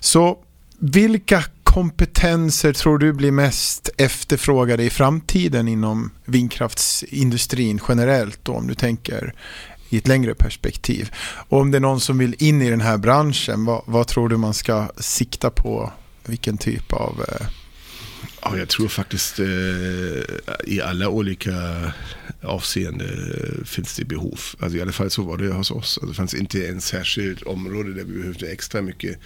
Så 0.00 0.38
vilka 0.78 1.44
kompetenser 1.62 2.72
tror 2.72 2.98
du 2.98 3.12
blir 3.12 3.30
mest 3.32 3.90
efterfrågade 3.96 4.84
i 4.84 4.90
framtiden 4.90 5.68
inom 5.68 6.10
vindkraftsindustrin 6.24 7.80
generellt 7.88 8.38
då, 8.42 8.52
om 8.52 8.66
du 8.66 8.74
tänker 8.74 9.34
i 9.94 9.98
ett 9.98 10.08
längre 10.08 10.34
perspektiv? 10.34 11.10
Och 11.48 11.60
om 11.60 11.70
det 11.70 11.78
är 11.78 11.80
någon 11.80 12.00
som 12.00 12.18
vill 12.18 12.36
in 12.38 12.62
i 12.62 12.70
den 12.70 12.80
här 12.80 12.98
branschen, 12.98 13.64
vad, 13.64 13.82
vad 13.86 14.06
tror 14.06 14.28
du 14.28 14.36
man 14.36 14.54
ska 14.54 14.88
sikta 14.96 15.50
på? 15.50 15.92
Vilken 16.26 16.58
typ 16.58 16.92
av... 16.92 17.24
Eh... 17.28 17.46
Ja, 18.42 18.58
jag 18.58 18.68
tror 18.68 18.88
faktiskt 18.88 19.38
eh, 19.38 19.46
i 20.64 20.80
alla 20.84 21.08
olika 21.08 21.52
avseenden 22.42 23.64
finns 23.64 23.96
det 23.96 24.04
behov. 24.04 24.40
Alltså, 24.58 24.78
I 24.78 24.82
alla 24.82 24.92
fall 24.92 25.10
så 25.10 25.22
var 25.22 25.36
det 25.36 25.48
hos 25.48 25.70
oss. 25.70 25.76
Alltså, 25.76 26.06
det 26.06 26.14
fanns 26.14 26.34
inte 26.34 26.68
en 26.68 26.80
särskilt 26.80 27.42
område 27.42 27.94
där 27.94 28.04
vi 28.04 28.18
behövde 28.18 28.52
extra 28.52 28.82
mycket 28.82 29.18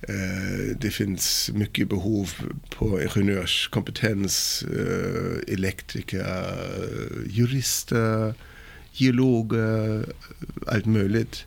Eh, 0.00 0.76
det 0.80 0.90
finns 0.90 1.50
mycket 1.54 1.88
behov 1.88 2.30
på 2.70 3.02
ingenjörskompetens, 3.02 4.62
eh, 4.62 5.54
elektriker, 5.54 6.44
jurister, 7.26 8.34
geologer, 9.00 9.98
eh, 9.98 10.04
allt 10.66 10.86
möjligt. 10.86 11.44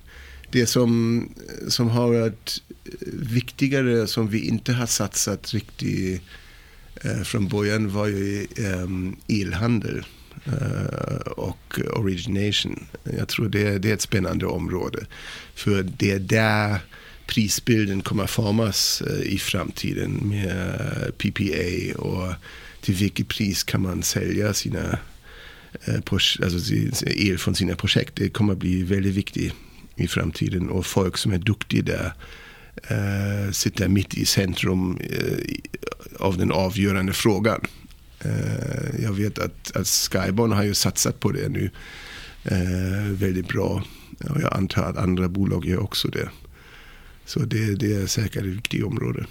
Det 0.51 0.65
som, 0.65 1.23
som 1.67 1.89
har 1.89 2.07
varit 2.07 2.63
eh, 2.85 2.91
viktigare, 3.11 4.07
som 4.07 4.27
vi 4.27 4.47
inte 4.47 4.73
har 4.73 4.85
satsat 4.85 5.53
riktigt 5.53 6.21
eh, 7.01 7.21
från 7.21 7.47
början 7.47 7.93
var 7.93 8.07
ju 8.07 8.47
ehm, 8.57 9.15
elhandel 9.27 10.05
eh, 10.45 11.31
och 11.31 11.79
origination. 11.93 12.85
Jag 13.17 13.27
tror 13.27 13.49
det, 13.49 13.77
det 13.79 13.89
är 13.89 13.93
ett 13.93 14.01
spännande 14.01 14.45
område. 14.45 15.05
För 15.55 15.83
det 15.83 16.11
är 16.11 16.19
där 16.19 16.79
prisbilden 17.27 18.01
kommer 18.01 18.27
formas 18.27 19.01
eh, 19.01 19.33
i 19.33 19.37
framtiden 19.37 20.11
med 20.11 21.17
PPA 21.17 21.99
och 22.01 22.33
till 22.81 22.95
vilket 22.95 23.27
pris 23.27 23.63
kan 23.63 23.81
man 23.81 24.03
sälja 24.03 24.53
sina 24.53 24.99
Eh, 25.85 25.95
alltså 26.43 27.05
el 27.05 27.37
från 27.37 27.55
sina 27.55 27.75
projekt. 27.75 28.15
Det 28.15 28.29
kommer 28.29 28.55
bli 28.55 28.83
väldigt 28.83 29.15
viktigt 29.15 29.53
i 29.95 30.07
framtiden 30.07 30.69
och 30.69 30.85
folk 30.85 31.17
som 31.17 31.33
är 31.33 31.37
duktiga 31.37 31.83
där 31.83 32.13
äh, 32.87 33.51
sitter 33.51 33.87
mitt 33.87 34.13
i 34.13 34.25
centrum 34.25 34.97
äh, 34.97 36.25
av 36.25 36.37
den 36.37 36.51
avgörande 36.51 37.13
frågan. 37.13 37.61
Äh, 38.19 39.03
jag 39.03 39.13
vet 39.13 39.39
att, 39.39 39.75
att 39.75 39.87
Skyborn 39.87 40.51
har 40.51 40.63
ju 40.63 40.73
satsat 40.73 41.19
på 41.19 41.31
det 41.31 41.49
nu 41.49 41.69
väldigt 43.11 43.47
bra 43.47 43.83
och 44.29 44.41
jag 44.41 44.53
antar 44.53 44.83
att 44.83 44.97
andra 44.97 45.29
bolag 45.29 45.65
gör 45.65 45.79
också 45.79 46.07
det. 46.07 46.29
Så 47.25 47.39
det, 47.39 47.75
det 47.75 47.93
är 47.93 48.07
säkert 48.07 48.41
ett 48.41 48.47
viktigt 48.47 48.83
område. 48.83 49.25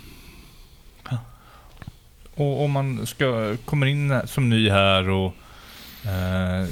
Och 2.34 2.64
om 2.64 2.70
man 2.70 3.06
ska, 3.06 3.56
kommer 3.64 3.86
in 3.86 4.20
som 4.26 4.48
ny 4.48 4.70
här 4.70 5.08
och 5.08 5.34
eh, 6.04 6.68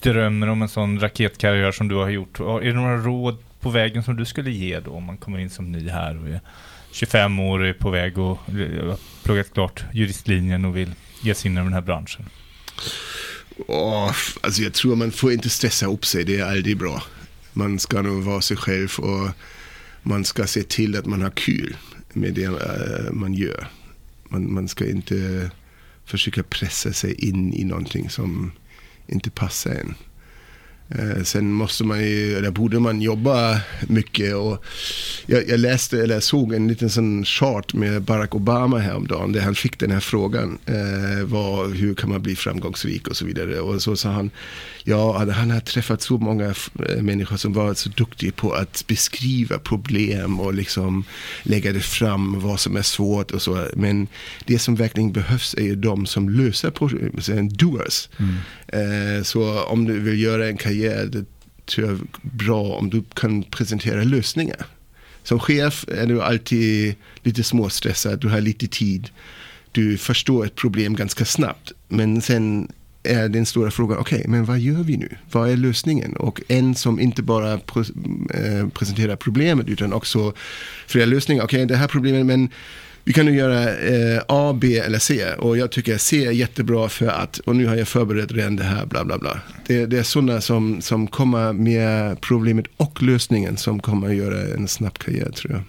drömmer 0.00 0.48
om 0.48 0.62
en 0.62 0.68
sån 0.68 1.00
raketkarriär 1.00 1.72
som 1.72 1.88
du 1.88 1.94
har 1.94 2.08
gjort. 2.08 2.40
Är 2.40 2.60
det 2.60 2.72
några 2.72 2.96
råd 2.96 3.38
på 3.60 3.70
vägen 3.70 4.02
som 4.02 4.16
du 4.16 4.24
skulle 4.24 4.50
ge 4.50 4.80
då 4.80 4.90
om 4.90 5.04
man 5.04 5.16
kommer 5.16 5.38
in 5.38 5.50
som 5.50 5.72
ny 5.72 5.88
här 5.88 6.22
och 6.22 6.28
är 6.28 6.40
25 6.92 7.38
år 7.38 7.58
och 7.58 7.66
är 7.66 7.72
på 7.72 7.90
väg 7.90 8.18
och 8.18 8.38
har 8.46 8.98
pluggat 9.24 9.52
klart 9.52 9.84
juristlinjen 9.92 10.64
och 10.64 10.76
vill 10.76 10.94
ge 11.22 11.34
sig 11.34 11.50
in 11.50 11.58
i 11.58 11.60
den 11.60 11.72
här 11.72 11.80
branschen? 11.80 12.24
Oh, 13.66 14.12
alltså 14.40 14.62
jag 14.62 14.72
tror 14.72 14.96
man 14.96 15.12
får 15.12 15.32
inte 15.32 15.48
stressa 15.48 15.86
upp 15.86 16.06
sig, 16.06 16.24
det 16.24 16.40
är 16.40 16.44
aldrig 16.44 16.76
bra. 16.76 17.02
Man 17.52 17.78
ska 17.78 18.02
nog 18.02 18.22
vara 18.22 18.40
sig 18.40 18.56
själv 18.56 18.88
och 18.98 19.28
man 20.02 20.24
ska 20.24 20.46
se 20.46 20.62
till 20.62 20.96
att 20.96 21.06
man 21.06 21.22
har 21.22 21.30
kul 21.30 21.76
med 22.12 22.34
det 22.34 22.44
eh, 22.44 23.12
man 23.12 23.34
gör. 23.34 23.68
Man, 24.28 24.54
man 24.54 24.68
ska 24.68 24.88
inte 24.88 25.50
försöka 26.06 26.42
pressa 26.42 26.92
sig 26.92 27.28
in 27.28 27.54
i 27.54 27.64
någonting 27.64 28.10
som 28.10 28.52
inte 29.06 29.30
passar 29.30 29.70
en. 29.70 29.94
Eh, 30.88 31.22
sen 31.22 31.52
måste 31.52 31.84
man 31.84 32.00
ju, 32.00 32.36
eller 32.36 32.50
borde 32.50 32.80
man 32.80 33.02
jobba 33.02 33.60
mycket. 33.86 34.34
Och 34.34 34.64
jag, 35.26 35.48
jag, 35.48 35.60
läste, 35.60 36.02
eller 36.02 36.20
såg 36.20 36.54
en 36.54 36.68
liten 36.68 36.90
sån 36.90 37.24
chart 37.24 37.74
med 37.74 38.02
Barack 38.02 38.34
Obama 38.34 38.78
häromdagen 38.78 39.32
där 39.32 39.40
han 39.40 39.54
fick 39.54 39.78
den 39.78 39.90
här 39.90 40.00
frågan. 40.00 40.58
Eh, 40.66 41.24
vad, 41.24 41.76
hur 41.76 41.94
kan 41.94 42.10
man 42.10 42.22
bli 42.22 42.36
framgångsrik 42.36 43.08
och 43.08 43.16
så 43.16 43.24
vidare. 43.24 43.60
Och 43.60 43.82
så 43.82 43.96
sa 43.96 44.10
han, 44.10 44.30
ja 44.84 45.30
han 45.32 45.50
har 45.50 45.60
träffat 45.60 46.02
så 46.02 46.18
många 46.18 46.54
eh, 46.88 47.02
människor 47.02 47.36
som 47.36 47.52
varit 47.52 47.78
så 47.78 47.88
duktiga 47.88 48.32
på 48.32 48.52
att 48.52 48.84
beskriva 48.86 49.58
problem 49.58 50.40
och 50.40 50.54
liksom 50.54 51.04
lägga 51.42 51.72
det 51.72 51.80
fram 51.80 52.40
vad 52.40 52.60
som 52.60 52.76
är 52.76 52.82
svårt 52.82 53.30
och 53.30 53.42
så. 53.42 53.66
Men 53.74 54.08
det 54.44 54.58
som 54.58 54.76
verkligen 54.76 55.12
behövs 55.12 55.54
är 55.54 55.62
ju 55.62 55.76
de 55.76 56.06
som 56.06 56.28
löser 56.28 56.70
problem, 56.70 57.48
doers. 57.48 58.08
Mm. 58.18 58.36
Eh, 58.68 59.22
så 59.22 59.62
om 59.64 59.84
du 59.84 60.00
vill 60.00 60.20
göra 60.20 60.48
en 60.48 60.56
karriär, 60.56 60.75
det 60.82 61.24
tror 61.66 61.86
jag 61.86 61.96
är 61.96 62.06
bra 62.22 62.62
om 62.62 62.90
du 62.90 63.02
kan 63.14 63.42
presentera 63.42 64.04
lösningar. 64.04 64.66
Som 65.22 65.38
chef 65.40 65.84
är 65.88 66.06
du 66.06 66.22
alltid 66.22 66.94
lite 67.22 67.42
småstressad, 67.42 68.20
du 68.20 68.28
har 68.28 68.40
lite 68.40 68.66
tid. 68.66 69.08
Du 69.72 69.98
förstår 69.98 70.46
ett 70.46 70.54
problem 70.54 70.94
ganska 70.94 71.24
snabbt. 71.24 71.72
Men 71.88 72.22
sen 72.22 72.72
är 73.02 73.28
den 73.28 73.46
stora 73.46 73.70
frågan, 73.70 73.98
okej, 73.98 74.18
okay, 74.18 74.30
men 74.30 74.44
vad 74.44 74.58
gör 74.58 74.82
vi 74.82 74.96
nu? 74.96 75.16
Vad 75.30 75.50
är 75.50 75.56
lösningen? 75.56 76.16
Och 76.16 76.40
en 76.48 76.74
som 76.74 77.00
inte 77.00 77.22
bara 77.22 77.52
eh, 77.52 78.68
presenterar 78.72 79.16
problemet 79.16 79.68
utan 79.68 79.92
också 79.92 80.32
flera 80.86 81.06
lösningar. 81.06 81.44
Okej, 81.44 81.56
okay, 81.56 81.66
det 81.66 81.76
här 81.76 81.88
problemet, 81.88 82.26
men 82.26 82.50
vi 83.06 83.12
kan 83.12 83.26
nu 83.26 83.36
göra 83.36 83.74
eh, 83.74 84.22
A, 84.28 84.52
B 84.52 84.78
eller 84.78 84.98
C. 84.98 85.34
Och 85.38 85.58
jag 85.58 85.70
tycker 85.70 85.98
C 85.98 86.24
är 86.24 86.30
jättebra 86.30 86.88
för 86.88 87.06
att, 87.06 87.38
och 87.38 87.56
nu 87.56 87.66
har 87.66 87.76
jag 87.76 87.88
förberett 87.88 88.32
redan 88.32 88.56
det 88.56 88.64
här, 88.64 88.86
bla 88.86 89.04
bla 89.04 89.18
bla. 89.18 89.40
Det, 89.66 89.86
det 89.86 89.98
är 89.98 90.02
sådana 90.02 90.40
som, 90.40 90.82
som 90.82 91.06
kommer 91.06 91.52
med 91.52 92.20
problemet 92.20 92.66
och 92.76 93.02
lösningen 93.02 93.56
som 93.56 93.80
kommer 93.80 94.08
göra 94.08 94.54
en 94.54 94.68
snabb 94.68 94.98
karriär 94.98 95.30
tror 95.30 95.52
jag. 95.52 95.62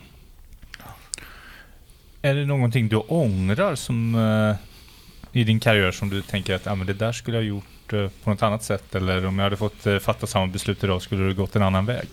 Är 2.22 2.36
det 2.36 2.46
någonting 2.46 2.88
du 2.88 2.96
ångrar 2.96 3.76
som 3.76 4.16
eh, 4.16 5.40
i 5.42 5.44
din 5.44 5.60
karriär 5.60 5.92
som 5.92 6.10
du 6.10 6.22
tänker 6.22 6.56
att 6.56 6.68
ah, 6.68 6.76
men 6.76 6.88
det 6.88 6.94
där 6.94 7.12
skulle 7.12 7.38
jag 7.38 7.44
ha 7.44 7.48
gjort 7.48 7.94
eh, 7.94 8.10
på 8.24 8.30
något 8.30 8.44
annat 8.44 8.64
sätt? 8.64 8.96
Eller 8.96 9.26
om 9.26 9.40
jag 9.40 9.44
hade 9.44 9.58
fått 9.58 9.86
eh, 9.86 10.00
fatta 10.00 10.28
samma 10.28 10.48
beslut 10.48 10.84
idag 10.84 11.02
skulle 11.02 11.28
det 11.28 11.34
gått 11.34 11.56
en 11.56 11.64
annan 11.64 11.86
väg? 11.86 12.08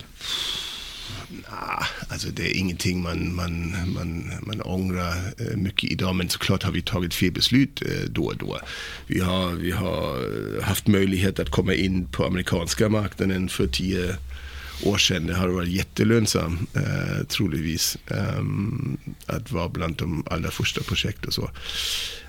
Ah, 1.57 1.85
alltså 2.09 2.27
det 2.27 2.43
är 2.43 2.59
ingenting 2.59 3.01
man, 3.01 3.35
man, 3.35 3.75
man, 3.93 4.31
man 4.41 4.61
ångrar 4.61 5.13
eh, 5.37 5.57
mycket 5.57 5.91
idag. 5.91 6.15
Men 6.15 6.29
såklart 6.29 6.63
har 6.63 6.71
vi 6.71 6.81
tagit 6.81 7.13
fel 7.13 7.31
beslut 7.31 7.81
eh, 7.81 8.09
då 8.09 8.25
och 8.25 8.37
då. 8.37 8.59
Vi 9.07 9.19
har, 9.19 9.51
vi 9.51 9.71
har 9.71 10.17
eh, 10.17 10.63
haft 10.63 10.87
möjlighet 10.87 11.39
att 11.39 11.49
komma 11.49 11.73
in 11.73 12.07
på 12.11 12.25
amerikanska 12.25 12.89
marknaden 12.89 13.49
för 13.49 13.67
tio 13.67 14.15
år 14.83 14.97
sedan. 14.97 15.27
Det 15.27 15.33
har 15.33 15.47
varit 15.47 15.69
jättelönsamt, 15.69 16.75
eh, 16.75 17.25
troligtvis, 17.27 17.97
eh, 18.07 18.43
att 19.25 19.51
vara 19.51 19.69
bland 19.69 19.95
de 19.95 20.23
allra 20.29 20.51
första 20.51 20.83
projekt 20.83 21.25
och 21.25 21.33
så. 21.33 21.49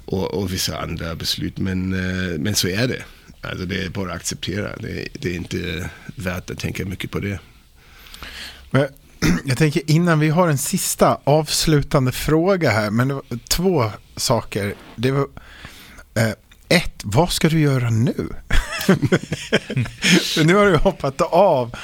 Och, 0.04 0.34
och 0.34 0.52
vissa 0.52 0.78
andra 0.78 1.14
beslut. 1.14 1.58
Men, 1.58 1.92
eh, 1.92 2.38
men 2.38 2.54
så 2.54 2.68
är 2.68 2.88
det. 2.88 3.04
Alltså 3.40 3.66
det 3.66 3.84
är 3.84 3.88
bara 3.88 4.10
att 4.10 4.16
acceptera. 4.16 4.76
Det, 4.76 5.08
det 5.12 5.30
är 5.30 5.34
inte 5.34 5.90
värt 6.16 6.50
att 6.50 6.58
tänka 6.58 6.84
mycket 6.84 7.10
på 7.10 7.20
det. 7.20 7.38
Men 8.70 8.88
jag 9.44 9.58
tänker 9.58 9.90
innan 9.90 10.18
vi 10.18 10.28
har 10.28 10.48
en 10.48 10.58
sista 10.58 11.18
avslutande 11.24 12.12
fråga 12.12 12.70
här, 12.70 12.90
men 12.90 13.08
det 13.08 13.14
var 13.14 13.24
två 13.48 13.90
saker. 14.16 14.74
Det 14.96 15.10
var, 15.10 15.26
eh, 16.14 16.32
ett, 16.68 17.00
vad 17.04 17.32
ska 17.32 17.48
du 17.48 17.60
göra 17.60 17.90
nu? 17.90 18.14
nu 20.44 20.54
har 20.54 20.66
du 20.66 20.76
hoppat 20.76 21.20
av. 21.20 21.76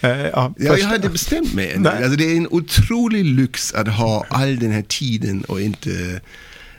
Eh, 0.00 0.10
ja, 0.10 0.54
ja, 0.58 0.78
jag 0.78 0.86
hade 0.86 1.08
bestämt 1.08 1.54
mig. 1.54 1.74
Alltså, 1.74 2.16
det 2.16 2.24
är 2.24 2.36
en 2.36 2.48
otrolig 2.50 3.24
lyx 3.24 3.74
att 3.74 3.88
ha 3.88 4.26
all 4.28 4.58
den 4.58 4.72
här 4.72 4.82
tiden 4.82 5.44
och 5.44 5.60
inte 5.60 6.20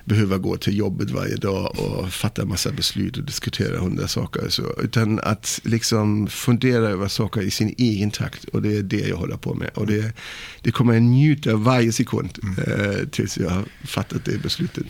behöva 0.10 0.38
gå 0.38 0.58
till 0.58 0.78
jobbet 0.78 1.12
varje 1.12 1.36
dag 1.36 1.80
och 1.80 2.10
fatta 2.14 2.46
massa 2.46 2.72
beslut 2.72 3.18
och 3.18 3.24
diskutera 3.24 3.80
hundra 3.80 4.08
saker. 4.08 4.50
Så, 4.50 4.64
utan 4.84 5.20
att 5.20 5.60
liksom 5.64 6.28
fundera 6.28 6.90
över 6.90 7.08
saker 7.08 7.42
i 7.42 7.52
sin 7.52 7.76
egen 7.78 8.12
takt. 8.12 8.44
Och 8.44 8.62
det 8.62 8.78
är 8.78 8.84
det 8.84 9.08
jag 9.08 9.18
håller 9.18 9.38
på 9.38 9.54
med. 9.54 9.70
Och 9.74 9.88
det, 9.88 10.14
det 10.62 10.72
kommer 10.72 10.94
jag 10.94 11.04
njuta 11.04 11.56
varje 11.56 11.92
sekund 11.92 12.40
mm. 12.44 12.82
eh, 12.82 13.08
tills 13.08 13.38
jag 13.38 13.50
har 13.50 13.64
fattat 13.86 14.26
det 14.26 14.38
beslutet. 14.44 14.88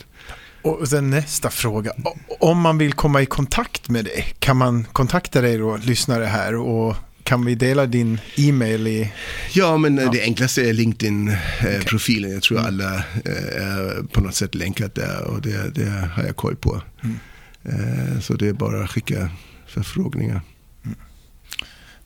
Och 0.61 0.88
sen 0.88 1.09
nästa 1.09 1.49
fråga. 1.49 1.91
Om 2.39 2.59
man 2.59 2.78
vill 2.78 2.93
komma 2.93 3.22
i 3.22 3.26
kontakt 3.26 3.89
med 3.89 4.05
dig, 4.05 4.34
kan 4.39 4.57
man 4.57 4.84
kontakta 4.84 5.41
dig 5.41 5.57
då, 5.57 5.78
lyssnare 5.78 6.26
här 6.26 6.55
och 6.55 6.95
kan 7.30 7.45
vi 7.45 7.55
dela 7.55 7.86
din 7.86 8.19
e-mail 8.38 8.88
i... 8.88 9.11
Ja, 9.53 9.77
men 9.77 9.97
ja. 9.97 10.09
det 10.11 10.21
enklaste 10.21 10.69
är 10.69 10.73
LinkedIn-profilen. 10.73 12.25
Okay. 12.25 12.34
Jag 12.34 12.43
tror 12.43 12.59
mm. 12.59 12.67
alla 12.67 12.95
eh, 12.95 13.67
är 13.67 14.03
på 14.03 14.21
något 14.21 14.36
sätt 14.36 14.55
länkat 14.55 14.95
där 14.95 15.23
och 15.23 15.41
det, 15.41 15.75
det 15.75 15.89
har 16.15 16.23
jag 16.23 16.36
koll 16.36 16.55
på. 16.55 16.82
Mm. 17.03 17.19
Eh, 17.63 18.19
så 18.19 18.34
det 18.34 18.47
är 18.47 18.53
bara 18.53 18.84
att 18.84 18.89
skicka 18.89 19.30
förfrågningar. 19.67 20.41
Mm. 20.86 20.97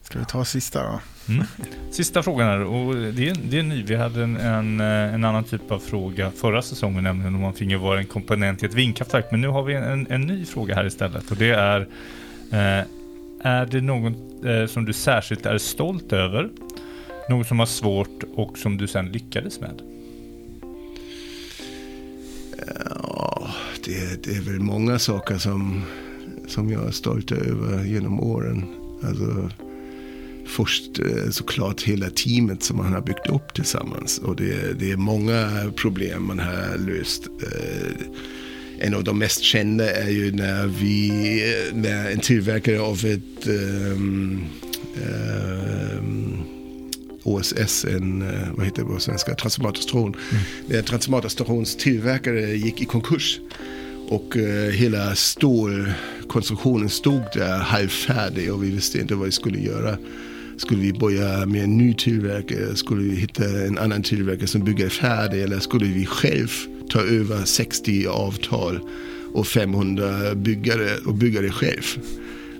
Ska 0.02 0.18
vi 0.18 0.24
ta 0.24 0.44
sista 0.44 0.82
då? 0.82 1.00
Mm. 1.28 1.44
Sista 1.90 2.22
frågan 2.22 2.48
här, 2.48 2.60
och 2.60 2.94
det 2.94 3.28
är, 3.28 3.36
det 3.50 3.58
är 3.58 3.62
ny. 3.62 3.82
Vi 3.82 3.96
hade 3.96 4.22
en, 4.22 4.36
en, 4.36 4.80
eh, 4.80 5.14
en, 5.14 5.24
annan 5.24 5.44
typ 5.44 5.70
av 5.70 5.78
fråga 5.78 6.30
förra 6.30 6.62
säsongen, 6.62 7.04
nämligen 7.04 7.34
om 7.34 7.40
man 7.40 7.54
finge 7.54 7.76
vara 7.76 7.98
en 7.98 8.06
komponent 8.06 8.62
i 8.62 8.66
ett 8.66 8.74
vindkraftverk. 8.74 9.26
Men 9.30 9.40
nu 9.40 9.48
har 9.48 9.62
vi 9.62 9.74
en, 9.74 10.06
en 10.10 10.20
ny 10.20 10.44
fråga 10.44 10.74
här 10.74 10.86
istället 10.86 11.30
och 11.30 11.36
det 11.36 11.50
är 11.50 11.80
eh, 12.52 12.86
är 13.44 13.66
det 13.66 13.80
något 13.80 14.44
eh, 14.44 14.66
som 14.66 14.84
du 14.84 14.92
särskilt 14.92 15.46
är 15.46 15.58
stolt 15.58 16.12
över? 16.12 16.50
Något 17.30 17.46
som 17.46 17.58
var 17.58 17.66
svårt 17.66 18.22
och 18.34 18.58
som 18.58 18.76
du 18.76 18.86
sen 18.86 19.12
lyckades 19.12 19.60
med? 19.60 19.82
Ja, 23.02 23.48
det, 23.84 24.24
det 24.24 24.36
är 24.36 24.40
väl 24.40 24.60
många 24.60 24.98
saker 24.98 25.38
som, 25.38 25.82
som 26.48 26.70
jag 26.70 26.86
är 26.86 26.90
stolt 26.90 27.32
över 27.32 27.84
genom 27.84 28.20
åren. 28.20 28.64
Alltså, 29.02 29.50
först 30.46 30.98
eh, 30.98 31.30
såklart 31.30 31.82
hela 31.82 32.10
teamet 32.10 32.62
som 32.62 32.76
man 32.76 32.92
har 32.92 33.00
byggt 33.00 33.26
upp 33.26 33.54
tillsammans. 33.54 34.18
Och 34.18 34.36
det, 34.36 34.78
det 34.78 34.90
är 34.90 34.96
många 34.96 35.72
problem 35.76 36.26
man 36.26 36.38
har 36.38 36.78
löst. 36.78 37.26
Eh, 37.26 38.06
Eh, 38.84 38.88
en 38.88 38.94
av 38.94 39.04
de 39.04 39.18
mest 39.18 39.42
kända 39.42 39.90
är 39.90 40.10
ju 40.10 40.32
när 40.32 40.66
vi, 40.66 41.70
när 41.74 42.10
en 42.10 42.18
tillverkare 42.18 42.80
av 42.80 43.04
ett 43.04 43.46
um, 43.46 44.44
um, 45.98 46.42
OSS, 47.22 47.84
en, 47.84 48.22
eh, 48.22 48.48
vad 48.56 48.66
heter 48.66 48.82
det 48.82 48.88
på 48.88 49.00
svenska, 49.00 49.34
transformatorstation. 49.34 50.16
Mm. 50.30 50.42
När 50.66 50.82
transformatorstations 50.82 51.76
tillverkare 51.76 52.40
gick 52.40 52.82
i 52.82 52.84
konkurs. 52.84 53.40
Och 54.08 54.36
uh, 54.36 54.70
hela 54.70 55.14
stålkonstruktionen 55.14 56.88
stod 56.88 57.22
där 57.34 57.58
halvfärdig 57.58 58.52
och 58.52 58.64
vi 58.64 58.70
visste 58.70 58.98
inte 58.98 59.14
vad 59.14 59.26
vi 59.26 59.32
skulle 59.32 59.58
göra. 59.58 59.98
Skulle 60.56 60.80
vi 60.80 60.92
börja 60.92 61.46
med 61.46 61.64
en 61.64 61.78
ny 61.78 61.94
tillverkare? 61.94 62.76
Skulle 62.76 63.02
vi 63.02 63.16
hitta 63.16 63.44
en 63.44 63.78
annan 63.78 64.02
tillverkare 64.02 64.46
som 64.46 64.64
bygger 64.64 64.88
färdig? 64.88 65.42
Eller 65.42 65.58
skulle 65.58 65.86
vi 65.86 66.06
själv 66.06 66.50
ta 66.94 67.00
över 67.00 67.44
60 67.44 68.06
avtal 68.06 68.80
och 69.32 69.46
500 69.46 70.34
byggare 70.34 70.96
och 71.06 71.14
byggare 71.14 71.50
själv. 71.50 71.82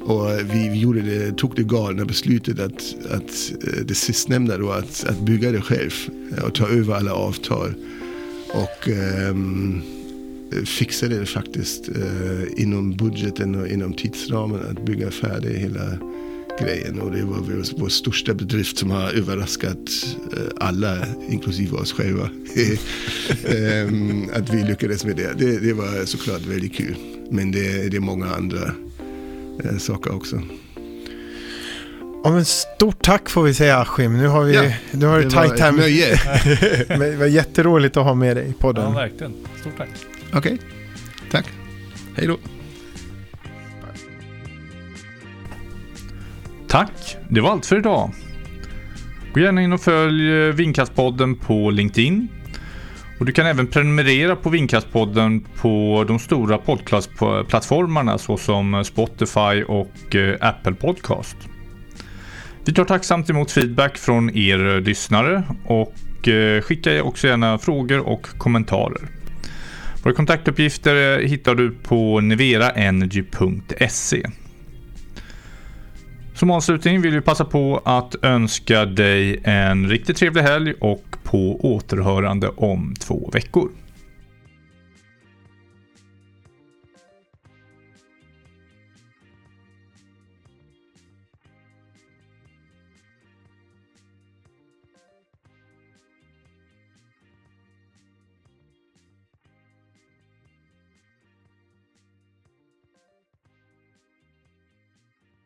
Och 0.01 0.26
vi 0.53 0.80
gjorde 0.80 1.01
det, 1.01 1.32
tog 1.32 1.57
det 1.57 1.62
galna 1.62 2.05
beslutet 2.05 2.61
att, 2.61 2.95
att 3.11 3.53
eh, 3.66 3.85
det 3.85 3.95
sistnämnda 3.95 4.59
då, 4.59 4.70
att, 4.70 5.05
att 5.05 5.20
bygga 5.20 5.53
det 5.53 5.61
själv 5.61 5.93
och 6.47 6.55
ta 6.55 6.68
över 6.68 6.95
alla 6.95 7.14
avtal. 7.14 7.74
Och 8.49 8.89
um, 9.30 9.82
fixade 10.64 11.18
det 11.18 11.26
faktiskt 11.26 11.89
uh, 11.89 12.45
inom 12.57 12.97
budgeten 12.97 13.55
och 13.55 13.68
inom 13.68 13.93
tidsramen 13.93 14.61
att 14.70 14.87
bygga 14.87 15.11
färdigt 15.11 15.57
hela 15.57 15.99
grejen. 16.61 17.00
Och 17.00 17.11
det 17.11 17.24
var 17.24 17.36
vår, 17.38 17.80
vår 17.80 17.88
största 17.88 18.34
bedrift 18.34 18.78
som 18.78 18.90
har 18.90 19.11
överraskat 19.11 19.78
eh, 20.32 20.38
alla, 20.61 20.96
inklusive 21.28 21.76
oss 21.76 21.92
själva. 21.92 22.28
Ehm, 23.48 24.30
att 24.34 24.55
vi 24.55 24.62
lyckades 24.62 25.05
med 25.05 25.16
det. 25.16 25.32
det. 25.38 25.59
det. 25.59 25.72
var 25.72 26.05
såklart 26.05 26.46
väldigt 26.46 26.74
kul. 26.74 26.96
Men 27.30 27.52
det, 27.52 27.88
det 27.88 27.96
är 27.96 28.00
många 28.00 28.34
andra 28.34 28.74
eh, 29.64 29.78
saker 29.78 30.14
också. 30.14 30.42
Ja, 32.24 32.30
men 32.30 32.44
stort 32.44 33.02
tack 33.02 33.30
får 33.30 33.42
vi 33.42 33.55
säga 33.55 33.78
Askim. 33.78 34.18
Nu 34.18 34.26
har 34.26 34.44
vi 34.44 34.55
ja, 34.55 34.72
nu 34.90 35.07
har 35.07 35.20
det 35.20 35.30
tajt 35.30 35.61
här. 35.61 35.72
Nöje. 35.72 36.20
det 37.11 37.16
var 37.16 37.26
jätteroligt 37.26 37.96
att 37.96 38.05
ha 38.05 38.14
med 38.14 38.36
dig 38.36 38.48
i 38.48 38.52
podden. 38.52 38.84
Ja, 38.84 38.90
verkligen. 38.90 39.32
Stort 39.61 39.76
tack. 39.76 39.88
Okej, 40.32 40.38
okay. 40.38 40.59
tack. 41.30 41.46
Hej 42.16 42.26
då. 42.26 42.53
Tack, 46.75 47.16
det 47.29 47.41
var 47.41 47.51
allt 47.51 47.66
för 47.66 47.79
idag. 47.79 48.11
Gå 49.35 49.41
gärna 49.41 49.62
in 49.62 49.72
och 49.72 49.81
följ 49.81 50.33
eh, 50.33 50.55
Vindkastpodden 50.55 51.37
på 51.37 51.70
LinkedIn. 51.70 52.29
Och 53.18 53.27
du 53.27 53.33
kan 53.33 53.47
även 53.47 53.66
prenumerera 53.66 54.37
på 54.37 54.51
Vindkastpodden 54.51 55.41
på 55.41 56.05
de 56.09 56.18
stora 56.18 56.59
podcastplattformarna 56.59 58.18
såsom 58.18 58.75
eh, 58.75 58.83
Spotify 58.83 59.62
och 59.66 60.14
eh, 60.14 60.37
Apple 60.41 60.72
Podcast. 60.72 61.37
Vi 62.64 62.72
tar 62.72 62.85
tacksamt 62.85 63.31
emot 63.31 63.51
feedback 63.51 63.99
från 63.99 64.37
er 64.37 64.81
lyssnare 64.81 65.43
och 65.66 65.95
skicka 66.62 67.03
också 67.03 67.27
gärna 67.27 67.59
frågor 67.59 68.01
och 68.01 68.27
kommentarer. 68.39 69.09
Våra 70.03 70.14
kontaktuppgifter 70.14 71.18
hittar 71.18 71.55
du 71.55 71.70
på 71.70 72.20
niveraenergy.se. 72.20 74.27
Som 76.35 76.51
avslutning 76.51 77.01
vill 77.01 77.14
vi 77.14 77.20
passa 77.20 77.45
på 77.45 77.82
att 77.85 78.14
önska 78.22 78.85
dig 78.85 79.41
en 79.45 79.89
riktigt 79.89 80.16
trevlig 80.16 80.43
helg 80.43 80.74
och 80.80 81.05
på 81.22 81.61
återhörande 81.74 82.49
om 82.49 82.95
två 83.01 83.30
veckor. 83.32 83.68